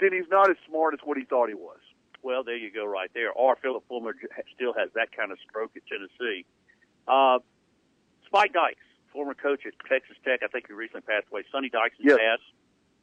then 0.00 0.12
he's 0.12 0.28
not 0.30 0.50
as 0.50 0.56
smart 0.68 0.94
as 0.94 1.00
what 1.04 1.16
he 1.16 1.24
thought 1.24 1.48
he 1.48 1.54
was. 1.54 1.78
Well, 2.22 2.44
there 2.44 2.56
you 2.56 2.70
go, 2.70 2.84
right 2.84 3.10
there. 3.14 3.32
Or 3.32 3.56
Philip 3.56 3.84
Fulmer 3.88 4.14
still 4.54 4.74
has 4.74 4.90
that 4.94 5.14
kind 5.16 5.32
of 5.32 5.38
stroke 5.48 5.72
at 5.76 5.82
Tennessee. 5.86 6.44
Uh, 7.08 7.38
Spike 8.26 8.52
Dykes, 8.52 8.84
former 9.12 9.34
coach 9.34 9.64
at 9.66 9.72
Texas 9.88 10.16
Tech, 10.24 10.40
I 10.42 10.48
think 10.48 10.66
he 10.66 10.74
recently 10.74 11.02
passed 11.02 11.26
away. 11.30 11.44
Sonny 11.50 11.70
Dykes' 11.70 11.96
Yes. 11.98 12.18
dad, 12.18 12.38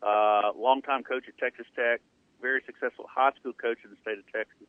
uh, 0.07 0.51
longtime 0.55 1.03
coach 1.03 1.23
at 1.27 1.37
Texas 1.37 1.65
Tech, 1.75 2.01
very 2.41 2.61
successful 2.65 3.09
high 3.09 3.31
school 3.39 3.53
coach 3.53 3.79
in 3.83 3.89
the 3.89 3.97
state 4.01 4.19
of 4.19 4.25
Texas. 4.31 4.67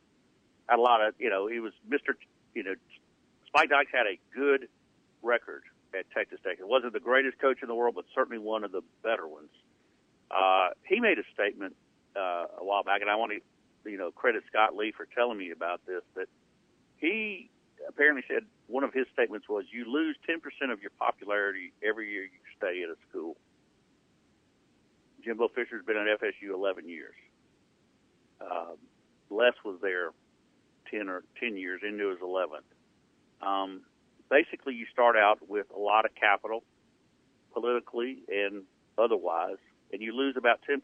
Had 0.69 0.77
a 0.77 0.81
lot 0.81 1.05
of, 1.05 1.15
you 1.17 1.29
know, 1.29 1.47
he 1.47 1.59
was 1.59 1.73
Mr. 1.89 2.13
You 2.53 2.63
know, 2.63 2.75
Spike 3.47 3.69
Dykes 3.69 3.91
had 3.91 4.05
a 4.05 4.19
good 4.35 4.67
record 5.23 5.63
at 5.97 6.05
Texas 6.11 6.39
Tech. 6.43 6.57
It 6.59 6.67
wasn't 6.67 6.93
the 6.93 6.99
greatest 6.99 7.39
coach 7.39 7.57
in 7.61 7.67
the 7.67 7.75
world, 7.75 7.95
but 7.95 8.05
certainly 8.13 8.37
one 8.37 8.63
of 8.63 8.71
the 8.71 8.81
better 9.03 9.27
ones. 9.27 9.49
Uh, 10.29 10.69
he 10.85 10.99
made 10.99 11.17
a 11.17 11.23
statement 11.33 11.75
uh, 12.15 12.45
a 12.59 12.63
while 12.63 12.83
back, 12.83 13.01
and 13.01 13.09
I 13.09 13.15
want 13.15 13.31
to, 13.31 13.89
you 13.89 13.97
know, 13.97 14.11
credit 14.11 14.43
Scott 14.47 14.75
Lee 14.75 14.93
for 14.95 15.07
telling 15.15 15.37
me 15.37 15.49
about 15.49 15.81
this. 15.87 16.01
That 16.15 16.27
he 16.97 17.49
apparently 17.87 18.23
said 18.27 18.43
one 18.67 18.83
of 18.83 18.93
his 18.93 19.07
statements 19.13 19.49
was, 19.49 19.65
"You 19.71 19.85
lose 19.91 20.15
10% 20.27 20.71
of 20.71 20.81
your 20.81 20.91
popularity 20.99 21.73
every 21.81 22.11
year 22.11 22.23
you 22.23 22.39
stay 22.57 22.83
at 22.83 22.89
a 22.89 22.97
school." 23.09 23.35
Jimbo 25.23 25.49
Fisher's 25.49 25.83
been 25.83 25.97
at 25.97 26.21
FSU 26.21 26.53
11 26.53 26.87
years. 26.87 27.15
Um, 28.39 28.77
Les 29.29 29.53
was 29.65 29.79
there 29.81 30.11
10 30.91 31.09
or 31.09 31.23
10 31.39 31.57
years 31.57 31.81
into 31.87 32.09
his 32.09 32.19
11th. 32.19 32.67
Um, 33.45 33.81
basically, 34.29 34.75
you 34.75 34.85
start 34.91 35.15
out 35.15 35.39
with 35.47 35.67
a 35.75 35.79
lot 35.79 36.05
of 36.05 36.11
capital, 36.15 36.63
politically 37.53 38.19
and 38.27 38.63
otherwise, 38.97 39.57
and 39.91 40.01
you 40.01 40.15
lose 40.15 40.35
about 40.37 40.59
10% 40.69 40.81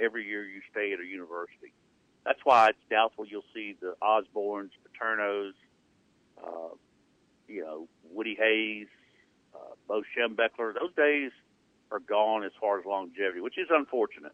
every 0.00 0.26
year 0.26 0.44
you 0.44 0.60
stay 0.70 0.92
at 0.92 1.00
a 1.00 1.04
university. 1.04 1.72
That's 2.24 2.38
why 2.44 2.68
it's 2.68 2.78
doubtful 2.90 3.26
you'll 3.26 3.42
see 3.52 3.76
the 3.80 3.94
Osbornes, 4.02 4.70
Paternos, 4.86 5.52
uh, 6.42 6.74
you 7.48 7.62
know, 7.62 7.88
Woody 8.10 8.36
Hayes, 8.38 8.86
Bo 9.86 10.02
Schembechler. 10.16 10.74
Those 10.74 10.94
days 10.96 11.30
are 11.90 12.00
gone 12.00 12.44
as 12.44 12.52
far 12.60 12.78
as 12.78 12.86
longevity, 12.86 13.40
which 13.40 13.58
is 13.58 13.68
unfortunate 13.70 14.32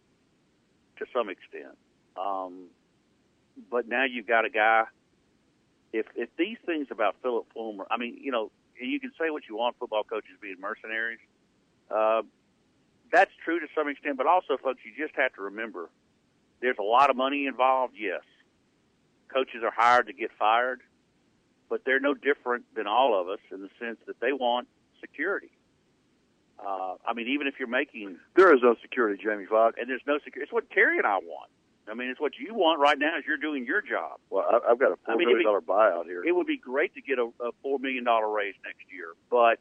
to 0.99 1.07
some 1.13 1.29
extent. 1.29 1.77
Um, 2.17 2.69
but 3.71 3.89
now 3.89 4.05
you've 4.05 4.27
got 4.27 4.45
a 4.45 4.51
guy. 4.51 4.85
If 5.93 6.07
if 6.15 6.29
these 6.37 6.59
things 6.65 6.89
about 6.91 7.17
Philip 7.23 7.47
Fulmer, 7.53 7.87
I 7.91 7.97
mean, 7.97 8.19
you 8.21 8.31
know, 8.31 8.51
you 8.81 9.01
can 9.01 9.11
say 9.19 9.31
what 9.31 9.43
you 9.49 9.57
want, 9.57 9.77
football 9.79 10.05
coaches 10.05 10.33
being 10.41 10.57
mercenaries. 10.61 11.19
Uh, 11.91 12.23
that's 13.13 13.33
true 13.45 13.59
to 13.59 13.67
some 13.75 13.89
extent, 13.89 14.17
but 14.17 14.27
also, 14.27 14.57
folks, 14.57 14.81
you 14.85 14.93
just 14.97 15.17
have 15.17 15.33
to 15.35 15.43
remember 15.43 15.91
there's 16.61 16.79
a 16.79 16.85
lot 16.85 17.11
of 17.11 17.17
money 17.17 17.47
involved. 17.47 17.95
Yes, 17.99 18.23
coaches 19.33 19.63
are 19.65 19.73
hired 19.75 20.07
to 20.07 20.13
get 20.13 20.31
fired, 20.39 20.81
but 21.69 21.85
they're 21.85 22.01
no 22.01 22.15
different 22.15 22.65
than 22.75 22.87
all 22.87 23.21
of 23.21 23.29
us 23.29 23.41
in 23.51 23.63
the 23.63 23.71
sense 23.81 23.99
that 24.07 24.21
they 24.21 24.33
want 24.33 24.69
security. 25.01 25.51
Uh, 26.65 26.95
I 27.07 27.15
mean, 27.15 27.29
even 27.29 27.47
if 27.47 27.55
you're 27.59 27.69
making 27.69 28.19
there 28.37 28.55
is 28.55 28.61
no 28.63 28.77
security, 28.83 29.21
Jamie 29.23 29.47
Foxx, 29.47 29.77
and 29.81 29.89
there's 29.89 30.03
no 30.07 30.19
security. 30.23 30.45
It's 30.45 30.53
what 30.53 30.71
Terry 30.71 30.99
and 30.99 31.07
I 31.07 31.19
want. 31.19 31.51
I 31.91 31.95
mean, 31.95 32.09
it's 32.09 32.21
what 32.21 32.33
you 32.39 32.55
want 32.55 32.81
right 32.81 32.99
now. 32.99 33.19
Is 33.19 33.25
you're 33.27 33.37
doing 33.37 33.67
your 33.67 33.83
job. 33.83 34.21
Well, 34.31 34.45
I, 34.49 34.73
I've 34.73 34.79
got 34.79 34.93
a 34.93 34.97
four 35.05 35.15
I 35.15 35.17
mean, 35.17 35.29
million 35.29 35.45
dollar 35.45 35.61
buyout 35.61 36.05
here. 36.05 36.25
It 36.25 36.35
would 36.35 36.47
be 36.47 36.57
great 36.57 36.95
to 36.95 37.01
get 37.01 37.19
a, 37.19 37.29
a 37.43 37.51
four 37.63 37.79
million 37.79 38.05
dollar 38.05 38.31
raise 38.31 38.55
next 38.65 38.85
year, 38.93 39.15
but 39.31 39.59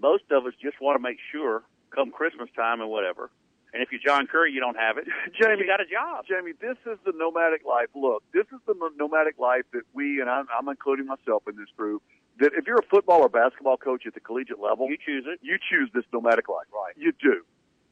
most 0.00 0.24
of 0.30 0.46
us 0.46 0.52
just 0.62 0.80
want 0.80 0.96
to 0.96 1.02
make 1.02 1.18
sure, 1.32 1.62
come 1.94 2.10
Christmas 2.10 2.48
time 2.56 2.80
and 2.80 2.90
whatever. 2.90 3.30
And 3.72 3.82
if 3.82 3.92
you're 3.92 4.00
John 4.04 4.26
Currie, 4.26 4.52
you 4.52 4.60
don't 4.60 4.76
have 4.76 4.98
it. 4.98 5.06
Jamie 5.40 5.60
you 5.60 5.66
got 5.66 5.80
a 5.80 5.86
job. 5.86 6.24
Jamie, 6.28 6.52
this 6.60 6.76
is 6.86 6.98
the 7.04 7.12
nomadic 7.14 7.64
life. 7.64 7.88
Look, 7.94 8.22
this 8.32 8.46
is 8.52 8.58
the 8.66 8.74
nomadic 8.96 9.38
life 9.38 9.62
that 9.72 9.82
we, 9.92 10.20
and 10.20 10.28
I'm, 10.28 10.46
I'm 10.56 10.68
including 10.68 11.06
myself 11.06 11.44
in 11.48 11.56
this 11.56 11.68
group, 11.76 12.02
that 12.40 12.52
if 12.56 12.66
you're 12.66 12.78
a 12.78 12.86
football 12.90 13.20
or 13.20 13.28
basketball 13.28 13.76
coach 13.76 14.06
at 14.06 14.14
the 14.14 14.20
collegiate 14.20 14.58
level, 14.58 14.88
you 14.88 14.96
choose 14.96 15.24
it. 15.28 15.38
You 15.42 15.58
choose 15.70 15.90
this 15.94 16.04
nomadic 16.12 16.48
life. 16.48 16.66
Right. 16.72 16.94
You 16.96 17.12
do. 17.12 17.44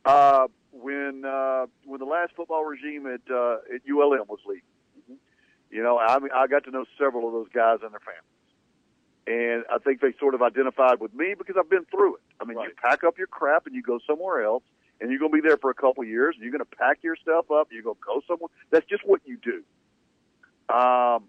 Uh, 0.04 0.48
when 0.80 1.24
uh, 1.24 1.66
when 1.84 1.98
the 1.98 2.06
last 2.06 2.32
football 2.36 2.64
regime 2.64 3.06
at 3.06 3.20
uh, 3.30 3.58
at 3.74 3.82
ULM 3.88 4.26
was 4.28 4.40
leaving, 4.46 5.18
you 5.70 5.82
know, 5.82 5.98
I 5.98 6.18
mean, 6.18 6.30
I 6.34 6.46
got 6.46 6.64
to 6.64 6.70
know 6.70 6.84
several 6.98 7.26
of 7.26 7.32
those 7.32 7.48
guys 7.52 7.78
and 7.82 7.92
their 7.92 8.00
families, 8.00 8.48
and 9.26 9.64
I 9.70 9.78
think 9.78 10.00
they 10.00 10.14
sort 10.18 10.34
of 10.34 10.42
identified 10.42 11.00
with 11.00 11.14
me 11.14 11.34
because 11.36 11.56
I've 11.58 11.70
been 11.70 11.84
through 11.90 12.16
it. 12.16 12.22
I 12.40 12.44
mean, 12.44 12.58
you 12.58 12.70
pack 12.80 13.04
up 13.04 13.18
your 13.18 13.26
crap 13.26 13.66
and 13.66 13.74
you 13.74 13.82
go 13.82 13.98
somewhere 14.06 14.42
else, 14.42 14.62
and 15.00 15.10
you're 15.10 15.18
going 15.18 15.32
to 15.32 15.42
be 15.42 15.46
there 15.46 15.58
for 15.58 15.70
a 15.70 15.74
couple 15.74 16.02
of 16.02 16.08
years, 16.08 16.34
and 16.34 16.42
you're 16.42 16.52
going 16.52 16.64
to 16.64 16.76
pack 16.76 16.98
your 17.02 17.16
stuff 17.16 17.50
up, 17.50 17.68
you're 17.70 17.82
going 17.82 17.96
to 17.96 18.06
go 18.06 18.22
somewhere. 18.26 18.48
That's 18.70 18.86
just 18.86 19.06
what 19.06 19.20
you 19.26 19.36
do. 19.36 19.62
Um, 20.74 21.24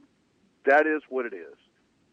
that 0.66 0.86
is 0.88 1.02
what 1.10 1.26
it 1.26 1.34
is. 1.34 1.56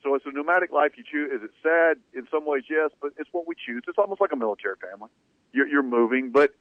So 0.03 0.15
it's 0.15 0.25
a 0.27 0.31
nomadic 0.31 0.71
life 0.71 0.93
you 0.97 1.03
choose. 1.03 1.33
Is 1.33 1.43
it 1.43 1.51
sad 1.63 1.99
in 2.15 2.29
some 2.31 2.47
ways? 2.47 2.63
Yes, 2.71 2.91
but 3.01 3.13
it's 3.19 3.29
what 3.33 3.49
we 3.49 3.55
choose. 3.55 3.83
It's 3.89 3.99
almost 3.99 4.21
like 4.21 4.33
a 4.33 4.37
military 4.37 4.77
family. 4.81 5.11
You're, 5.53 5.67
you're 5.67 5.83
moving, 5.83 6.31
but 6.31 6.55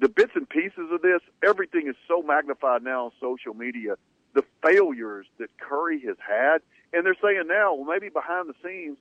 the 0.00 0.08
bits 0.08 0.32
and 0.34 0.48
pieces 0.48 0.90
of 0.92 1.02
this, 1.02 1.20
everything 1.46 1.88
is 1.88 1.96
so 2.06 2.22
magnified 2.22 2.82
now 2.82 3.06
on 3.06 3.12
social 3.20 3.54
media. 3.54 3.96
The 4.34 4.44
failures 4.62 5.26
that 5.38 5.48
Currie 5.58 6.00
has 6.06 6.16
had, 6.20 6.58
and 6.92 7.06
they're 7.06 7.16
saying 7.22 7.44
now, 7.46 7.74
well, 7.74 7.86
maybe 7.86 8.10
behind 8.10 8.48
the 8.48 8.54
scenes, 8.62 8.98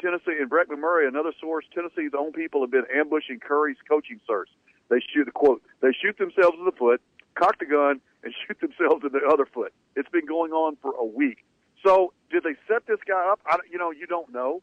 Tennessee 0.00 0.36
and 0.40 0.50
Brett 0.50 0.68
McMurphy, 0.68 1.06
another 1.06 1.32
source, 1.40 1.64
Tennessee's 1.72 2.10
own 2.18 2.32
people 2.32 2.60
have 2.62 2.70
been 2.70 2.86
ambushing 2.92 3.38
Currie's 3.38 3.76
coaching 3.88 4.20
search. 4.26 4.48
They 4.90 4.98
shoot 5.14 5.24
the 5.24 5.30
quote. 5.30 5.62
They 5.80 5.92
shoot 5.92 6.18
themselves 6.18 6.56
in 6.58 6.64
the 6.64 6.72
foot, 6.72 7.00
cock 7.34 7.60
the 7.60 7.66
gun, 7.66 8.00
and 8.24 8.34
shoot 8.46 8.60
themselves 8.60 9.04
in 9.04 9.12
the 9.12 9.26
other 9.32 9.46
foot. 9.46 9.72
It's 9.94 10.08
been 10.08 10.26
going 10.26 10.52
on 10.52 10.76
for 10.82 10.92
a 10.98 11.04
week. 11.04 11.44
So, 11.86 12.12
did 12.30 12.42
they 12.42 12.54
set 12.68 12.86
this 12.86 12.98
guy 13.06 13.30
up? 13.30 13.40
I, 13.46 13.58
you 13.70 13.78
know, 13.78 13.90
you 13.90 14.06
don't 14.06 14.32
know 14.32 14.62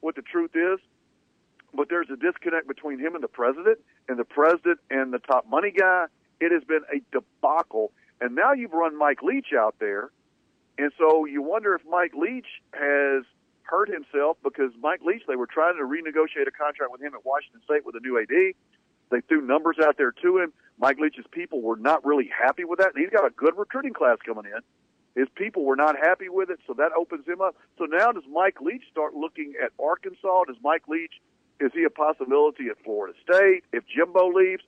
what 0.00 0.16
the 0.16 0.22
truth 0.22 0.50
is, 0.54 0.78
but 1.74 1.88
there's 1.88 2.08
a 2.10 2.16
disconnect 2.16 2.68
between 2.68 2.98
him 2.98 3.14
and 3.14 3.22
the 3.22 3.28
president, 3.28 3.78
and 4.08 4.18
the 4.18 4.24
president 4.24 4.78
and 4.90 5.12
the 5.12 5.18
top 5.18 5.48
money 5.48 5.70
guy. 5.70 6.06
It 6.40 6.52
has 6.52 6.64
been 6.64 6.82
a 6.92 7.00
debacle, 7.12 7.92
and 8.20 8.34
now 8.34 8.52
you've 8.52 8.72
run 8.72 8.96
Mike 8.96 9.22
Leach 9.22 9.52
out 9.56 9.76
there, 9.78 10.10
and 10.78 10.92
so 10.98 11.24
you 11.24 11.42
wonder 11.42 11.74
if 11.74 11.82
Mike 11.88 12.12
Leach 12.14 12.46
has 12.72 13.24
hurt 13.62 13.88
himself 13.88 14.36
because 14.42 14.72
Mike 14.80 15.00
Leach, 15.02 15.22
they 15.26 15.36
were 15.36 15.46
trying 15.46 15.76
to 15.76 15.84
renegotiate 15.84 16.46
a 16.46 16.50
contract 16.50 16.92
with 16.92 17.00
him 17.00 17.14
at 17.14 17.24
Washington 17.24 17.60
State 17.64 17.86
with 17.86 17.94
a 17.94 18.00
new 18.00 18.18
AD. 18.18 18.54
They 19.10 19.20
threw 19.28 19.40
numbers 19.40 19.76
out 19.82 19.96
there 19.96 20.12
to 20.12 20.38
him. 20.38 20.52
Mike 20.78 20.98
Leach's 20.98 21.26
people 21.30 21.62
were 21.62 21.76
not 21.76 22.04
really 22.04 22.28
happy 22.28 22.64
with 22.64 22.78
that. 22.80 22.92
He's 22.96 23.10
got 23.10 23.26
a 23.26 23.30
good 23.30 23.56
recruiting 23.56 23.92
class 23.92 24.18
coming 24.24 24.44
in. 24.44 24.60
His 25.14 25.28
people 25.36 25.64
were 25.64 25.76
not 25.76 25.96
happy 25.96 26.28
with 26.28 26.50
it, 26.50 26.58
so 26.66 26.74
that 26.74 26.90
opens 26.92 27.26
him 27.26 27.40
up. 27.40 27.54
So 27.78 27.84
now 27.84 28.10
does 28.10 28.24
Mike 28.30 28.60
Leach 28.60 28.82
start 28.90 29.14
looking 29.14 29.54
at 29.62 29.70
Arkansas? 29.78 30.44
Does 30.44 30.56
Mike 30.62 30.88
Leach 30.88 31.12
is 31.64 31.72
he 31.72 31.84
a 31.84 31.90
possibility 31.90 32.68
at 32.70 32.76
Florida 32.84 33.14
State 33.22 33.64
if 33.72 33.84
Jimbo 33.86 34.28
leaves? 34.28 34.62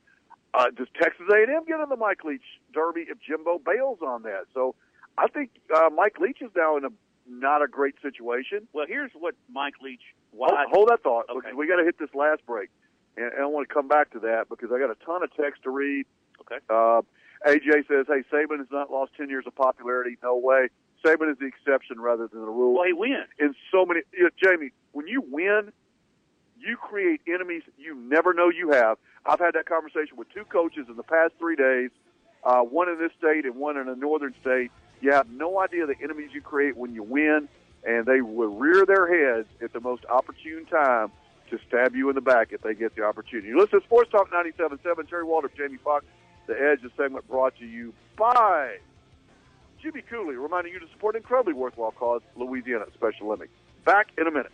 Uh, 0.55 0.66
does 0.74 0.88
Texas 1.01 1.26
A&M 1.30 1.64
get 1.66 1.80
in 1.80 1.88
the 1.90 1.97
Mike 1.97 2.24
Leach 2.24 2.47
derby 2.72 3.05
if 3.09 3.18
Jimbo 3.20 3.61
bails 3.64 3.99
on 4.01 4.22
that? 4.22 4.44
So 4.55 4.74
I 5.18 5.28
think 5.28 5.51
uh, 5.74 5.90
Mike 5.94 6.18
Leach 6.18 6.40
is 6.40 6.51
now 6.57 6.76
in 6.78 6.84
a 6.84 6.88
not 7.28 7.61
a 7.61 7.68
great 7.68 7.97
situation. 8.01 8.66
Well, 8.72 8.86
here's 8.88 9.11
what 9.18 9.34
Mike 9.53 9.74
Leach. 9.82 10.01
Hold, 10.36 10.53
Why, 10.53 10.64
hold 10.70 10.88
that 10.88 11.03
thought 11.03 11.26
because 11.28 11.53
we 11.57 11.66
got 11.66 11.76
to 11.76 11.84
hit 11.84 11.99
this 11.99 12.14
last 12.14 12.47
break, 12.47 12.70
and, 13.16 13.32
and 13.32 13.42
I 13.42 13.47
want 13.47 13.68
to 13.68 13.74
come 13.74 13.88
back 13.88 14.12
to 14.12 14.20
that 14.20 14.49
because 14.49 14.70
I 14.72 14.78
got 14.78 14.90
a 14.90 14.97
ton 15.05 15.22
of 15.22 15.34
text 15.34 15.64
to 15.64 15.70
read. 15.70 16.07
Okay. 16.40 16.61
Uh, 16.70 17.03
AJ 17.47 17.88
says, 17.88 18.07
"Hey, 18.09 18.22
Saban 18.32 18.59
has 18.59 18.70
not 18.70 18.90
lost 18.90 19.12
ten 19.16 19.28
years 19.28 19.44
of 19.47 19.55
popularity. 19.55 20.16
No 20.22 20.36
way. 20.36 20.68
Saban 21.05 21.30
is 21.30 21.38
the 21.38 21.47
exception 21.47 22.01
rather 22.01 22.28
than 22.28 22.40
the 22.40 22.47
rule. 22.47 22.74
Well, 22.74 22.86
he 22.86 22.92
wins 22.92 23.28
in 23.38 23.55
so 23.70 23.84
many. 23.84 24.01
You 24.12 24.24
know, 24.24 24.30
Jamie, 24.42 24.70
when 24.92 25.07
you 25.07 25.22
win, 25.28 25.72
you 26.59 26.76
create 26.76 27.20
enemies 27.26 27.62
you 27.78 27.94
never 27.94 28.32
know 28.32 28.48
you 28.48 28.70
have. 28.70 28.98
I've 29.24 29.40
had 29.40 29.54
that 29.54 29.66
conversation 29.66 30.16
with 30.16 30.32
two 30.32 30.44
coaches 30.44 30.86
in 30.88 30.96
the 30.96 31.02
past 31.02 31.34
three 31.38 31.57
days, 31.57 31.90
uh, 32.44 32.61
one 32.61 32.88
in 32.88 32.98
this 32.98 33.12
state 33.18 33.44
and 33.44 33.57
one 33.57 33.76
in 33.76 33.88
a 33.88 33.96
northern 33.96 34.34
state. 34.40 34.70
You 35.00 35.12
have 35.12 35.28
no 35.28 35.61
idea 35.61 35.86
the 35.86 35.94
enemies 36.02 36.30
you 36.32 36.40
create 36.40 36.76
when 36.76 36.94
you 36.94 37.02
win, 37.02 37.48
and 37.84 38.07
they 38.07 38.20
will 38.20 38.48
rear 38.48 38.86
their 38.86 39.07
heads 39.07 39.48
at 39.62 39.72
the 39.72 39.80
most 39.80 40.04
opportune 40.07 40.64
time 40.66 41.12
to 41.50 41.59
stab 41.68 41.94
you 41.94 42.09
in 42.09 42.14
the 42.14 42.20
back 42.20 42.52
if 42.52 42.62
they 42.62 42.74
get 42.74 42.96
the 42.96 43.04
opportunity. 43.04 43.52
Listen 43.54 43.80
to 43.80 43.86
Sports 43.86 44.11
Talk 44.11 44.30
97.7, 44.30 45.09
Terry 45.09 45.24
Waldrop, 45.24 45.57
Jamie 45.57 45.78
Fox, 45.82 46.04
The 46.46 46.54
Edge, 46.54 46.82
the 46.82 46.90
segment 46.96 47.28
brought 47.28 47.57
to 47.59 47.66
you 47.66 47.92
by 48.16 48.78
Jimmy 49.82 50.02
Cooley, 50.02 50.36
reminding 50.36 50.72
you 50.72 50.80
to 50.80 50.88
support 50.88 51.14
an 51.14 51.20
incredibly 51.20 51.52
worthwhile 51.52 51.92
cause, 51.92 52.22
Louisiana 52.34 52.86
Special 52.94 53.26
Olympics. 53.26 53.52
Back 53.84 54.09
in 54.18 54.26
a 54.26 54.30
minute. 54.30 54.52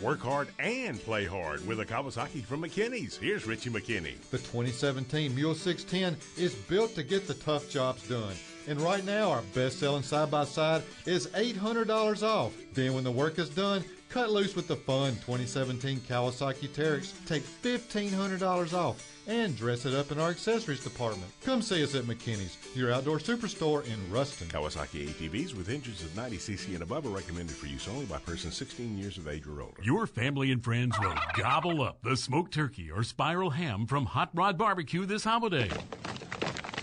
Work 0.00 0.20
hard 0.20 0.48
and 0.58 0.98
play 0.98 1.26
hard 1.26 1.66
with 1.66 1.80
a 1.80 1.84
Kawasaki 1.84 2.42
from 2.42 2.62
McKinney's. 2.62 3.18
Here's 3.18 3.46
Richie 3.46 3.68
McKinney. 3.68 4.18
The 4.30 4.38
2017 4.38 5.34
Mule 5.34 5.54
610 5.54 6.16
is 6.42 6.54
built 6.54 6.94
to 6.94 7.02
get 7.02 7.26
the 7.26 7.34
tough 7.34 7.68
jobs 7.68 8.08
done. 8.08 8.32
And 8.66 8.80
right 8.80 9.04
now, 9.04 9.30
our 9.30 9.42
best 9.54 9.78
selling 9.78 10.02
side 10.02 10.30
by 10.30 10.44
side 10.44 10.84
is 11.04 11.26
$800 11.28 12.22
off. 12.22 12.54
Then, 12.72 12.94
when 12.94 13.04
the 13.04 13.10
work 13.10 13.38
is 13.38 13.50
done, 13.50 13.84
cut 14.08 14.30
loose 14.30 14.56
with 14.56 14.68
the 14.68 14.76
fun 14.76 15.16
2017 15.16 16.00
Kawasaki 16.00 16.68
Teryx. 16.68 17.12
Take 17.26 17.42
$1,500 17.62 18.72
off 18.72 19.19
and 19.30 19.56
dress 19.56 19.86
it 19.86 19.94
up 19.94 20.10
in 20.10 20.18
our 20.18 20.30
accessories 20.30 20.82
department. 20.82 21.30
Come 21.44 21.62
see 21.62 21.84
us 21.84 21.94
at 21.94 22.04
McKinney's, 22.04 22.58
your 22.74 22.92
outdoor 22.92 23.18
superstore 23.18 23.84
in 23.86 24.12
Ruston. 24.12 24.48
Kawasaki 24.48 25.08
ATVs 25.08 25.54
with 25.54 25.68
engines 25.68 26.02
of 26.02 26.08
90cc 26.10 26.74
and 26.74 26.82
above 26.82 27.06
are 27.06 27.10
recommended 27.10 27.54
for 27.54 27.66
use 27.66 27.86
only 27.86 28.06
by 28.06 28.18
persons 28.18 28.56
16 28.56 28.98
years 28.98 29.18
of 29.18 29.28
age 29.28 29.46
or 29.46 29.62
older. 29.62 29.80
Your 29.82 30.08
family 30.08 30.50
and 30.50 30.62
friends 30.62 30.98
will 30.98 31.14
gobble 31.34 31.80
up 31.80 32.02
the 32.02 32.16
smoked 32.16 32.52
turkey 32.52 32.90
or 32.90 33.04
spiral 33.04 33.50
ham 33.50 33.86
from 33.86 34.06
Hot 34.06 34.30
Rod 34.34 34.58
Barbecue 34.58 35.06
this 35.06 35.22
holiday. 35.22 35.70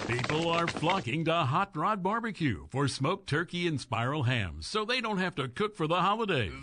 People 0.07 0.49
are 0.49 0.67
flocking 0.67 1.25
to 1.25 1.33
Hot 1.33 1.75
Rod 1.75 2.01
Barbecue 2.01 2.67
for 2.69 2.87
smoked 2.87 3.27
turkey 3.27 3.67
and 3.67 3.81
spiral 3.81 4.23
hams 4.23 4.65
so 4.65 4.85
they 4.85 5.01
don't 5.01 5.17
have 5.17 5.35
to 5.35 5.49
cook 5.49 5.75
for 5.75 5.85
the 5.85 6.01
holidays. 6.01 6.53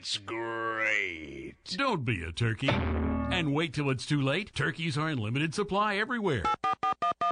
That's 0.00 0.16
great. 0.16 1.56
Don't 1.76 2.06
be 2.06 2.22
a 2.22 2.32
turkey. 2.32 2.70
And 2.70 3.52
wait 3.52 3.74
till 3.74 3.90
it's 3.90 4.06
too 4.06 4.22
late. 4.22 4.54
Turkeys 4.54 4.96
are 4.96 5.10
in 5.10 5.18
limited 5.18 5.54
supply 5.54 5.96
everywhere. 5.96 6.44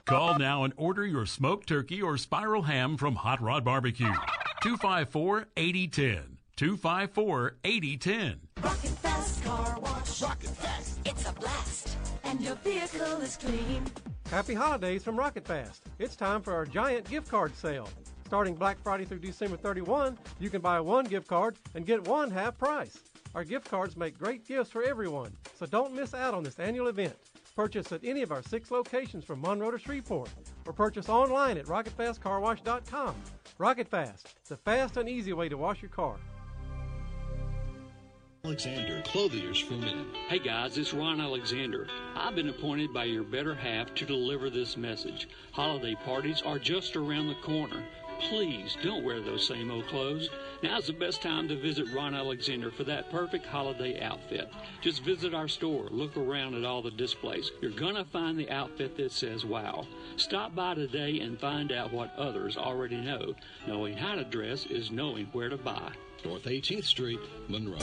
Call 0.05 0.39
now 0.39 0.65
and 0.65 0.75
order 0.77 1.07
your 1.07 1.25
smoked 1.25 1.67
turkey 1.67 2.03
or 2.03 2.19
spiral 2.19 2.61
ham 2.61 2.99
from 2.99 3.15
Hot 3.15 3.41
Rod 3.41 3.65
Barbecue. 3.65 4.13
254 4.61 5.47
8010. 5.57 6.37
254 6.57 7.57
8010. 7.65 8.41
Rocket 8.63 8.91
Fast 8.91 9.45
Car 9.45 9.81
Wash. 9.81 10.21
Rocket 10.21 10.51
Fast. 10.51 10.99
It's 11.07 11.27
a 11.27 11.33
blast. 11.33 11.97
And 12.25 12.39
your 12.43 12.57
vehicle 12.57 13.23
is 13.23 13.39
clean. 13.39 13.87
Happy 14.31 14.53
holidays 14.53 15.03
from 15.03 15.19
Rocket 15.19 15.47
Fast. 15.47 15.87
It's 15.99 16.17
time 16.17 16.43
for 16.43 16.53
our 16.53 16.67
giant 16.67 17.09
gift 17.09 17.31
card 17.31 17.57
sale. 17.57 17.89
Starting 18.29 18.55
Black 18.55 18.79
Friday 18.83 19.07
through 19.07 19.21
December 19.21 19.57
31, 19.57 20.19
you 20.39 20.51
can 20.51 20.61
buy 20.61 20.79
one 20.81 21.07
gift 21.07 21.27
card 21.27 21.57
and 21.75 21.87
get 21.87 22.07
one 22.07 22.31
half 22.31 22.59
price. 22.59 22.99
Our 23.35 23.43
gift 23.43 23.71
cards 23.71 23.97
make 23.97 24.19
great 24.19 24.47
gifts 24.47 24.71
for 24.71 24.83
everyone, 24.83 25.33
so 25.59 25.65
don't 25.65 25.95
miss 25.95 26.13
out 26.13 26.35
on 26.35 26.43
this 26.43 26.59
annual 26.59 26.89
event. 26.89 27.17
Purchase 27.57 27.91
at 27.91 28.05
any 28.05 28.21
of 28.21 28.31
our 28.31 28.43
six 28.43 28.71
locations 28.71 29.25
from 29.25 29.41
Monroe 29.41 29.71
to 29.71 29.79
Shreveport, 29.79 30.29
or 30.67 30.75
purchase 30.75 31.09
online 31.09 31.57
at 31.57 31.65
RocketFastCarWash.com. 31.65 33.15
Rocket 33.57 33.89
Fast, 33.89 34.35
the 34.47 34.59
fast 34.59 34.99
and 34.99 35.09
easy 35.09 35.33
way 35.33 35.49
to 35.49 35.57
wash 35.57 35.81
your 35.81 35.91
car. 35.91 36.17
Alexander, 38.45 39.03
Clothiers 39.07 39.59
for 39.59 39.75
Men. 39.75 40.07
Hey 40.29 40.39
guys, 40.39 40.77
it's 40.77 40.93
Ron 40.93 41.21
Alexander. 41.21 41.89
I've 42.15 42.35
been 42.35 42.51
appointed 42.51 42.93
by 42.93 43.05
your 43.05 43.25
better 43.25 43.55
half 43.55 43.95
to 43.95 44.05
deliver 44.05 44.49
this 44.51 44.77
message. 44.77 45.29
Holiday 45.53 45.97
parties 46.05 46.43
are 46.43 46.59
just 46.59 46.95
around 46.95 47.29
the 47.29 47.35
corner. 47.43 47.83
Please 48.21 48.77
don't 48.83 49.05
wear 49.05 49.21
those 49.21 49.47
same 49.47 49.71
old 49.71 49.87
clothes. 49.87 50.29
Now's 50.63 50.89
the 50.89 50.93
best 50.93 51.23
time 51.23 51.49
to 51.49 51.61
visit 51.61 51.87
Ron 51.95 52.15
Alexander 52.15 52.71
for 52.71 52.85
that 52.85 53.11
perfect 53.11 53.47
holiday 53.47 54.01
outfit. 54.01 54.51
Just 54.81 55.05
visit 55.05 55.35
our 55.35 55.49
store, 55.49 55.87
look 55.91 56.17
around 56.17 56.55
at 56.55 56.65
all 56.65 56.83
the 56.83 56.91
displays. 56.91 57.53
You're 57.61 57.71
gonna 57.71 58.05
find 58.05 58.39
the 58.39 58.51
outfit 58.51 58.97
that 58.97 59.13
says 59.13 59.45
wow. 59.45 59.87
Stop 60.17 60.55
by 60.55 60.75
today 60.75 61.21
and 61.21 61.39
find 61.39 61.71
out 61.71 61.93
what 61.93 62.15
others 62.17 62.57
already 62.57 62.97
know. 62.97 63.35
Knowing 63.67 63.97
how 63.97 64.17
to 64.17 64.25
dress 64.25 64.67
is 64.67 64.91
knowing 64.91 65.27
where 65.33 65.49
to 65.49 65.57
buy. 65.57 65.93
North 66.25 66.45
18th 66.45 66.85
Street, 66.85 67.21
Monroe. 67.49 67.79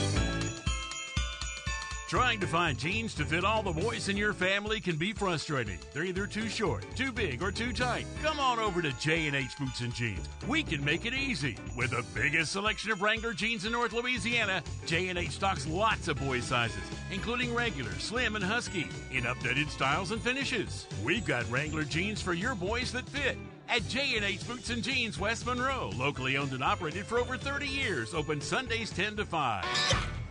Trying 2.08 2.38
to 2.38 2.46
find 2.46 2.78
jeans 2.78 3.14
to 3.14 3.24
fit 3.24 3.44
all 3.44 3.64
the 3.64 3.72
boys 3.72 4.08
in 4.08 4.16
your 4.16 4.32
family 4.32 4.78
can 4.78 4.94
be 4.94 5.12
frustrating. 5.12 5.76
They're 5.92 6.04
either 6.04 6.28
too 6.28 6.48
short, 6.48 6.84
too 6.94 7.10
big, 7.10 7.42
or 7.42 7.50
too 7.50 7.72
tight. 7.72 8.06
Come 8.22 8.38
on 8.38 8.60
over 8.60 8.80
to 8.80 8.92
J&H 9.00 9.58
Boots 9.58 9.80
and 9.80 9.92
Jeans. 9.92 10.24
We 10.46 10.62
can 10.62 10.84
make 10.84 11.04
it 11.04 11.14
easy. 11.14 11.56
With 11.76 11.90
the 11.90 12.04
biggest 12.14 12.52
selection 12.52 12.92
of 12.92 13.02
Wrangler 13.02 13.32
jeans 13.32 13.64
in 13.64 13.72
North 13.72 13.92
Louisiana, 13.92 14.62
J&H 14.86 15.32
stocks 15.32 15.66
lots 15.66 16.06
of 16.06 16.16
boy 16.20 16.38
sizes, 16.38 16.84
including 17.10 17.52
regular, 17.52 17.90
slim, 17.98 18.36
and 18.36 18.44
husky, 18.44 18.86
in 19.10 19.24
updated 19.24 19.68
styles 19.68 20.12
and 20.12 20.22
finishes. 20.22 20.86
We've 21.04 21.26
got 21.26 21.50
Wrangler 21.50 21.82
jeans 21.82 22.22
for 22.22 22.34
your 22.34 22.54
boys 22.54 22.92
that 22.92 23.08
fit 23.08 23.36
at 23.68 23.86
J&H 23.88 24.46
Boots 24.46 24.70
and 24.70 24.80
Jeans 24.80 25.18
West 25.18 25.44
Monroe, 25.44 25.90
locally 25.96 26.36
owned 26.36 26.52
and 26.52 26.62
operated 26.62 27.04
for 27.04 27.18
over 27.18 27.36
30 27.36 27.66
years, 27.66 28.14
open 28.14 28.40
Sundays 28.40 28.90
10 28.90 29.16
to 29.16 29.24
5. 29.24 29.64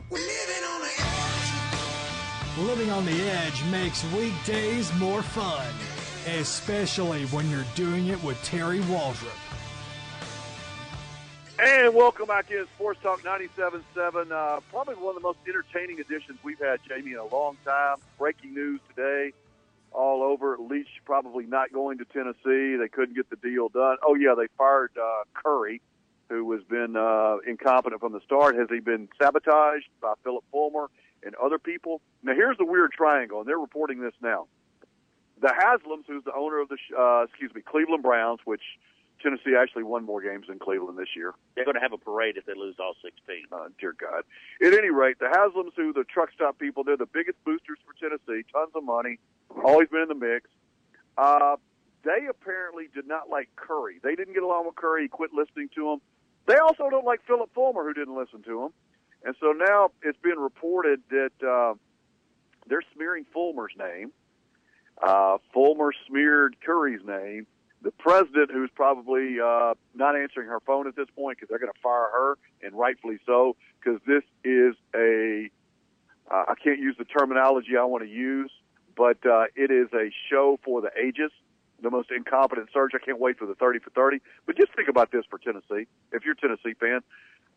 Living 0.10 0.64
on 0.70 0.75
the 2.56 3.30
edge 3.32 3.64
makes 3.66 4.04
weekdays 4.14 4.94
more 4.96 5.22
fun, 5.22 5.68
especially 6.40 7.26
when 7.26 7.50
you're 7.50 7.66
doing 7.76 8.08
it 8.08 8.24
with 8.24 8.42
Terry 8.44 8.80
Waldrop. 8.82 9.36
And 11.60 11.94
welcome 11.94 12.28
back 12.28 12.52
in 12.52 12.66
Sports 12.76 13.02
Talk 13.02 13.22
97.7. 13.22 14.32
Uh, 14.32 14.60
probably 14.72 14.96
one 14.96 15.16
of 15.16 15.22
the 15.22 15.28
most 15.28 15.40
entertaining 15.48 16.00
editions 16.00 16.40
we've 16.44 16.60
had, 16.60 16.80
Jamie, 16.88 17.12
in 17.12 17.18
a 17.18 17.26
long 17.26 17.58
time. 17.66 17.98
Breaking 18.18 18.54
news 18.54 18.80
today 18.90 19.34
all 19.92 20.24
over. 20.24 20.58
Leach 20.58 20.88
probably 21.06 21.46
not 21.46 21.72
going 21.74 21.98
to 21.98 22.06
Tennessee. 22.06 22.78
They 22.78 22.90
couldn't 22.90 23.16
get 23.16 23.30
the 23.30 23.38
deal 23.38 23.70
done. 23.70 23.98
Oh, 24.06 24.16
yeah, 24.16 24.34
they 24.38 24.48
fired 24.58 24.92
uh, 25.02 25.24
Currie, 25.34 25.82
who 26.30 26.52
has 26.54 26.64
been 26.64 26.96
uh, 26.96 27.38
incompetent 27.48 28.02
from 28.02 28.14
the 28.14 28.22
start. 28.22 28.56
Has 28.56 28.68
he 28.70 28.80
been 28.80 29.10
sabotaged 29.22 29.88
by 30.02 30.14
Philip 30.24 30.44
Fulmer 30.52 30.90
and 31.26 31.36
other 31.36 31.60
people? 31.60 32.02
Now, 32.24 32.34
here's 32.34 32.58
the 32.58 32.66
weird 32.66 32.92
triangle, 32.92 33.40
and 33.40 33.48
they're 33.48 33.58
reporting 33.58 34.00
this 34.00 34.14
now. 34.22 34.48
The 35.42 35.48
Haslams, 35.48 36.06
who's 36.08 36.24
the 36.24 36.34
owner 36.34 36.62
of 36.62 36.70
the, 36.70 36.78
uh, 36.98 37.24
excuse 37.24 37.54
me, 37.54 37.62
Cleveland 37.62 38.04
Browns, 38.04 38.40
which 38.46 38.62
Tennessee 39.22 39.56
actually 39.60 39.84
won 39.84 40.06
more 40.06 40.22
games 40.22 40.48
than 40.48 40.60
Cleveland 40.60 40.98
this 40.98 41.16
year. 41.16 41.34
They're 41.56 41.66
going 41.66 41.76
to 41.76 41.82
have 41.82 41.94
a 41.94 41.98
parade 41.98 42.38
if 42.38 42.46
they 42.46 42.54
lose 42.54 42.76
all 42.80 42.94
16. 43.04 43.46
Uh, 43.52 43.68
dear 43.80 43.94
God. 44.00 44.24
At 44.66 44.74
any 44.74 44.92
rate, 44.92 45.20
the 45.20 45.26
Haslams, 45.26 45.72
who 45.76 45.92
the 45.94 46.04
truck 46.04 46.30
stop 46.34 46.60
people, 46.60 46.84
they're 46.84 46.96
the 46.96 47.06
biggest 47.06 47.44
boosters 47.44 47.80
for 47.86 47.94
Tennessee, 48.00 48.46
tons 48.54 48.72
of 48.76 48.84
money, 48.84 49.20
always 49.64 49.90
been 49.90 50.04
in 50.04 50.08
the 50.08 50.16
mix. 50.16 50.48
Uh, 51.18 51.58
they 52.04 52.28
apparently 52.30 52.88
did 52.94 53.08
not 53.08 53.30
like 53.30 53.50
Currie. 53.56 54.00
They 54.04 54.16
didn't 54.16 54.36
get 54.36 54.44
along 54.44 54.68
with 54.68 54.76
Currie. 54.76 55.04
He 55.04 55.08
quit 55.08 55.34
listening 55.34 55.70
to 55.76 55.94
him. 55.94 56.02
They 56.46 56.58
also 56.58 56.90
don't 56.90 57.06
like 57.06 57.22
Philip 57.26 57.50
Fulmer, 57.56 57.84
who 57.84 57.94
didn't 57.94 58.16
listen 58.16 58.44
to 58.44 58.66
him. 58.66 58.74
And 59.26 59.36
so 59.42 59.52
now 59.52 59.90
it's 60.04 60.20
been 60.22 60.38
reported 60.38 61.02
that 61.10 61.32
uh, 61.46 61.74
they're 62.68 62.84
smearing 62.94 63.26
Fulmer's 63.34 63.74
name. 63.78 64.12
Uh, 65.02 65.40
Fulmer 65.52 65.92
smeared 66.08 66.56
Currie's 66.64 67.04
name. 67.06 67.48
The 67.82 67.92
president, 67.92 68.52
who's 68.52 68.70
probably 68.74 69.40
uh, 69.44 69.74
not 69.96 70.16
answering 70.16 70.48
her 70.48 70.60
phone 70.60 70.88
at 70.88 70.96
this 70.96 71.08
point 71.16 71.38
because 71.38 71.50
they're 71.50 71.60
going 71.60 71.74
to 71.74 71.80
fire 71.82 72.10
her, 72.12 72.38
and 72.64 72.74
rightfully 72.74 73.18
so, 73.26 73.56
because 73.80 74.00
this 74.08 74.24
is 74.44 74.76
a, 74.96 75.50
uh, 76.32 76.46
I 76.48 76.54
can't 76.64 76.80
use 76.80 76.96
the 76.98 77.06
terminology 77.06 77.78
I 77.78 77.84
want 77.84 78.04
to 78.04 78.10
use, 78.10 78.52
but 78.96 79.18
uh, 79.26 79.46
it 79.56 79.72
is 79.72 79.88
a 79.94 80.12
show 80.30 80.60
for 80.64 80.82
the 80.82 80.90
ages, 81.00 81.32
the 81.82 81.92
most 81.92 82.10
incompetent 82.16 82.70
search. 82.74 82.94
I 82.96 83.04
can't 83.04 83.20
wait 83.20 83.38
for 83.38 83.46
the 83.46 83.56
30 83.56 83.80
for 83.80 83.90
30. 83.90 84.20
But 84.46 84.58
just 84.58 84.74
think 84.76 84.88
about 84.88 85.12
this 85.12 85.26
for 85.30 85.38
Tennessee, 85.38 85.88
if 86.12 86.24
you're 86.24 86.34
a 86.34 86.38
Tennessee 86.38 86.74
fan. 86.80 87.02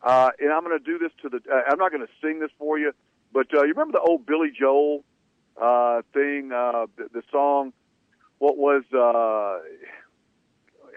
Uh, 0.01 0.29
and 0.39 0.51
I'm 0.51 0.63
going 0.63 0.77
to 0.77 0.83
do 0.83 0.97
this 0.97 1.11
to 1.21 1.29
the, 1.29 1.37
uh, 1.51 1.61
I'm 1.69 1.77
not 1.77 1.91
going 1.91 2.05
to 2.05 2.11
sing 2.21 2.39
this 2.39 2.51
for 2.57 2.79
you, 2.79 2.93
but 3.33 3.47
uh, 3.53 3.63
you 3.63 3.73
remember 3.73 3.93
the 3.93 4.01
old 4.01 4.25
Billy 4.25 4.49
Joel 4.57 5.03
uh, 5.61 6.01
thing, 6.13 6.51
uh, 6.53 6.85
the, 6.95 7.09
the 7.13 7.21
song, 7.31 7.73
what 8.37 8.57
was, 8.57 8.83
uh, 8.93 9.59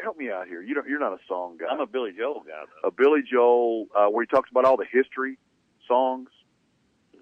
help 0.03 0.17
me 0.17 0.31
out 0.31 0.47
here. 0.47 0.63
You 0.63 0.75
don't, 0.75 0.89
you're 0.89 1.01
not 1.01 1.13
a 1.13 1.21
song 1.27 1.59
guy. 1.59 1.67
I'm 1.71 1.81
a 1.81 1.87
Billy 1.87 2.13
Joel 2.17 2.45
guy, 2.47 2.63
though. 2.83 2.89
A 2.89 2.91
Billy 2.93 3.21
Joel, 3.29 3.87
uh, 3.95 4.07
where 4.07 4.23
he 4.23 4.27
talks 4.27 4.51
about 4.51 4.65
all 4.65 4.77
the 4.77 4.87
history 4.91 5.39
songs. 5.89 6.29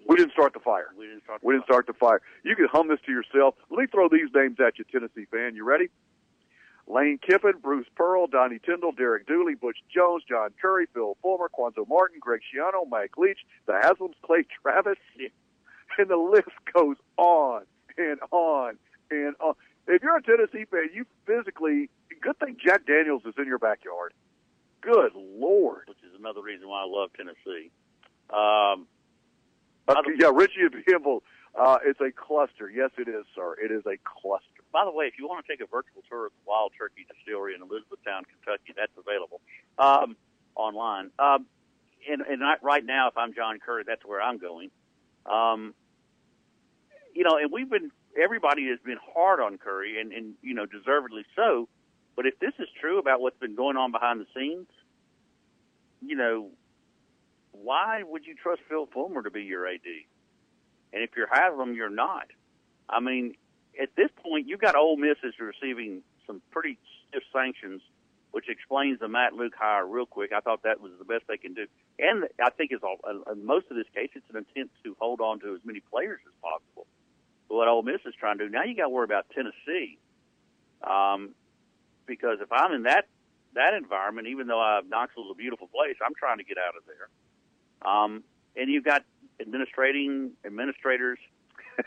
We 0.06 0.16
didn't 0.16 0.32
start 0.32 0.52
the 0.54 0.60
fire. 0.60 0.88
We 0.98 1.06
didn't 1.06 1.24
start. 1.24 1.40
We 1.42 1.54
didn't 1.54 1.64
start 1.64 1.86
the 1.86 1.92
fire. 1.92 2.20
You 2.42 2.56
can 2.56 2.66
hum 2.72 2.88
this 2.88 2.98
to 3.06 3.12
yourself. 3.12 3.54
Let 3.70 3.80
me 3.80 3.86
throw 3.86 4.08
these 4.08 4.28
names 4.34 4.58
at 4.58 4.78
you, 4.78 4.84
Tennessee 4.90 5.26
fan. 5.30 5.54
You 5.54 5.64
ready? 5.64 5.88
Lane 6.90 7.18
Kiffin, 7.18 7.54
Bruce 7.62 7.86
Pearl, 7.94 8.26
Donnie 8.26 8.58
Tyndall, 8.64 8.92
Derek 8.92 9.26
Dooley, 9.26 9.54
Butch 9.54 9.78
Jones, 9.94 10.24
John 10.28 10.50
Currie, 10.60 10.86
Phil 10.92 11.16
Fulmer, 11.22 11.48
Cuonzo 11.56 11.88
Martin, 11.88 12.18
Greg 12.20 12.40
Schiano, 12.40 12.88
Mike 12.88 13.16
Leach, 13.16 13.38
the 13.66 13.72
Haslams, 13.72 14.14
Clay 14.22 14.44
Travis, 14.62 14.98
and 15.98 16.08
the 16.08 16.16
list 16.16 16.50
goes 16.74 16.96
on 17.16 17.62
and 17.96 18.18
on 18.30 18.76
and 19.10 19.34
on. 19.40 19.54
If 19.86 20.02
you're 20.02 20.16
a 20.16 20.22
Tennessee 20.22 20.64
fan, 20.70 20.90
you 20.92 21.06
physically 21.26 21.90
good 22.20 22.38
thing 22.38 22.56
Jack 22.64 22.86
Daniels 22.86 23.22
is 23.24 23.34
in 23.38 23.46
your 23.46 23.58
backyard. 23.58 24.12
Good 24.80 25.12
lord. 25.14 25.82
Which 25.86 25.98
is 25.98 26.18
another 26.18 26.42
reason 26.42 26.68
why 26.68 26.82
I 26.82 26.86
love 26.86 27.10
Tennessee. 27.16 27.70
Um, 28.30 28.86
uh, 29.88 30.02
yeah, 30.18 30.30
Richie 30.32 30.62
and 30.62 30.84
Campbell. 30.86 31.22
Uh, 31.58 31.78
it's 31.84 32.00
a 32.00 32.10
cluster. 32.12 32.70
Yes, 32.70 32.90
it 32.96 33.08
is, 33.08 33.24
sir. 33.34 33.56
It 33.62 33.72
is 33.72 33.82
a 33.86 33.98
cluster. 34.04 34.62
By 34.72 34.84
the 34.84 34.92
way, 34.92 35.06
if 35.06 35.14
you 35.18 35.26
want 35.26 35.44
to 35.44 35.50
take 35.50 35.60
a 35.60 35.66
virtual 35.66 36.02
tour 36.08 36.26
of 36.26 36.32
the 36.32 36.44
Wild 36.46 36.72
Turkey 36.78 37.06
Distillery 37.10 37.54
in 37.54 37.62
Elizabethtown, 37.62 38.22
Kentucky, 38.24 38.72
that's 38.76 38.92
available 38.96 39.40
um, 39.78 40.16
online. 40.54 41.10
Um, 41.18 41.46
and 42.08 42.22
and 42.22 42.42
I, 42.44 42.54
right 42.62 42.84
now, 42.84 43.08
if 43.08 43.18
I'm 43.18 43.34
John 43.34 43.58
Currie, 43.58 43.84
that's 43.86 44.04
where 44.04 44.22
I'm 44.22 44.38
going. 44.38 44.70
Um, 45.26 45.74
you 47.14 47.24
know, 47.24 47.36
and 47.36 47.50
we've 47.52 47.68
been 47.68 47.90
everybody 48.20 48.68
has 48.68 48.78
been 48.84 48.98
hard 49.14 49.40
on 49.40 49.58
Currie, 49.58 50.00
and 50.00 50.12
and 50.12 50.34
you 50.42 50.54
know, 50.54 50.66
deservedly 50.66 51.24
so. 51.34 51.68
But 52.16 52.26
if 52.26 52.38
this 52.38 52.52
is 52.58 52.68
true 52.80 52.98
about 52.98 53.20
what's 53.20 53.38
been 53.38 53.54
going 53.54 53.76
on 53.76 53.92
behind 53.92 54.20
the 54.20 54.26
scenes, 54.34 54.68
you 56.00 56.16
know, 56.16 56.50
why 57.52 58.02
would 58.02 58.26
you 58.26 58.34
trust 58.34 58.62
Phil 58.68 58.86
Fulmer 58.92 59.22
to 59.22 59.30
be 59.30 59.42
your 59.42 59.66
AD? 59.66 59.80
And 60.92 61.02
if 61.02 61.10
you're 61.16 61.28
Haslam, 61.30 61.74
you're 61.74 61.90
not. 61.90 62.26
I 62.88 63.00
mean, 63.00 63.34
at 63.80 63.90
this 63.96 64.10
point, 64.22 64.48
you've 64.48 64.60
got 64.60 64.74
Ole 64.74 64.96
Miss 64.96 65.16
is 65.22 65.34
receiving 65.38 66.02
some 66.26 66.42
pretty 66.50 66.78
stiff 67.08 67.22
sanctions, 67.32 67.82
which 68.32 68.48
explains 68.48 68.98
the 68.98 69.08
Matt 69.08 69.34
Luke 69.34 69.54
hire 69.56 69.86
real 69.86 70.06
quick. 70.06 70.32
I 70.32 70.40
thought 70.40 70.62
that 70.64 70.80
was 70.80 70.92
the 70.98 71.04
best 71.04 71.24
they 71.28 71.36
can 71.36 71.54
do. 71.54 71.66
And 71.98 72.24
I 72.42 72.50
think 72.50 72.72
is 72.72 72.80
all, 72.82 72.98
in 73.30 73.44
most 73.44 73.66
of 73.70 73.76
this 73.76 73.86
case, 73.94 74.10
it's 74.14 74.28
an 74.30 74.36
intent 74.36 74.70
to 74.84 74.96
hold 74.98 75.20
on 75.20 75.40
to 75.40 75.54
as 75.54 75.60
many 75.64 75.80
players 75.80 76.20
as 76.26 76.34
possible. 76.42 76.86
What 77.48 77.68
Ole 77.68 77.82
Miss 77.82 78.00
is 78.06 78.14
trying 78.18 78.38
to 78.38 78.46
do 78.46 78.50
now, 78.50 78.62
you 78.62 78.76
got 78.76 78.84
to 78.84 78.88
worry 78.88 79.04
about 79.04 79.26
Tennessee, 79.34 79.98
um, 80.82 81.34
because 82.06 82.38
if 82.40 82.52
I'm 82.52 82.72
in 82.72 82.82
that 82.84 83.06
that 83.54 83.74
environment, 83.74 84.28
even 84.28 84.46
though 84.46 84.60
uh, 84.60 84.80
Knoxville's 84.88 85.32
a 85.32 85.34
beautiful 85.34 85.66
place, 85.66 85.96
I'm 86.04 86.14
trying 86.14 86.38
to 86.38 86.44
get 86.44 86.56
out 86.56 86.76
of 86.76 86.82
there. 86.86 87.08
Um, 87.82 88.22
and 88.54 88.70
you've 88.70 88.84
got 88.84 89.02
administrating 89.40 90.32
administrators 90.44 91.18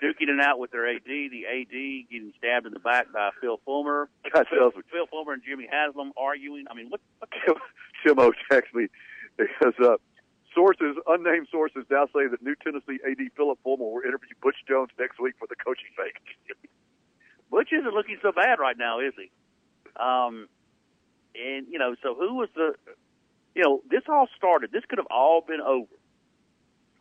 duking 0.02 0.30
it 0.30 0.40
out 0.42 0.60
with 0.60 0.72
their 0.72 0.88
AD. 0.88 1.04
The 1.06 1.46
AD 1.46 2.10
getting 2.10 2.34
stabbed 2.38 2.66
in 2.66 2.74
the 2.74 2.80
back 2.80 3.12
by 3.12 3.30
Phil 3.42 3.60
Fulmer. 3.66 4.10
God, 4.34 4.46
Phil, 4.50 4.72
Phil 4.92 5.08
Fulmer 5.08 5.34
and 5.34 5.44
Jimmy 5.44 5.68
Haslam 5.70 6.12
arguing. 6.18 6.66
I 6.70 6.74
mean, 6.74 6.90
what? 6.90 7.02
what 7.46 7.58
Timo 8.06 8.32
texted 8.52 8.74
me 8.74 8.88
because 9.38 9.74
uh, 9.84 9.98
sources, 10.54 10.96
unnamed 11.08 11.48
sources, 11.52 11.86
now 11.90 12.06
say 12.08 12.28
that 12.28 12.42
new 12.42 12.56
Tennessee 12.64 13.00
AD 13.06 13.20
Philip 13.36 13.60
Fulmer 13.64 13.86
will 13.86 14.02
interview 14.02 14.36
Butch 14.42 14.58
Jones 14.68 14.90
next 15.00 15.20
week 15.20 15.36
for 15.40 15.48
the 15.48 15.56
coaching 15.56 15.90
vacancy. 15.98 16.70
Butch 17.52 17.70
isn't 17.72 17.94
looking 17.94 18.18
so 18.22 18.32
bad 18.32 18.60
right 18.60 18.78
now, 18.78 19.00
is 19.00 19.14
he? 19.16 19.30
Um, 20.00 20.48
And 21.36 21.68
you 21.70 21.80
know, 21.80 21.96
so 22.02 22.16
who 22.16 22.36
was 22.36 22.50
the? 22.56 22.76
You 23.56 23.62
know, 23.62 23.82
this 23.90 24.02
all 24.10 24.28
started. 24.36 24.72
This 24.72 24.84
could 24.90 24.98
have 24.98 25.12
all 25.12 25.44
been 25.48 25.62
over. 25.62 25.88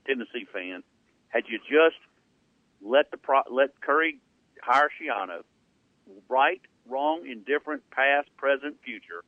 Tennessee 0.07 0.46
fans, 0.53 0.84
had 1.28 1.44
you 1.48 1.59
just 1.59 2.00
let 2.82 3.11
the 3.11 3.16
pro, 3.16 3.40
let 3.50 3.80
Currie 3.80 4.18
hire 4.62 4.90
Schiano, 4.90 5.42
right, 6.28 6.61
wrong, 6.88 7.26
indifferent, 7.26 7.82
past, 7.90 8.28
present, 8.36 8.76
future, 8.84 9.22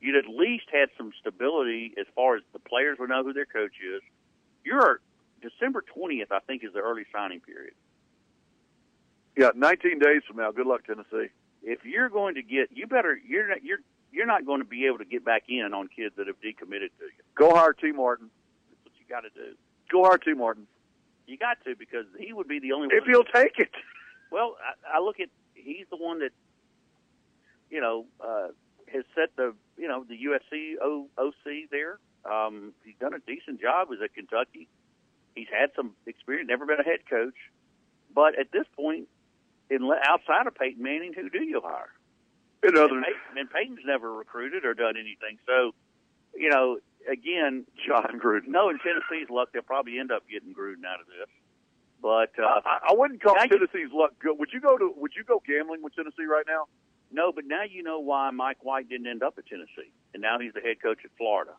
you'd 0.00 0.16
at 0.16 0.28
least 0.28 0.64
had 0.72 0.88
some 0.96 1.12
stability 1.20 1.94
as 1.98 2.06
far 2.14 2.36
as 2.36 2.42
the 2.52 2.58
players 2.58 2.98
would 2.98 3.10
know 3.10 3.24
who 3.24 3.32
their 3.32 3.46
coach 3.46 3.74
is. 3.82 4.02
You're 4.64 5.00
December 5.42 5.84
twentieth, 5.94 6.32
I 6.32 6.40
think, 6.40 6.64
is 6.64 6.72
the 6.72 6.80
early 6.80 7.04
signing 7.12 7.40
period. 7.40 7.74
Yeah, 9.36 9.50
19 9.54 10.00
days 10.00 10.22
from 10.26 10.36
now. 10.38 10.50
Good 10.50 10.66
luck, 10.66 10.84
Tennessee. 10.84 11.30
If 11.62 11.84
you're 11.84 12.08
going 12.08 12.34
to 12.34 12.42
get, 12.42 12.70
you 12.72 12.86
better 12.86 13.18
you're 13.24 13.48
not 13.48 13.62
you're 13.62 13.78
you're 14.10 14.26
not 14.26 14.46
going 14.46 14.60
to 14.60 14.66
be 14.66 14.86
able 14.86 14.98
to 14.98 15.04
get 15.04 15.24
back 15.24 15.44
in 15.48 15.72
on 15.74 15.88
kids 15.88 16.16
that 16.16 16.26
have 16.26 16.40
decommitted 16.40 16.90
to 16.98 17.04
you. 17.04 17.22
Go 17.34 17.54
hire 17.54 17.72
Tee 17.72 17.92
Martin. 17.92 18.30
That's 18.70 18.84
what 18.84 18.92
you 18.98 19.06
got 19.08 19.20
to 19.20 19.30
do. 19.30 19.54
Go 19.90 20.04
hire 20.04 20.18
Tee 20.18 20.34
Martin. 20.34 20.66
You 21.26 21.36
got 21.36 21.58
to 21.64 21.74
because 21.76 22.06
he 22.18 22.32
would 22.32 22.48
be 22.48 22.58
the 22.58 22.72
only 22.72 22.88
If 22.90 23.02
one. 23.02 23.10
he'll 23.10 23.24
take 23.24 23.58
it. 23.58 23.70
Well, 24.30 24.56
I, 24.62 24.98
I 24.98 25.00
look 25.00 25.20
at 25.20 25.28
he's 25.54 25.86
the 25.90 25.96
one 25.96 26.20
that 26.20 26.30
you 27.70 27.80
know 27.80 28.06
uh, 28.20 28.48
has 28.92 29.04
set 29.14 29.34
the 29.36 29.54
you 29.76 29.88
know 29.88 30.04
the 30.08 30.14
USC 30.16 30.74
o, 30.82 31.06
OC 31.18 31.70
there. 31.70 31.98
Um, 32.24 32.72
he's 32.84 32.96
done 33.00 33.14
a 33.14 33.18
decent 33.20 33.60
job. 33.60 33.88
Was 33.88 33.98
at 34.02 34.14
Kentucky. 34.14 34.68
He's 35.34 35.48
had 35.52 35.70
some 35.76 35.92
experience. 36.06 36.48
Never 36.48 36.66
been 36.66 36.80
a 36.80 36.84
head 36.84 37.00
coach, 37.08 37.36
but 38.14 38.38
at 38.38 38.50
this 38.52 38.66
point, 38.74 39.08
in 39.70 39.88
outside 40.04 40.46
of 40.46 40.54
Peyton 40.54 40.82
Manning, 40.82 41.12
who 41.14 41.28
do 41.30 41.42
you 41.42 41.60
hire? 41.62 41.90
In 42.62 42.76
other, 42.76 42.96
and, 42.96 43.04
Peyton, 43.04 43.38
and 43.38 43.50
Peyton's 43.50 43.86
never 43.86 44.12
recruited 44.12 44.64
or 44.64 44.74
done 44.74 44.94
anything. 44.96 45.38
So, 45.46 45.72
you 46.34 46.50
know, 46.50 46.78
again, 47.10 47.64
Jon 47.86 48.20
Gruden. 48.22 48.48
No, 48.48 48.68
in 48.70 48.78
Tennessee's 48.78 49.28
luck, 49.30 49.48
they'll 49.52 49.62
probably 49.62 49.98
end 49.98 50.10
up 50.12 50.22
getting 50.30 50.54
Gruden 50.54 50.84
out 50.86 51.00
of 51.00 51.06
this. 51.06 51.28
But 52.00 52.30
uh, 52.38 52.60
I, 52.64 52.90
I 52.90 52.94
wouldn't 52.94 53.22
call 53.22 53.34
now 53.34 53.42
you- 53.44 53.48
Tennessee's 53.50 53.92
luck 53.92 54.12
good. 54.20 54.38
Would 54.38 54.50
you 54.52 54.60
go 54.60 54.78
to? 54.78 54.92
Would 54.96 55.12
you 55.16 55.24
go 55.24 55.42
gambling 55.46 55.82
with 55.82 55.94
Tennessee 55.94 56.24
right 56.30 56.44
now? 56.46 56.66
No, 57.10 57.32
but 57.32 57.44
now 57.46 57.62
you 57.68 57.82
know 57.82 58.00
why 58.00 58.30
Mike 58.30 58.62
White 58.62 58.88
didn't 58.88 59.06
end 59.06 59.22
up 59.22 59.34
at 59.38 59.46
Tennessee, 59.46 59.90
and 60.12 60.20
now 60.22 60.38
he's 60.38 60.52
the 60.52 60.60
head 60.60 60.76
coach 60.82 60.98
at 61.04 61.10
Florida. 61.16 61.52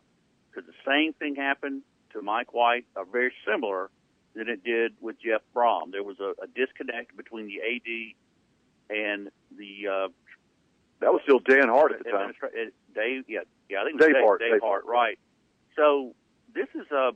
Because 0.50 0.66
the 0.66 0.90
same 0.90 1.12
thing 1.12 1.34
happened 1.34 1.82
to 2.12 2.22
Mike 2.22 2.54
White, 2.54 2.86
or 2.96 3.04
very 3.04 3.32
similar 3.46 3.90
than 4.34 4.48
it 4.48 4.62
did 4.64 4.92
with 5.00 5.16
Jeff 5.20 5.42
Brohm. 5.54 5.90
There 5.90 6.04
was 6.04 6.18
a, 6.20 6.34
a 6.42 6.46
disconnect 6.54 7.16
between 7.16 7.46
the 7.48 7.58
AD 7.60 8.96
and 8.96 9.28
the 9.58 9.88
uh, 9.88 10.08
That 11.00 11.12
was 11.12 11.20
still 11.24 11.40
Dan 11.40 11.68
Hart 11.68 11.92
at 11.92 12.04
the 12.04 12.10
time. 12.10 12.32
uh, 12.42 12.46
Dave. 12.94 13.24
Yeah, 13.28 13.40
yeah, 13.68 13.82
I 13.82 13.84
think 13.84 13.94
it 14.00 14.02
was 14.02 14.06
Dave 14.06 14.14
Dave, 14.14 14.24
Hart, 14.24 14.40
Dave 14.40 14.52
Dave 14.52 14.60
Hart, 14.62 14.84
right? 14.86 15.18
So 15.80 16.14
this 16.54 16.68
is 16.74 16.86
uh, 16.92 17.12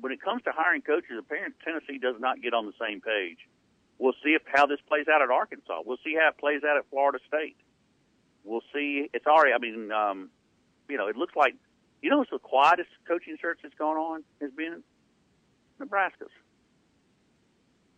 when 0.00 0.10
it 0.10 0.20
comes 0.20 0.42
to 0.42 0.50
hiring 0.50 0.82
coaches, 0.82 1.14
apparently 1.16 1.54
Tennessee 1.64 1.98
does 1.98 2.16
not 2.18 2.42
get 2.42 2.54
on 2.54 2.66
the 2.66 2.72
same 2.80 3.00
page. 3.00 3.38
We'll 3.98 4.18
see 4.24 4.30
if 4.30 4.42
how 4.52 4.66
this 4.66 4.80
plays 4.88 5.06
out 5.06 5.22
at 5.22 5.30
Arkansas. 5.30 5.82
We'll 5.86 6.02
see 6.02 6.16
how 6.18 6.30
it 6.30 6.38
plays 6.38 6.62
out 6.68 6.76
at 6.76 6.90
Florida 6.90 7.20
State. 7.28 7.56
We'll 8.42 8.66
see. 8.74 9.08
It's 9.14 9.26
already. 9.26 9.52
I 9.52 9.58
mean, 9.58 9.92
um, 9.92 10.30
you 10.88 10.96
know, 10.96 11.06
it 11.06 11.16
looks 11.16 11.36
like 11.36 11.54
you 12.02 12.10
know 12.10 12.18
what's 12.18 12.30
the 12.30 12.40
quietest 12.40 12.90
coaching 13.06 13.36
search 13.40 13.60
that's 13.62 13.74
gone 13.76 13.96
on 13.96 14.24
has 14.40 14.50
been 14.50 14.82
Nebraska's 15.78 16.34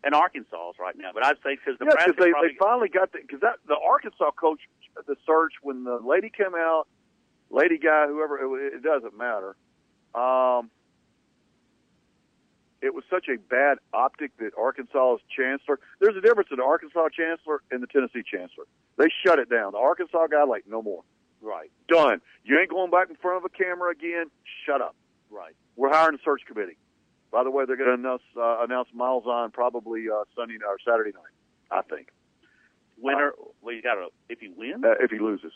and 0.04 0.14
Arkansas's 0.14 0.76
right 0.78 0.96
now. 0.98 1.12
But 1.14 1.24
I'd 1.24 1.36
say 1.42 1.56
because 1.56 1.80
Yeah, 1.80 1.94
because 1.96 2.16
they, 2.18 2.32
probably 2.32 2.48
they 2.50 2.56
finally 2.58 2.88
got 2.90 3.12
the 3.12 3.20
because 3.22 3.40
that 3.40 3.64
the 3.66 3.78
Arkansas 3.80 4.32
coach 4.32 4.60
the 5.06 5.16
search 5.24 5.54
when 5.62 5.84
the 5.84 6.00
lady 6.04 6.28
came 6.28 6.54
out, 6.54 6.84
lady 7.48 7.78
guy 7.78 8.08
whoever 8.08 8.36
it, 8.58 8.74
it 8.74 8.82
doesn't 8.82 9.16
matter. 9.16 9.56
Um, 10.14 10.70
it 12.80 12.92
was 12.94 13.04
such 13.08 13.26
a 13.28 13.38
bad 13.38 13.78
optic 13.92 14.36
that 14.38 14.50
Arkansas's 14.58 15.22
chancellor. 15.34 15.78
There's 16.00 16.16
a 16.16 16.20
difference 16.20 16.48
in 16.50 16.56
the 16.58 16.64
Arkansas 16.64 17.08
chancellor 17.16 17.62
and 17.70 17.82
the 17.82 17.86
Tennessee 17.86 18.22
chancellor. 18.28 18.64
They 18.98 19.06
shut 19.24 19.38
it 19.38 19.48
down. 19.48 19.72
The 19.72 19.78
Arkansas 19.78 20.26
guy 20.26 20.42
like 20.44 20.64
no 20.68 20.82
more. 20.82 21.02
right, 21.40 21.70
Done. 21.88 22.20
You 22.44 22.58
ain't 22.58 22.70
going 22.70 22.90
back 22.90 23.08
in 23.08 23.16
front 23.16 23.36
of 23.38 23.44
a 23.44 23.48
camera 23.56 23.92
again. 23.92 24.26
Shut 24.66 24.80
up. 24.82 24.96
right. 25.30 25.54
We're 25.76 25.90
hiring 25.92 26.16
a 26.16 26.22
search 26.24 26.42
committee. 26.46 26.76
By 27.30 27.44
the 27.44 27.50
way, 27.50 27.64
they're 27.66 27.76
going 27.76 27.88
to 27.88 27.94
announce 27.94 28.22
uh, 28.36 28.62
announce 28.62 28.88
Miles 28.92 29.24
on 29.26 29.52
probably 29.52 30.04
uh, 30.12 30.24
Sunday 30.36 30.56
or 30.66 30.76
Saturday 30.84 31.12
night. 31.12 31.32
I 31.70 31.80
think 31.82 32.08
Winner. 33.00 33.32
well, 33.62 33.74
you 33.74 33.80
got 33.80 33.94
to 33.94 34.08
if 34.28 34.40
he 34.40 34.48
wins. 34.48 34.84
uh, 34.84 34.94
if 35.00 35.10
he 35.10 35.18
loses. 35.18 35.52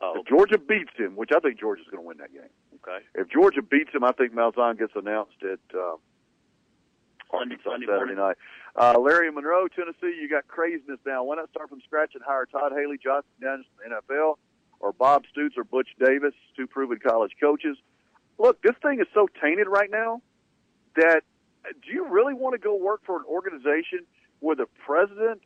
Oh, 0.00 0.20
If 0.20 0.26
Georgia 0.26 0.58
beats 0.58 0.92
him, 0.96 1.16
which 1.16 1.30
I 1.34 1.40
think 1.40 1.58
Georgia's 1.58 1.86
going 1.90 2.02
to 2.02 2.06
win 2.06 2.18
that 2.18 2.32
game. 2.32 2.50
okay. 2.86 3.04
If 3.14 3.28
Georgia 3.30 3.62
beats 3.62 3.94
him, 3.94 4.04
I 4.04 4.12
think 4.12 4.34
Malzahn 4.34 4.78
gets 4.78 4.92
announced 4.94 5.36
at 5.42 5.58
uh, 5.74 5.96
Sunday, 7.30 7.56
Arkansas 7.56 7.70
Sunday 7.70 7.86
Saturday 7.86 8.14
morning. 8.14 8.16
night. 8.16 8.36
Uh, 8.76 8.98
Larry 9.00 9.30
Monroe, 9.30 9.68
Tennessee, 9.68 10.18
you 10.20 10.28
got 10.28 10.46
craziness 10.48 10.98
now. 11.06 11.24
Why 11.24 11.36
not 11.36 11.48
start 11.50 11.70
from 11.70 11.80
scratch 11.80 12.12
and 12.14 12.22
hire 12.22 12.44
Todd 12.46 12.72
Haley, 12.72 12.98
Josh 13.02 13.24
McDaniels 13.40 13.64
from 13.80 13.90
the 13.90 14.14
NFL, 14.14 14.34
or 14.80 14.92
Bob 14.92 15.24
Stoops 15.32 15.56
or 15.56 15.64
Butch 15.64 15.88
Davis, 15.98 16.34
two 16.56 16.66
proven 16.66 16.98
college 16.98 17.32
coaches? 17.40 17.78
Look, 18.38 18.60
this 18.60 18.74
thing 18.82 19.00
is 19.00 19.06
so 19.14 19.28
tainted 19.42 19.66
right 19.66 19.90
now 19.90 20.20
that 20.96 21.22
uh, 21.64 21.72
do 21.86 21.92
you 21.92 22.06
really 22.06 22.34
want 22.34 22.52
to 22.52 22.58
go 22.58 22.76
work 22.76 23.00
for 23.06 23.16
an 23.16 23.24
organization 23.26 24.00
where 24.40 24.54
the 24.56 24.66
president 24.84 25.40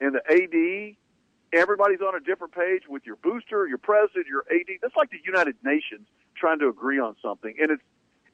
and 0.00 0.14
the 0.14 0.22
AD, 0.30 0.96
everybody's 1.56 2.00
on 2.00 2.14
a 2.14 2.20
different 2.20 2.54
page 2.54 2.82
with 2.88 3.04
your 3.06 3.16
booster, 3.16 3.66
your 3.66 3.78
president, 3.78 4.26
your 4.26 4.44
AD? 4.50 4.66
That's 4.82 4.96
like 4.96 5.10
the 5.10 5.20
United 5.24 5.56
Nations 5.64 6.06
trying 6.36 6.58
to 6.60 6.68
agree 6.68 6.98
on 6.98 7.16
something, 7.22 7.54
and 7.58 7.70
it's 7.70 7.82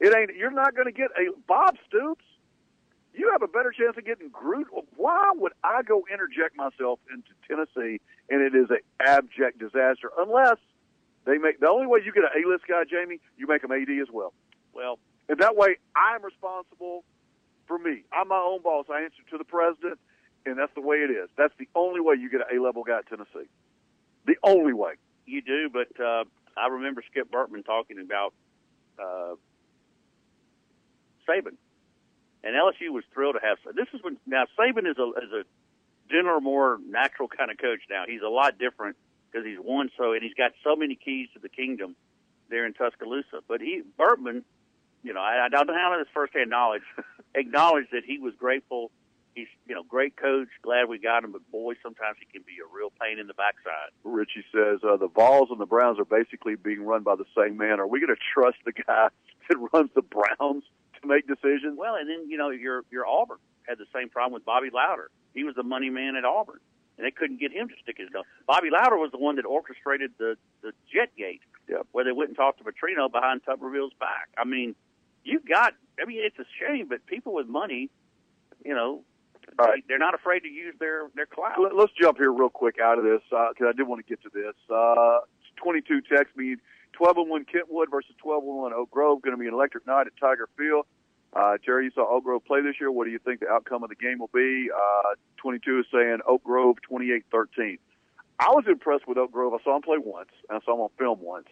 it 0.00 0.14
ain't. 0.16 0.36
You're 0.36 0.50
not 0.50 0.74
going 0.74 0.86
to 0.86 0.92
get 0.92 1.10
a 1.16 1.30
Bob 1.46 1.76
Stoops. 1.86 2.24
You 3.14 3.30
have 3.30 3.42
a 3.42 3.46
better 3.46 3.70
chance 3.70 3.96
of 3.96 4.04
getting 4.04 4.30
Groot. 4.30 4.66
Why 4.96 5.30
would 5.34 5.52
I 5.62 5.82
go 5.82 6.02
interject 6.10 6.56
myself 6.56 6.98
into 7.12 7.30
Tennessee 7.46 8.00
and 8.30 8.40
it 8.40 8.54
is 8.54 8.70
an 8.70 8.80
abject 9.06 9.58
disaster 9.58 10.10
unless 10.18 10.56
they 11.24 11.38
make 11.38 11.60
the 11.60 11.68
only 11.68 11.86
way 11.86 12.00
you 12.04 12.12
get 12.12 12.24
an 12.24 12.30
A-list 12.42 12.64
guy, 12.66 12.82
Jamie, 12.88 13.20
you 13.36 13.46
make 13.46 13.62
him 13.62 13.70
AD 13.70 13.88
as 14.00 14.08
well. 14.10 14.32
Well, 14.72 14.98
And 15.28 15.38
that 15.38 15.54
way, 15.56 15.76
I'm 15.94 16.24
responsible 16.24 17.04
for 17.66 17.78
me. 17.78 18.02
I'm 18.12 18.28
my 18.28 18.42
own 18.42 18.62
boss. 18.62 18.86
I 18.90 19.02
answer 19.02 19.22
to 19.30 19.38
the 19.38 19.44
president, 19.44 20.00
and 20.46 20.58
that's 20.58 20.74
the 20.74 20.80
way 20.80 20.96
it 20.96 21.10
is. 21.10 21.28
That's 21.36 21.54
the 21.58 21.68
only 21.74 22.00
way 22.00 22.16
you 22.18 22.30
get 22.30 22.40
an 22.40 22.56
A-level 22.56 22.84
guy 22.84 22.98
at 22.98 23.08
Tennessee. 23.08 23.48
The 24.26 24.36
only 24.42 24.72
way. 24.72 24.94
You 25.26 25.42
do, 25.42 25.70
but 25.72 25.88
uh, 26.00 26.24
I 26.56 26.68
remember 26.68 27.02
Skip 27.10 27.30
Bertman 27.30 27.64
talking 27.64 27.98
about 28.00 28.34
uh, 28.98 29.34
Saban, 31.28 31.56
and 32.44 32.54
LSU 32.54 32.90
was 32.90 33.04
thrilled 33.14 33.36
to 33.40 33.46
have. 33.46 33.58
This 33.74 33.86
is 33.94 34.02
when 34.02 34.16
now 34.26 34.44
Saban 34.58 34.90
is 34.90 34.98
a 34.98 35.08
is 35.22 35.32
a 35.32 35.44
gentler, 36.10 36.40
more 36.40 36.78
natural 36.88 37.28
kind 37.28 37.50
of 37.50 37.58
coach. 37.58 37.80
Now 37.88 38.04
he's 38.06 38.22
a 38.22 38.28
lot 38.28 38.58
different 38.58 38.96
because 39.30 39.46
he's 39.46 39.58
won 39.60 39.90
so, 39.96 40.12
and 40.12 40.22
he's 40.22 40.34
got 40.34 40.52
so 40.64 40.76
many 40.76 40.96
keys 40.96 41.28
to 41.34 41.38
the 41.38 41.48
kingdom 41.48 41.96
there 42.50 42.66
in 42.66 42.74
Tuscaloosa. 42.74 43.40
But 43.48 43.60
he 43.60 43.82
Burtman, 43.98 44.42
you 45.02 45.14
know, 45.14 45.20
I, 45.20 45.46
I 45.46 45.48
don't 45.48 45.68
have 45.68 45.98
this 45.98 46.08
firsthand 46.12 46.50
knowledge, 46.50 46.82
acknowledged 47.34 47.88
that 47.92 48.04
he 48.04 48.18
was 48.18 48.34
grateful. 48.38 48.90
He's 49.34 49.48
you 49.66 49.74
know 49.74 49.82
great 49.82 50.16
coach, 50.16 50.48
glad 50.62 50.88
we 50.88 50.98
got 50.98 51.24
him, 51.24 51.32
but 51.32 51.40
boy, 51.50 51.74
sometimes 51.82 52.16
he 52.20 52.26
can 52.26 52.42
be 52.46 52.58
a 52.60 52.68
real 52.76 52.92
pain 53.00 53.18
in 53.18 53.26
the 53.26 53.34
backside. 53.34 53.90
Richie 54.04 54.44
says 54.52 54.80
uh, 54.84 54.96
the 54.98 55.08
Vols 55.08 55.48
and 55.50 55.58
the 55.60 55.66
Browns 55.66 55.98
are 55.98 56.04
basically 56.04 56.54
being 56.54 56.82
run 56.84 57.02
by 57.02 57.16
the 57.16 57.24
same 57.36 57.56
man. 57.56 57.80
Are 57.80 57.86
we 57.86 58.00
going 58.00 58.14
to 58.14 58.20
trust 58.34 58.58
the 58.66 58.72
guy 58.72 59.08
that 59.48 59.56
runs 59.72 59.90
the 59.94 60.02
Browns 60.02 60.64
to 61.00 61.08
make 61.08 61.26
decisions? 61.26 61.78
Well, 61.78 61.94
and 61.94 62.08
then 62.08 62.28
you 62.28 62.36
know 62.36 62.50
your 62.50 62.82
your 62.90 63.06
Auburn 63.06 63.38
had 63.66 63.78
the 63.78 63.86
same 63.94 64.08
problem 64.10 64.34
with 64.34 64.44
Bobby 64.44 64.68
Lowder. 64.72 65.08
He 65.34 65.44
was 65.44 65.54
the 65.54 65.62
money 65.62 65.88
man 65.88 66.16
at 66.16 66.26
Auburn, 66.26 66.60
and 66.98 67.06
they 67.06 67.10
couldn't 67.10 67.40
get 67.40 67.52
him 67.52 67.68
to 67.68 67.74
stick 67.82 67.96
his 67.98 68.08
nose. 68.12 68.24
Bobby 68.46 68.68
Lowder 68.70 68.98
was 68.98 69.12
the 69.12 69.18
one 69.18 69.36
that 69.36 69.46
orchestrated 69.46 70.12
the 70.18 70.36
the 70.60 70.72
jet 70.92 71.08
gate, 71.16 71.40
Yep. 71.68 71.86
where 71.92 72.04
they 72.04 72.12
went 72.12 72.28
and 72.28 72.36
talked 72.36 72.58
to 72.58 72.64
Petrino 72.64 73.10
behind 73.10 73.40
Tuberville's 73.46 73.94
back. 73.98 74.28
I 74.36 74.44
mean, 74.44 74.74
you've 75.24 75.46
got. 75.46 75.72
I 75.98 76.04
mean, 76.04 76.20
it's 76.22 76.38
a 76.38 76.44
shame, 76.60 76.88
but 76.88 77.06
people 77.06 77.32
with 77.32 77.46
money, 77.46 77.88
you 78.64 78.74
know, 78.74 79.02
right. 79.58 79.84
they, 79.88 79.94
are 79.94 79.98
not 79.98 80.14
afraid 80.14 80.40
to 80.40 80.48
use 80.48 80.74
their 80.78 81.08
their 81.14 81.26
clout. 81.26 81.60
Let- 81.60 81.76
Let's 81.76 81.92
jump 82.00 82.18
here 82.18 82.32
real 82.32 82.50
quick 82.50 82.76
out 82.82 82.98
of 82.98 83.04
this 83.04 83.20
because 83.28 83.66
I 83.68 83.72
did 83.76 83.86
want 83.86 84.04
to 84.04 84.08
get 84.08 84.22
to 84.22 84.30
this. 84.32 84.54
Uh, 84.70 85.20
22 85.56 86.00
text 86.02 86.36
me 86.36 86.56
12 86.92 87.16
and 87.18 87.30
1 87.30 87.44
Kentwood 87.46 87.88
versus 87.90 88.14
12 88.22 88.44
and 88.44 88.56
1 88.56 88.72
Oak 88.72 88.90
Grove. 88.90 89.22
Going 89.22 89.36
to 89.36 89.40
be 89.40 89.48
an 89.48 89.54
electric 89.54 89.86
night 89.86 90.06
at 90.06 90.12
Tiger 90.20 90.48
Field. 90.56 90.86
Uh, 91.34 91.56
Terry, 91.64 91.86
you 91.86 91.90
saw 91.94 92.06
Oak 92.08 92.24
Grove 92.24 92.44
play 92.44 92.60
this 92.60 92.76
year. 92.78 92.92
What 92.92 93.06
do 93.06 93.10
you 93.10 93.18
think 93.18 93.40
the 93.40 93.48
outcome 93.48 93.82
of 93.82 93.88
the 93.88 93.96
game 93.96 94.18
will 94.18 94.30
be? 94.34 94.68
Uh, 94.74 95.14
22 95.38 95.80
is 95.80 95.86
saying 95.92 96.18
Oak 96.26 96.44
Grove 96.44 96.76
28 96.82 97.24
13. 97.30 97.78
I 98.38 98.48
was 98.50 98.64
impressed 98.68 99.06
with 99.06 99.18
Oak 99.18 99.32
Grove. 99.32 99.54
I 99.54 99.62
saw 99.62 99.76
him 99.76 99.82
play 99.82 99.98
once, 99.98 100.30
and 100.48 100.58
I 100.60 100.64
saw 100.64 100.74
him 100.74 100.80
on 100.80 100.90
film 100.98 101.20
once. 101.20 101.46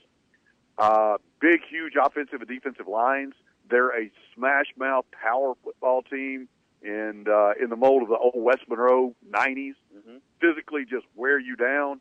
Uh, 0.76 1.16
big, 1.40 1.60
huge 1.68 1.94
offensive 2.00 2.40
and 2.40 2.48
defensive 2.48 2.88
lines. 2.88 3.34
They're 3.70 3.96
a 3.96 4.10
smash 4.34 4.66
mouth 4.76 5.04
power 5.12 5.54
football 5.62 6.02
team, 6.02 6.48
and 6.82 7.28
uh, 7.28 7.52
in 7.62 7.68
the 7.70 7.76
mold 7.76 8.02
of 8.02 8.08
the 8.08 8.16
old 8.16 8.34
West 8.36 8.62
Monroe 8.68 9.14
'90s, 9.30 9.74
Mm-hmm. 9.96 10.16
physically 10.40 10.84
just 10.88 11.04
wear 11.14 11.38
you 11.38 11.54
down. 11.56 12.00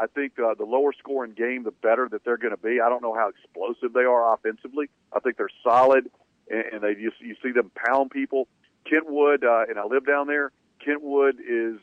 I 0.00 0.06
think 0.06 0.34
uh, 0.38 0.54
the 0.54 0.64
lower 0.64 0.92
scoring 0.96 1.32
game, 1.32 1.64
the 1.64 1.72
better 1.72 2.08
that 2.12 2.24
they're 2.24 2.36
going 2.36 2.52
to 2.54 2.62
be. 2.62 2.80
I 2.80 2.88
don't 2.88 3.02
know 3.02 3.14
how 3.14 3.28
explosive 3.30 3.92
they 3.92 4.04
are 4.04 4.32
offensively. 4.34 4.88
I 5.12 5.18
think 5.20 5.36
they're 5.38 5.50
solid, 5.64 6.08
and, 6.48 6.64
and 6.72 6.82
they 6.82 6.94
just 6.94 7.20
you 7.20 7.34
see 7.42 7.50
them 7.50 7.70
pound 7.74 8.10
people. 8.12 8.46
Kentwood, 8.88 9.44
uh, 9.44 9.64
and 9.68 9.78
I 9.78 9.84
live 9.84 10.06
down 10.06 10.28
there. 10.28 10.52
Kentwood 10.84 11.36
is 11.40 11.78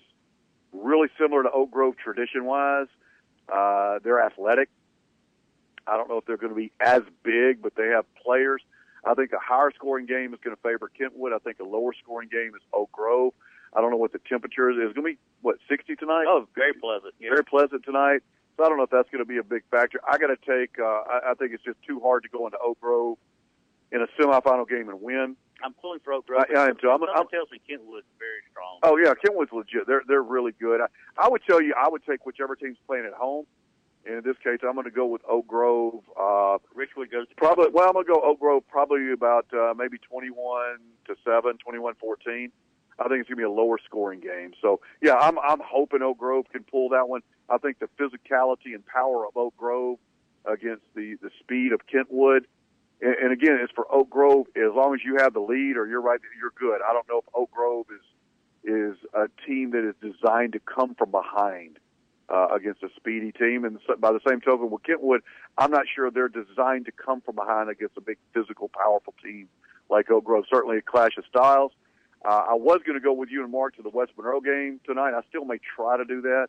really 0.72 1.10
similar 1.20 1.44
to 1.44 1.52
Oak 1.52 1.72
Grove 1.72 1.96
tradition 1.98 2.46
wise. 2.46 2.88
Uh, 3.52 4.00
they're 4.04 4.24
athletic. 4.24 4.70
I 5.88 5.98
don't 5.98 6.08
know 6.10 6.18
if 6.18 6.26
they're 6.26 6.38
going 6.38 6.54
to 6.54 6.56
be 6.56 6.72
as 6.80 7.02
big, 7.24 7.62
but 7.62 7.76
they 7.76 7.88
have 7.88 8.06
players. 8.24 8.62
I 9.06 9.14
think 9.14 9.32
a 9.32 9.40
higher 9.40 9.72
scoring 9.76 10.06
game 10.06 10.34
is 10.34 10.40
going 10.44 10.56
to 10.56 10.62
favor 10.62 10.90
Kentwood. 10.98 11.34
I 11.34 11.40
think 11.40 11.60
a 11.60 11.64
lower 11.64 11.94
scoring 12.02 12.30
game 12.32 12.52
is 12.56 12.62
Oak 12.74 12.92
Grove. 12.92 13.34
I 13.74 13.82
don't 13.82 13.92
know 13.92 13.98
what 13.98 14.14
the 14.14 14.20
temperature 14.28 14.70
is. 14.70 14.78
It's 14.80 14.94
going 14.94 15.06
to 15.06 15.14
be 15.14 15.20
what 15.42 15.58
60 15.70 15.96
tonight. 15.96 16.26
Oh, 16.28 16.48
very 16.56 16.74
pleasant. 16.74 17.14
Yeah. 17.20 17.30
Very 17.30 17.46
pleasant 17.46 17.86
tonight. 17.86 18.22
So 18.58 18.66
I 18.66 18.70
don't 18.70 18.78
know 18.78 18.84
if 18.84 18.90
that's 18.90 19.10
going 19.10 19.24
to 19.24 19.30
be 19.30 19.38
a 19.38 19.44
big 19.44 19.64
factor. 19.72 20.02
I 20.08 20.18
got 20.18 20.28
to 20.28 20.38
take. 20.38 20.80
Uh, 20.80 20.84
I, 20.84 21.32
I 21.32 21.34
think 21.36 21.54
it's 21.54 21.64
just 21.64 21.78
too 21.88 22.00
hard 22.00 22.24
to 22.24 22.30
go 22.30 22.46
into 22.46 22.58
Oak 22.58 22.80
Grove 22.82 23.18
in 23.92 24.02
a 24.02 24.08
semifinal 24.20 24.68
game 24.68 24.90
and 24.90 25.02
win. 25.02 25.36
I'm 25.64 25.74
pulling 25.74 26.00
for 26.00 26.14
Oak 26.14 26.28
Grove. 26.28 26.44
I, 26.50 26.60
I 26.60 26.68
am 26.68 26.78
too. 26.78 26.90
I'm, 26.90 27.00
Something 27.00 27.16
I'm, 27.16 27.28
tells 27.28 27.52
me 27.52 27.62
Kentwood's 27.68 28.08
very 28.18 28.42
strong. 28.52 28.80
Oh 28.84 28.98
yeah, 28.98 29.14
Kentwood's 29.14 29.52
legit. 29.52 29.88
They're 29.88 30.04
they're 30.08 30.24
really 30.24 30.54
good. 30.60 30.82
I, 30.82 30.88
I 31.18 31.30
would 31.30 31.42
tell 31.48 31.62
you, 31.62 31.74
I 31.78 31.90
would 31.90 32.04
take 32.06 32.26
whichever 32.26 32.56
team's 32.56 32.78
playing 32.88 33.06
at 33.06 33.14
home. 33.14 33.46
And 34.06 34.16
in 34.18 34.24
this 34.24 34.38
case, 34.44 34.60
I'm 34.68 34.76
going 34.76 34.86
to 34.86 34.92
go 34.92 35.06
with 35.06 35.22
Oak 35.30 35.48
Grove. 35.48 36.02
Uh, 36.18 36.58
Richwood 36.76 37.12
goes 37.12 37.28
probably. 37.38 37.68
Well, 37.72 37.88
I'm 37.88 37.94
going 37.94 38.06
to 38.06 38.14
go 38.14 38.22
Oak 38.24 38.40
Grove. 38.40 38.64
Probably 38.68 39.12
about 39.12 39.46
uh, 39.54 39.74
maybe 39.78 39.98
21 39.98 40.78
to 41.08 41.16
seven, 41.26 41.58
21-14. 41.68 42.52
I 43.00 43.08
think 43.08 43.22
it's 43.22 43.30
going 43.30 43.30
to 43.30 43.36
be 43.36 43.44
a 43.44 43.50
lower 43.50 43.78
scoring 43.86 44.20
game. 44.20 44.52
So 44.62 44.82
yeah, 45.02 45.16
I'm 45.16 45.40
I'm 45.40 45.62
hoping 45.64 46.02
Oak 46.02 46.18
Grove 46.18 46.46
can 46.52 46.64
pull 46.64 46.90
that 46.90 47.08
one. 47.08 47.22
I 47.50 47.58
think 47.58 47.80
the 47.80 47.90
physicality 48.00 48.74
and 48.74 48.86
power 48.86 49.26
of 49.26 49.36
Oak 49.38 49.56
Grove 49.58 50.00
against 50.46 50.84
the 50.96 51.16
the 51.22 51.30
speed 51.40 51.72
of 51.72 51.88
Kentwood. 51.88 52.46
And, 53.02 53.16
and 53.16 53.32
again, 53.32 53.58
it's 53.62 53.72
for 53.74 53.86
Oak 53.94 54.10
Grove. 54.10 54.48
As 54.56 54.74
long 54.76 54.94
as 54.94 55.02
you 55.06 55.18
have 55.18 55.34
the 55.34 55.40
lead 55.40 55.78
or 55.78 55.88
you're 55.88 56.02
right, 56.02 56.20
you're 56.40 56.54
good. 56.60 56.82
I 56.88 56.92
don't 56.92 57.08
know 57.08 57.20
if 57.20 57.26
Oak 57.34 57.52
Grove 57.52 57.86
is 57.94 58.06
is 58.62 58.98
a 59.14 59.28
team 59.48 59.72
that 59.72 59.88
is 59.88 59.96
designed 60.02 60.54
to 60.54 60.60
come 60.60 60.94
from 60.96 61.12
behind 61.12 61.80
uh, 62.32 62.48
against 62.56 62.84
a 62.84 62.90
speedy 62.96 63.32
team. 63.32 63.66
And 63.66 63.80
by 64.00 64.12
the 64.12 64.20
same 64.28 64.42
token, 64.42 64.70
with 64.70 64.84
Kentwood, 64.84 65.22
I'm 65.58 65.72
not 65.72 65.86
sure 65.94 66.12
they're 66.12 66.30
designed 66.30 66.86
to 66.86 66.92
come 66.92 67.22
from 67.22 67.36
behind 67.36 67.70
against 67.70 67.98
a 67.98 68.02
big 68.02 68.18
physical, 68.34 68.70
powerful 68.70 69.14
team 69.24 69.50
like 69.90 70.10
Oak 70.12 70.24
Grove. 70.24 70.46
Certainly 70.52 70.78
a 70.78 70.82
clash 70.82 71.18
of 71.18 71.26
styles. 71.26 71.72
Uh, 72.24 72.44
I 72.50 72.54
was 72.54 72.82
going 72.86 73.00
to 73.00 73.04
go 73.04 73.14
with 73.14 73.30
you 73.30 73.44
and 73.44 73.52
Mark 73.52 73.76
to 73.78 73.82
the 73.82 73.90
West 73.90 74.12
Monroe 74.18 74.42
game 74.42 74.80
tonight. 74.86 75.14
I 75.14 75.22
still 75.30 75.46
may 75.46 75.60
try 75.76 75.98
to 75.98 76.06
do 76.06 76.22
that. 76.22 76.48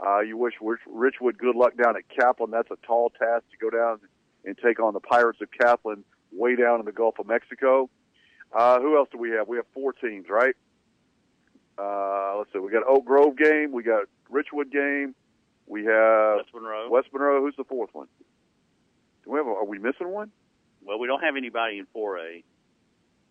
Uh, 0.00 0.20
you 0.20 0.36
wish 0.36 0.54
Richwood 0.62 1.38
good 1.38 1.56
luck 1.56 1.72
down 1.76 1.96
at 1.96 2.08
Kaplan. 2.08 2.52
That's 2.52 2.70
a 2.70 2.76
tall 2.86 3.10
task 3.10 3.44
to 3.50 3.56
go 3.60 3.68
down 3.68 3.98
and 4.44 4.56
take 4.56 4.80
on 4.80 4.94
the 4.94 5.00
Pirates 5.00 5.40
of 5.42 5.48
Kaplan 5.50 6.04
way 6.32 6.54
down 6.54 6.78
in 6.78 6.86
the 6.86 6.92
Gulf 6.92 7.18
of 7.18 7.26
Mexico. 7.26 7.90
Uh, 8.52 8.80
who 8.80 8.96
else 8.96 9.08
do 9.10 9.18
we 9.18 9.30
have? 9.30 9.48
We 9.48 9.56
have 9.56 9.66
four 9.74 9.92
teams, 9.92 10.26
right? 10.30 10.54
Uh, 11.76 12.38
let's 12.38 12.52
see. 12.52 12.60
We 12.60 12.70
got 12.70 12.86
Oak 12.86 13.04
Grove 13.04 13.36
game. 13.36 13.72
We 13.72 13.82
got 13.82 14.04
Richwood 14.32 14.70
game. 14.72 15.14
We 15.66 15.84
have 15.84 16.36
West 16.38 16.54
Monroe. 16.54 16.88
West 16.90 17.08
Monroe. 17.12 17.40
Who's 17.42 17.56
the 17.56 17.64
fourth 17.64 17.90
one? 17.92 18.06
Do 19.24 19.30
we 19.32 19.38
have? 19.38 19.46
A, 19.46 19.50
are 19.50 19.64
we 19.66 19.78
missing 19.78 20.08
one? 20.08 20.30
Well, 20.84 20.98
we 20.98 21.06
don't 21.06 21.20
have 21.22 21.36
anybody 21.36 21.78
in 21.78 21.86
4A. 21.94 22.42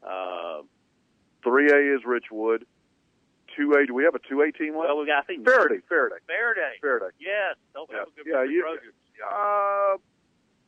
Uh, 0.04 0.62
Three 1.44 1.70
A 1.70 1.96
is 1.96 2.02
Richwood. 2.06 2.64
Two 3.56 3.72
A. 3.74 3.86
Do 3.88 3.94
we 3.96 4.04
have 4.04 4.14
a 4.16 4.20
two 4.30 4.42
A 4.42 4.52
team 4.52 4.76
left? 4.76 4.90
well, 4.90 5.00
we 5.00 5.08
got 5.08 5.24
I 5.24 5.26
think 5.26 5.44
Ferriday. 5.46 5.82
Ferriday. 5.90 6.22
Ferriday. 6.30 6.78
Ferriday. 6.84 7.10
Yes. 7.20 7.56
Don't 7.74 7.90
have 7.92 8.08
a 8.10 8.12
good 8.12 8.26
Yeah, 8.28 8.44
you-. 8.44 8.66
Uh, 9.26 9.98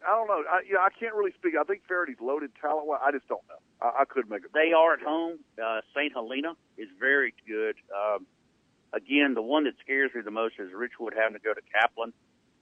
I 0.02 0.16
don't 0.16 0.28
know. 0.28 0.44
I, 0.50 0.62
yeah, 0.68 0.80
I 0.80 0.90
can't 0.98 1.14
really 1.14 1.34
speak. 1.38 1.54
I 1.60 1.64
think 1.66 1.82
Ferriday's 1.88 2.20
loaded 2.22 2.52
talent. 2.60 2.88
wise. 2.88 3.02
I 3.06 3.12
just 3.12 3.28
don't 3.28 3.42
know. 3.50 3.60
I, 3.82 4.02
I 4.02 4.06
could 4.06 4.30
make 4.30 4.42
a. 4.46 4.48
They 4.54 4.72
are 4.74 4.94
at 4.94 5.02
home. 5.02 5.40
Uh, 5.64 5.82
St. 5.94 6.14
Helena 6.14 6.54
is 6.78 6.88
very 7.00 7.34
good. 7.48 7.76
Um, 7.94 8.26
again, 8.94 9.34
the 9.34 9.42
one 9.42 9.66
that 9.66 9.74
scares 9.82 10.12
me 10.14 10.22
the 10.22 10.32
most 10.32 10.56
is 10.60 10.72
Richwood 10.72 11.16
having 11.16 11.34
to 11.34 11.44
go 11.44 11.54
to 11.54 11.62
Kaplan. 11.74 12.14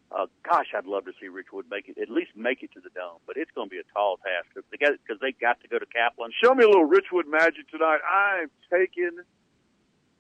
Uh, 0.10 0.28
gosh, 0.44 0.68
I'd 0.76 0.86
love 0.86 1.06
to 1.06 1.12
see 1.20 1.28
Richwood 1.28 1.70
make 1.70 1.90
it, 1.90 1.98
at 1.98 2.10
least 2.10 2.32
make 2.36 2.64
it 2.64 2.72
to 2.74 2.80
the 2.80 2.90
dome, 2.96 3.20
but 3.28 3.36
it's 3.36 3.52
going 3.52 3.68
to 3.68 3.74
be 3.74 3.80
a 3.80 3.88
tall 3.94 4.18
task 4.18 4.48
because 4.56 4.64
they 4.72 4.78
got, 4.78 4.94
cause 5.08 5.18
they 5.20 5.34
got 5.34 5.60
to 5.62 5.68
go 5.68 5.78
to 5.80 5.86
Kaplan. 5.86 6.32
Show 6.42 6.56
me 6.56 6.64
a 6.64 6.68
little 6.68 6.88
Richwood 6.88 7.28
magic 7.28 7.70
tonight. 7.70 8.00
I'm 8.08 8.50
taking 8.72 9.20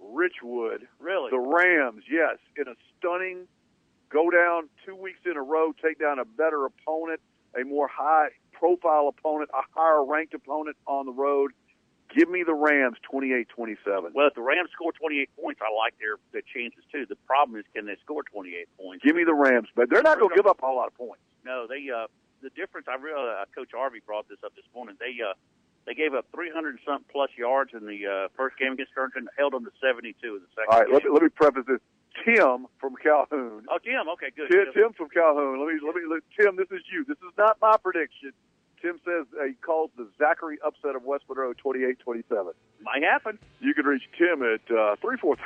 Richwood. 0.01 0.83
Really? 0.99 1.31
The 1.31 1.39
Rams, 1.39 2.03
yes, 2.09 2.37
in 2.57 2.67
a 2.67 2.75
stunning 2.97 3.47
go 4.09 4.29
down 4.29 4.69
two 4.85 4.95
weeks 4.95 5.19
in 5.25 5.37
a 5.37 5.41
row, 5.41 5.73
take 5.83 5.99
down 5.99 6.19
a 6.19 6.25
better 6.25 6.65
opponent, 6.65 7.19
a 7.59 7.63
more 7.63 7.87
high 7.87 8.29
profile 8.51 9.07
opponent, 9.07 9.49
a 9.53 9.61
higher 9.75 10.03
ranked 10.03 10.33
opponent 10.33 10.77
on 10.85 11.05
the 11.05 11.11
road. 11.11 11.51
Give 12.15 12.29
me 12.29 12.43
the 12.43 12.53
Rams 12.53 12.97
28 13.03 13.49
27. 13.49 14.11
Well, 14.13 14.27
if 14.27 14.33
the 14.33 14.41
Rams 14.41 14.69
score 14.71 14.91
28 14.91 15.29
points, 15.35 15.59
I 15.61 15.73
like 15.75 15.97
their, 15.99 16.15
their 16.31 16.41
chances 16.41 16.83
too. 16.91 17.05
The 17.07 17.19
problem 17.27 17.59
is, 17.59 17.65
can 17.75 17.85
they 17.85 17.97
score 18.03 18.23
28 18.23 18.67
points? 18.77 19.03
Give 19.03 19.15
me 19.15 19.23
the 19.23 19.35
Rams, 19.35 19.67
but 19.75 19.89
they're 19.89 20.03
not 20.03 20.19
going 20.19 20.31
to 20.31 20.35
give 20.35 20.47
up 20.47 20.59
a 20.63 20.65
whole 20.65 20.77
lot 20.77 20.87
of 20.87 20.95
points. 20.95 21.23
No, 21.43 21.67
they 21.67 21.89
uh 21.91 22.07
the 22.41 22.49
difference. 22.51 22.87
I 22.87 22.95
real 22.95 23.17
uh, 23.17 23.45
Coach 23.55 23.71
Harvey 23.73 23.99
brought 24.05 24.29
this 24.29 24.39
up 24.45 24.55
this 24.55 24.65
morning. 24.73 24.95
They 24.99 25.19
uh 25.23 25.33
they 25.87 25.95
gave 25.95 26.13
up 26.13 26.27
300 26.35 26.75
and 26.75 26.79
something 26.83 27.07
plus 27.11 27.31
yards 27.37 27.71
in 27.73 27.87
the 27.87 28.03
uh, 28.03 28.27
first 28.35 28.59
game 28.59 28.75
against 28.75 28.91
Sterling, 28.91 29.31
held 29.39 29.53
them 29.53 29.63
to 29.63 29.71
72 29.79 30.19
in 30.19 30.43
the 30.43 30.51
second. 30.51 30.67
All 30.67 30.79
right, 30.79 30.85
game. 30.85 30.93
let 30.93 31.03
me, 31.07 31.09
let 31.15 31.23
me 31.23 31.29
preface 31.31 31.63
this. 31.63 31.79
Tim 32.27 32.67
from 32.75 32.99
Calhoun. 32.99 33.63
Oh, 33.71 33.79
Tim. 33.79 34.03
Okay, 34.19 34.27
good. 34.35 34.51
Tim, 34.51 34.67
Tim 34.75 34.91
from 34.93 35.07
Calhoun. 35.07 35.63
Let 35.63 35.71
me 35.71 35.79
let 35.79 35.95
me 35.95 36.03
let, 36.03 36.23
Tim. 36.35 36.59
This 36.59 36.67
is 36.71 36.83
you. 36.91 37.05
This 37.07 37.17
is 37.23 37.31
not 37.37 37.57
my 37.61 37.77
prediction. 37.77 38.35
Tim 38.81 38.99
says 39.05 39.25
uh, 39.39 39.45
he 39.45 39.53
calls 39.53 39.91
the 39.97 40.07
Zachary 40.17 40.57
upset 40.65 40.95
of 40.95 41.03
West 41.03 41.25
Monroe 41.29 41.53
28-27. 41.53 42.23
Might 42.81 43.03
happen. 43.03 43.39
You 43.59 43.73
can 43.73 43.85
reach 43.85 44.03
Tim 44.17 44.43
at 44.43 44.61
uh, 44.75 44.95
three 45.01 45.17
four. 45.17 45.35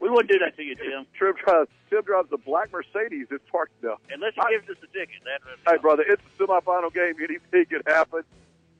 We 0.00 0.10
wouldn't 0.10 0.30
do 0.30 0.38
that 0.38 0.56
to 0.56 0.62
you, 0.62 0.74
Tim. 0.74 1.06
Tim 1.18 1.34
drives 1.44 1.70
Tim 1.90 2.02
drives 2.02 2.28
the 2.30 2.36
black 2.36 2.70
Mercedes. 2.72 3.26
It's 3.30 3.44
parked 3.50 3.72
now. 3.82 3.96
Unless 4.12 4.34
he 4.34 4.42
gives 4.50 4.68
us 4.68 4.76
a 4.82 4.86
ticket. 4.86 5.22
That, 5.24 5.40
Hey, 5.66 5.78
brother, 5.78 6.04
it's 6.06 6.22
a 6.38 6.42
semifinal 6.42 6.92
game. 6.92 7.14
Anything 7.18 7.64
could 7.70 7.82
happen. 7.86 8.22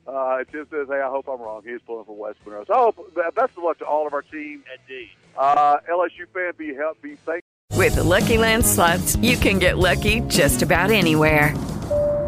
Uh, 0.07 0.43
Tim 0.51 0.67
says, 0.71 0.87
"Hey, 0.87 1.01
I 1.01 1.09
hope 1.09 1.27
I'm 1.27 1.41
wrong." 1.41 1.61
He's 1.65 1.81
pulling 1.85 2.05
for 2.05 2.15
West 2.15 2.39
Monroe. 2.45 2.63
So, 2.65 2.73
I 2.73 2.77
hope, 2.77 3.15
best 3.35 3.57
of 3.57 3.63
luck 3.63 3.77
to 3.79 3.85
all 3.85 4.07
of 4.07 4.13
our 4.13 4.21
team. 4.21 4.63
Indeed. 4.81 5.09
Uh, 5.37 5.77
LSU 5.89 6.27
fan, 6.33 6.53
be 6.57 6.73
help, 6.73 7.01
be 7.01 7.17
safe. 7.25 7.41
With 7.75 7.95
the 7.95 8.03
Lucky 8.03 8.37
Land 8.37 8.65
slots, 8.65 9.15
you 9.17 9.37
can 9.37 9.59
get 9.59 9.77
lucky 9.77 10.21
just 10.21 10.61
about 10.61 10.91
anywhere. 10.91 11.53